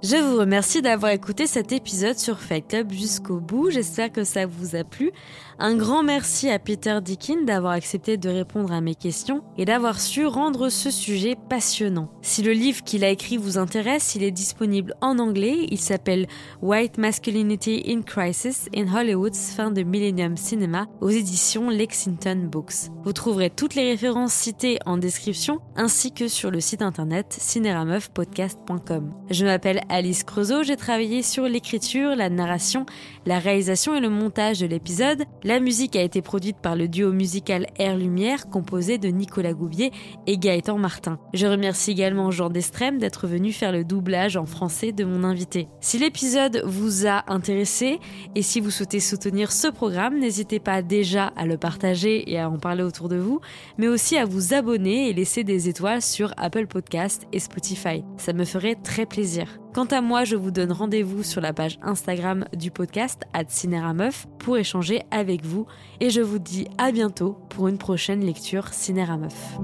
Je 0.03 0.17
vous 0.17 0.39
remercie 0.39 0.83
d'avoir 0.83 1.13
écouté 1.13 1.47
cet 1.47 1.73
épisode 1.73 2.19
sur 2.19 2.39
Fight 2.39 2.69
Club 2.69 2.93
jusqu'au 2.93 3.41
bout. 3.41 3.71
J'espère 3.71 4.13
que 4.13 4.25
ça 4.25 4.45
vous 4.45 4.77
a 4.77 4.85
plu. 4.85 5.11
Un 5.59 5.75
grand 5.75 6.03
merci 6.03 6.51
à 6.51 6.59
Peter 6.59 6.99
Dickin 7.03 7.45
d'avoir 7.45 7.73
accepté 7.73 8.19
de 8.19 8.29
répondre 8.29 8.75
à 8.75 8.83
mes 8.83 8.95
questions 8.95 9.43
et 9.57 9.65
d'avoir 9.65 9.99
su 9.99 10.27
rendre 10.27 10.69
ce 10.69 10.91
sujet 10.91 11.35
passionnant. 11.49 12.11
Si 12.21 12.43
le 12.43 12.53
livre 12.53 12.85
qu'il 12.85 13.05
a 13.05 13.09
écrit 13.09 13.39
vous 13.39 13.57
intéresse, 13.57 14.15
il 14.15 14.23
est 14.23 14.31
disponible 14.31 14.95
en 15.01 15.19
anglais. 15.19 15.67
Il 15.71 15.81
s'appelle 15.81 16.27
White 16.61 16.99
Masculinity 16.99 17.85
in 17.89 18.03
Crisis 18.03 18.69
in 18.77 18.95
Hollywood's 18.95 19.55
fin 19.57 19.71
de 19.71 19.83
Millennium 19.83 20.37
Cinema 20.37 20.87
aux 21.01 21.09
éditions 21.09 21.71
Lexington 21.71 22.49
Books. 22.53 22.91
Vous 23.03 23.15
trouverez 23.15 23.49
toutes 23.49 23.75
les 23.75 23.91
références 23.91 24.35
citées 24.35 24.79
en 24.85 24.99
description 24.99 25.61
ainsi 25.75 26.13
que 26.13 26.29
sur 26.29 26.51
le 26.51 26.61
site 26.61 26.83
internet 26.83 27.35
cinerameufpodcast.com. 27.39 29.15
Je 29.31 29.47
m'appelle 29.47 29.81
Alice 29.89 30.25
Creusot, 30.25 30.63
j'ai 30.63 30.77
travaillé 30.77 31.23
sur 31.23 31.45
l'écriture, 31.45 32.17
la 32.17 32.29
narration, 32.29 32.87
la 33.25 33.39
réalisation 33.39 33.95
et 33.95 34.01
le 34.01 34.11
montage 34.11 34.61
de 34.61 34.67
l'épisode. 34.67 35.25
La 35.45 35.61
musique 35.61 35.97
a 35.97 36.03
été 36.03 36.23
produite 36.23 36.57
par 36.59 36.77
le 36.77 36.89
duo 36.89 37.13
musical 37.13 37.67
Air 37.79 37.97
Lumière 37.97 38.49
composé 38.49 38.99
de 38.99 39.09
Nicolas 39.09 39.53
Goubier 39.53 39.93
et 40.27 40.39
Gaëtan 40.39 40.79
Martin. 40.79 41.19
Je 41.35 41.47
remercie 41.47 41.93
également 41.93 42.31
Jean 42.31 42.51
Destrem 42.51 42.99
d'être 42.99 43.27
venu 43.27 43.53
faire 43.53 43.73
le 43.73 43.85
doublage 43.85 44.37
en 44.37 44.47
français 44.47 44.93
de 44.93 45.05
mon 45.05 45.25
invité. 45.25 45.69
Si 45.81 45.99
l'épisode 45.99 46.63
vous 46.65 47.07
a 47.07 47.25
intéressé 47.33 48.01
et 48.35 48.43
si 48.43 48.61
vous 48.61 48.71
souhaitez 48.71 49.01
soutenir 49.01 49.53
ce 49.53 49.69
programme, 49.69 50.19
n'hésitez 50.19 50.59
pas 50.59 50.83
déjà 50.83 51.33
à 51.37 51.47
le 51.47 51.59
partager 51.59 52.31
et 52.31 52.39
à 52.39 52.51
en 52.51 52.59
parler 52.59 52.83
autour 52.83 53.09
de 53.09 53.17
vous, 53.17 53.41
mais 53.79 53.89
aussi 53.89 54.17
à 54.17 54.25
vous 54.25 54.55
abonner 54.55 55.09
et 55.09 55.13
laisser 55.13 55.45
des 55.45 55.69
étoiles 55.69 56.03
sur 56.03 56.33
Apple 56.37 56.67
Podcast 56.67 57.27
et 57.33 57.39
Spotify. 57.39 58.05
Ça 58.17 58.33
me 58.33 58.45
ferait 58.45 58.77
très 58.77 59.07
plaisir. 59.07 59.59
Quant 59.77 59.85
à 59.85 60.01
moi, 60.01 60.25
je 60.25 60.37
vous 60.37 60.51
donne 60.51 60.73
rendez-vous 60.73 61.23
sur 61.23 61.43
la 61.43 61.53
page 61.53 61.79
Instagram 61.83 62.47
du 62.55 62.71
podcast 62.71 63.25
Cinérameuf 63.47 64.27
pour 64.39 64.57
échanger 64.57 65.03
avec 65.11 65.45
vous 65.45 65.67
et 66.01 66.09
je 66.09 66.23
vous 66.23 66.39
dis 66.39 66.67
à 66.79 66.93
bientôt 66.93 67.37
pour 67.51 67.69
une 67.69 67.77
prochaine 67.77 68.25
lecture 68.25 68.69
Cinérameuf. 68.73 69.59